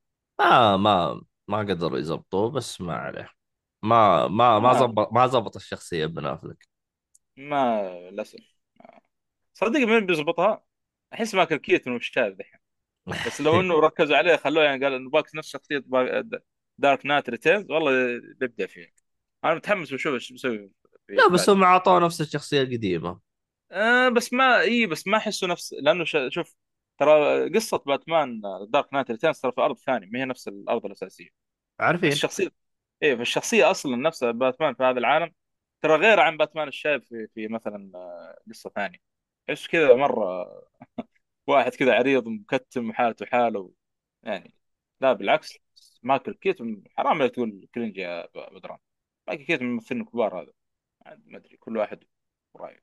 ما 0.40 0.76
ما 0.76 1.20
ما 1.48 1.58
قدروا 1.58 1.98
يزبطوه 1.98 2.50
بس 2.50 2.80
ما 2.80 2.94
عليه. 2.96 3.30
ما 3.82 4.28
ما 4.28 4.58
ما 4.58 4.72
آه. 4.72 4.74
زبط 4.74 5.12
ما 5.12 5.26
زبط 5.26 5.56
الشخصية 5.56 6.06
بن 6.06 6.26
أفلك. 6.26 6.68
ما 7.36 7.82
للأسف. 8.10 8.58
صدق 9.54 9.80
مين 9.80 10.06
بيزبطها؟ 10.06 10.64
أحس 11.14 11.34
مايكل 11.34 11.56
كيتون 11.56 11.92
والشاذ 11.92 12.30
دحين 12.32 12.57
بس 13.24 13.40
لو 13.40 13.60
إنه 13.60 13.80
ركزوا 13.80 14.16
عليه 14.16 14.36
خلوه 14.36 14.64
يعني 14.64 14.84
قال 14.84 14.94
إنه 14.94 15.10
باكس 15.10 15.34
نفس 15.34 15.48
شخصية 15.48 15.84
Dark 16.78 17.06
Knight 17.06 17.30
Returns 17.30 17.70
والله 17.70 18.20
بيبدع 18.40 18.66
فيه 18.66 18.92
أنا 19.44 19.54
متحمس 19.54 19.92
بشوف 19.94 20.14
إيش 20.14 20.32
بيسوي 20.32 20.70
لا 21.12 21.28
بس. 21.34 21.48
هم 21.50 21.62
اعطوه 21.64 21.98
نفس 22.00 22.20
الشخصية 22.20 22.62
القديمة 22.62 23.20
آه 23.72 24.08
بس 24.08 24.32
ما 24.32 24.60
إي 24.60 24.86
بس 24.86 25.06
ما 25.06 25.16
احسه 25.18 25.46
نفس 25.46 25.72
لأنه. 25.82 26.04
شوف 26.28 26.56
ترى 26.98 27.48
قصة 27.54 27.78
باتمان 27.78 28.40
Dark 28.68 28.92
Knight 28.94 29.10
Returns 29.10 29.40
ترى 29.40 29.52
في 29.52 29.60
أرض 29.60 29.76
ثانية 29.78 30.06
ما 30.06 30.18
هي 30.20 30.24
نفس 30.24 30.48
الأرض 30.48 30.86
الأساسية 30.86 31.28
عارفين 31.80 32.20
الشخصية 32.20 32.48
إيه 33.02 33.16
فالشخصيه 33.16 33.70
أصلا 33.70 33.96
نفسها 33.96 34.30
باتمان 34.32 34.74
في 34.74 34.82
هذا 34.84 34.98
العالم 34.98 35.34
ترى 35.82 35.96
غير 35.96 36.20
عن 36.20 36.36
باتمان 36.36 36.68
الشايب 36.68 37.04
في 37.04 37.28
في 37.34 37.48
مثلا 37.48 37.92
آه، 37.96 38.38
قصة 38.50 38.70
ثانية 38.70 38.98
إيش 39.50 39.68
كذا 39.68 39.94
مرة 39.94 40.46
واحد 41.48 41.74
كذا 41.74 41.94
عريض 41.94 42.28
مكتم 42.28 42.90
وحالته 42.90 43.26
حاله 43.26 43.70
يعني 44.22 44.54
لا 45.00 45.12
بالعكس 45.12 45.58
مايكل 46.02 46.34
كيتون 46.34 46.84
حرام 46.98 47.18
لا 47.18 47.28
تقول 47.28 47.68
cringe 47.74 47.96
يا 47.96 48.28
بدران. 48.34 48.78
مايكل 49.28 49.44
كيتون 49.44 49.66
من 49.66 49.70
الممثلين 49.70 50.00
الكبار 50.00 50.40
هذا. 50.40 50.52
عاد 51.06 51.22
ما 51.26 51.38
أدري 51.38 51.56
كل 51.56 51.76
واحد 51.76 52.04
رايه 52.56 52.80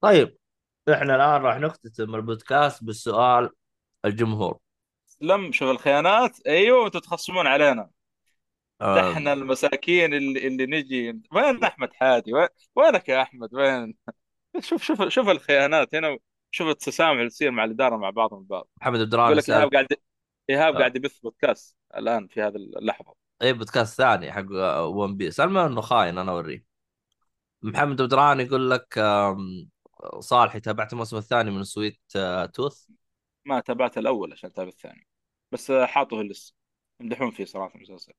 طيب 0.00 0.36
إحنا 0.92 1.16
الآن 1.16 1.42
راح 1.42 1.58
نختتم 1.58 2.14
البودكاست 2.14 2.84
بالسؤال 2.84 3.50
الجمهور. 4.04 4.58
لم 5.20 5.52
شوف 5.52 5.70
الخيانات؟ 5.70 6.46
أيوه 6.46 6.86
أنتم 6.86 6.98
تخصمون 6.98 7.46
علينا. 7.46 7.90
آه، 8.80 9.12
إحنا 9.12 9.32
المساكين 9.32 10.14
اللي, 10.14 10.46
اللي 10.46 10.66
نجي. 10.66 11.20
وين 11.32 11.64
أحمد 11.64 11.92
حادي؟ 11.92 12.32
وين 12.32 12.48
وينك 12.76 13.08
يا 13.08 13.22
أحمد؟ 13.22 13.54
وين؟ 13.54 13.94
شوف 14.60 14.82
شوف 14.82 15.02
شوف 15.08 15.28
الخيانات 15.28 15.94
هنا. 15.94 16.18
شوف 16.54 16.68
التسامح 16.68 17.18
اللي 17.18 17.28
تصير 17.28 17.50
مع 17.50 17.64
الإدارة 17.64 17.96
مع 17.96 18.10
بعضهم 18.10 18.40
البعض 18.40 18.68
محمد 18.80 19.00
عبد 19.00 19.12
يقول 19.12 19.36
لك 19.36 19.50
إيهاب 19.50 19.70
قاعد 19.70 19.86
إيهاب 20.50 20.74
آه. 20.74 20.78
قاعد 20.78 20.96
يبث 20.96 21.18
بودكاست 21.18 21.76
الآن 21.96 22.26
في 22.26 22.42
هذه 22.42 22.56
اللحظة. 22.56 23.14
اي 23.42 23.52
بودكاست 23.52 23.96
ثاني 23.98 24.32
حق 24.32 24.44
One 24.80 25.16
Piece 25.16 25.40
المهم 25.40 25.66
إنه 25.66 25.80
خاين 25.80 26.18
أنا 26.18 26.32
أوريه. 26.32 26.64
محمد 27.62 28.00
عبد 28.00 28.12
الرحمن 28.12 28.40
يقول 28.40 28.70
لك 28.70 28.98
صالحي 30.18 30.60
تابعت 30.60 30.92
الموسم 30.92 31.16
الثاني 31.16 31.50
من 31.50 31.64
Sweet 31.64 32.00
آه، 32.16 32.46
Tooth 32.46 32.86
ما 33.44 33.60
تابعت 33.60 33.98
الأول 33.98 34.32
عشان 34.32 34.50
أتابع 34.50 34.68
الثاني 34.68 35.06
بس 35.52 35.72
حاطه 35.72 36.20
ال 36.20 36.27
list 36.27 36.54
يمدحون 37.00 37.30
فيه 37.30 37.44
صراحة 37.44 37.74
المسلسل. 37.74 38.12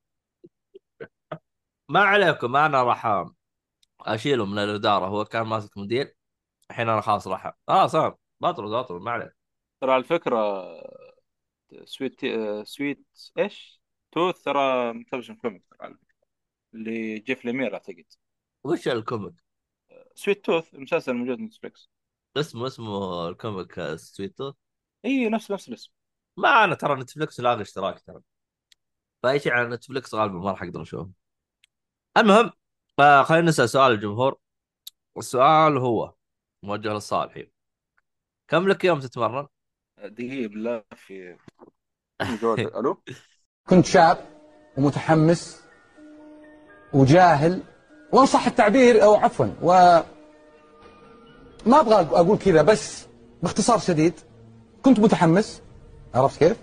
ما 1.88 2.00
عليكم 2.00 2.56
أنا 2.56 2.82
راح 2.82 3.26
أشيله 4.00 4.46
من 4.46 4.58
الإدارة 4.58 5.06
هو 5.06 5.24
كان 5.24 5.46
ماسك 5.46 5.78
مدير 5.78 6.16
الحين 6.70 6.88
أنا 6.88 7.00
خلاص 7.00 7.28
راح 7.28 7.52
آه 7.68 7.86
صار 7.86 8.16
بطرد 8.44 8.70
بطرد 8.70 9.02
ما 9.02 9.10
عليه 9.10 9.36
ترى 9.80 9.92
على 9.92 10.00
الفكرة 10.00 10.64
Sweet 11.84 12.20
Sweet 12.62 13.06
إيش؟ 13.38 13.80
Tooth 14.12 14.42
ترى 14.42 14.92
مترجم 14.92 15.34
comic 15.34 15.64
ترى 15.70 15.78
على 15.80 15.94
فكرة. 15.94 16.28
اللي 16.74 17.18
جيف 17.18 17.44
ليمير 17.44 17.74
أعتقد. 17.74 18.04
وش 18.64 18.88
ال 18.88 18.95
comic؟ 18.95 19.34
Sweet 20.14 20.44
Tooth 20.44 20.74
المسلسل 20.74 21.12
الموجود 21.12 21.36
في 21.36 21.42
نتفلكس 21.42 21.90
اسمه 22.36 22.66
اسمه 22.66 23.28
ال 23.28 23.39
comic 23.39 23.94
Sweet 23.96 24.38
Tooth 24.38 24.54
إي 25.04 25.28
نفس 25.28 25.50
نفس 25.50 25.68
الاسم. 25.68 25.92
ما 26.36 26.64
أنا 26.64 26.74
ترى 26.74 27.00
نتفلكس 27.00 27.40
لاغي 27.40 27.62
اشتراك 27.62 28.00
ترى. 28.00 28.20
فأي 29.22 29.40
شيء 29.40 29.52
على 29.52 29.68
نتفلكس 29.68 30.14
غالبا 30.14 30.38
ما 30.38 30.50
راح 30.50 30.62
أقدر 30.62 30.82
أشوفه. 30.82 31.10
المهم 32.16 32.52
آه 32.98 33.22
خلينا 33.22 33.48
نسأل 33.48 33.68
سؤال 33.68 33.92
الجمهور. 33.92 34.38
السؤال 35.18 35.78
هو 35.78 36.14
موجه 36.62 36.88
للصالحي 36.88 37.53
كم 38.48 38.68
لك 38.68 38.84
يوم 38.84 39.00
تتمرن؟ 39.00 39.46
دقيقة 40.04 40.48
بالله 40.48 40.82
في 40.96 41.36
ألو 42.78 43.02
كنت 43.68 43.86
شاب 43.86 44.18
ومتحمس 44.76 45.64
وجاهل 46.92 47.62
وإن 48.12 48.26
صح 48.26 48.46
التعبير 48.46 49.04
أو 49.04 49.14
عفوا 49.14 49.46
و 49.62 50.00
ما 51.66 51.80
أبغى 51.80 51.94
أقول 51.94 52.38
كذا 52.38 52.62
بس 52.62 53.06
باختصار 53.42 53.78
شديد 53.78 54.20
كنت 54.82 55.00
متحمس 55.00 55.62
عرفت 56.14 56.38
كيف؟ 56.38 56.56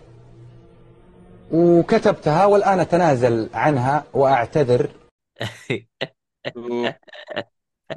وكتبتها 1.52 2.46
والآن 2.46 2.80
أتنازل 2.80 3.50
عنها 3.54 4.04
وأعتذر 4.14 4.90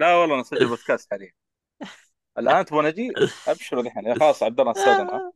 لا 0.01 0.15
والله 0.15 0.41
نسجل 0.41 0.69
بودكاست 0.69 1.11
حاليا 1.11 1.33
الآن 2.39 2.65
تبغى 2.65 2.91
نجي؟ 2.91 3.13
ابشروا 3.49 3.85
يا 3.85 4.15
خلاص 4.15 4.43
عبد 4.43 4.61
الله 4.61 4.73
استاذن 4.73 5.09
ها؟ 5.09 5.33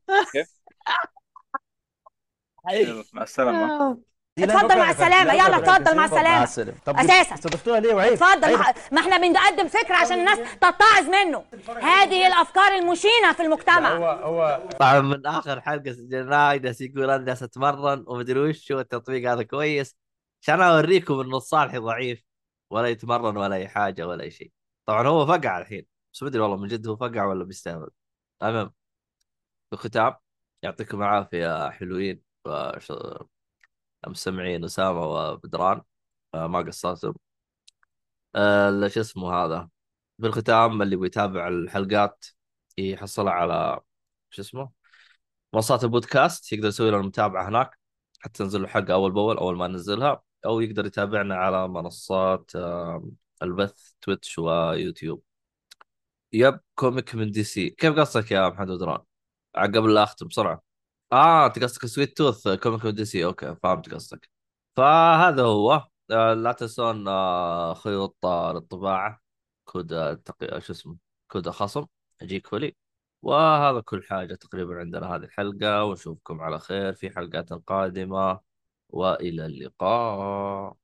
يلا، 2.70 3.04
مع 3.12 3.22
السلامة. 3.22 3.98
اتفضل 4.38 4.78
مع 4.78 4.90
السلامة. 4.90 5.34
يلا 5.34 5.56
اتفضل 5.56 5.96
مع 5.96 6.04
السلامة. 6.04 6.44
أساسا. 6.88 7.34
استضفتوها 7.34 7.80
ليه 7.80 7.94
وعيب 7.94 8.12
اتفضل 8.12 8.44
عيب. 8.44 8.74
ما- 8.92 9.00
إحنا 9.00 9.18
بنقدم 9.18 9.68
فكرة 9.68 9.94
عشان 9.94 10.18
الناس 10.18 10.38
تتعظ 10.56 11.08
منه. 11.08 11.44
هذه 11.80 12.26
الأفكار 12.26 12.72
المشينة 12.74 13.32
في 13.32 13.42
المجتمع. 13.42 13.96
هو 13.96 14.06
هو 14.06 14.68
طبعا 14.80 15.00
من 15.00 15.26
آخر 15.26 15.60
حلقة 15.60 15.92
سجلناها. 15.92 16.54
جالس 16.56 16.80
يقول 16.80 17.10
أنا 17.10 17.24
جالس 17.24 17.42
اتمرن 17.42 18.04
ومدري 18.06 18.40
وش 18.40 18.70
والتطبيق 18.70 19.30
هذا 19.32 19.42
كويس. 19.42 19.96
عشان 20.42 20.60
أوريكم 20.60 21.20
إنه 21.20 21.36
الصالحي 21.36 21.78
ضعيف. 21.78 22.22
ولا 22.70 22.88
يتمرن 22.88 23.36
ولا 23.36 23.56
أي 23.56 23.68
حاجة 23.68 24.06
ولا 24.06 24.24
أي 24.24 24.30
شيء. 24.30 24.50
طبعا 24.86 25.06
هو 25.06 25.26
فقع 25.26 25.58
الحين. 25.58 25.97
بس 26.12 26.22
ما 26.22 26.28
أدري 26.28 26.42
والله 26.42 26.56
من 26.56 26.68
جد 26.68 26.86
هو 26.88 26.96
فقع 26.96 27.24
ولا 27.24 27.44
بيستهبل 27.44 27.90
المهم 28.42 28.72
بالختام 29.70 30.14
يعطيكم 30.62 31.02
العافية 31.02 31.70
حلوين 31.70 32.22
المستمعين 34.06 34.64
أسامة 34.64 35.06
وبدران 35.06 35.82
ما 36.34 36.58
قصرتم. 36.58 37.14
آه، 38.34 38.88
شو 38.88 39.00
اسمه 39.00 39.32
هذا؟ 39.34 39.68
بالختام 40.18 40.82
اللي 40.82 40.96
بيتابع 40.96 41.48
الحلقات 41.48 42.26
يحصلها 42.78 43.32
على 43.32 43.80
شو 44.30 44.42
اسمه؟ 44.42 44.70
منصات 45.54 45.84
البودكاست 45.84 46.52
يقدر 46.52 46.68
يسوي 46.68 46.90
لنا 46.90 46.98
متابعة 46.98 47.48
هناك 47.48 47.78
حتى 48.20 48.38
تنزل 48.38 48.62
له 48.62 48.68
حلقه 48.68 48.94
أول 48.94 49.12
بأول 49.12 49.38
أول 49.38 49.56
ما 49.56 49.68
ننزلها 49.68 50.22
أو 50.46 50.60
يقدر 50.60 50.86
يتابعنا 50.86 51.36
على 51.36 51.68
منصات 51.68 52.52
البث 53.42 53.92
تويتش 54.02 54.38
ويوتيوب. 54.38 55.22
yep 56.32 56.60
comic 56.74 57.14
من 57.14 57.30
DC. 57.30 57.70
كيف 57.70 57.94
قصدك 57.98 58.30
يا 58.32 58.48
محمد 58.48 58.70
ودران؟ 58.70 58.98
قبل 59.56 59.94
لا 59.94 60.02
أختم 60.02 60.26
بسرعة. 60.28 60.62
آه 61.12 61.46
أنت 61.46 61.58
قصدك 61.64 61.86
Sweet 61.86 62.16
Tooth 62.18 62.48
comic 62.48 62.84
من 62.84 62.94
DC. 62.94 63.24
okay 63.24 63.56
فهمت 63.62 63.94
قصدك. 63.94 64.30
فهذا 64.76 65.42
هو. 65.42 65.88
آه، 66.10 66.34
لا 66.34 66.52
تنسون 66.52 67.08
آه، 67.08 67.74
خيوط 67.74 68.16
آه، 68.26 68.52
للطباعة. 68.52 69.20
كود 69.64 69.92
آه، 69.92 70.14
تقي... 70.14 70.60
شو 70.60 70.72
اسمه 70.72 70.96
كود 71.32 71.48
خصم. 71.50 71.86
أجيك 72.22 72.46
فولي 72.46 72.76
وهذا 73.22 73.80
كل 73.80 74.04
حاجة 74.04 74.34
تقريبا 74.34 74.78
عندنا 74.80 75.06
هذه 75.16 75.24
الحلقة. 75.24 75.84
ونشوفكم 75.84 76.40
على 76.40 76.58
خير 76.58 76.92
في 76.94 77.10
حلقات 77.10 77.52
قادمة. 77.52 78.40
وإلى 78.90 79.46
اللقاء. 79.46 80.76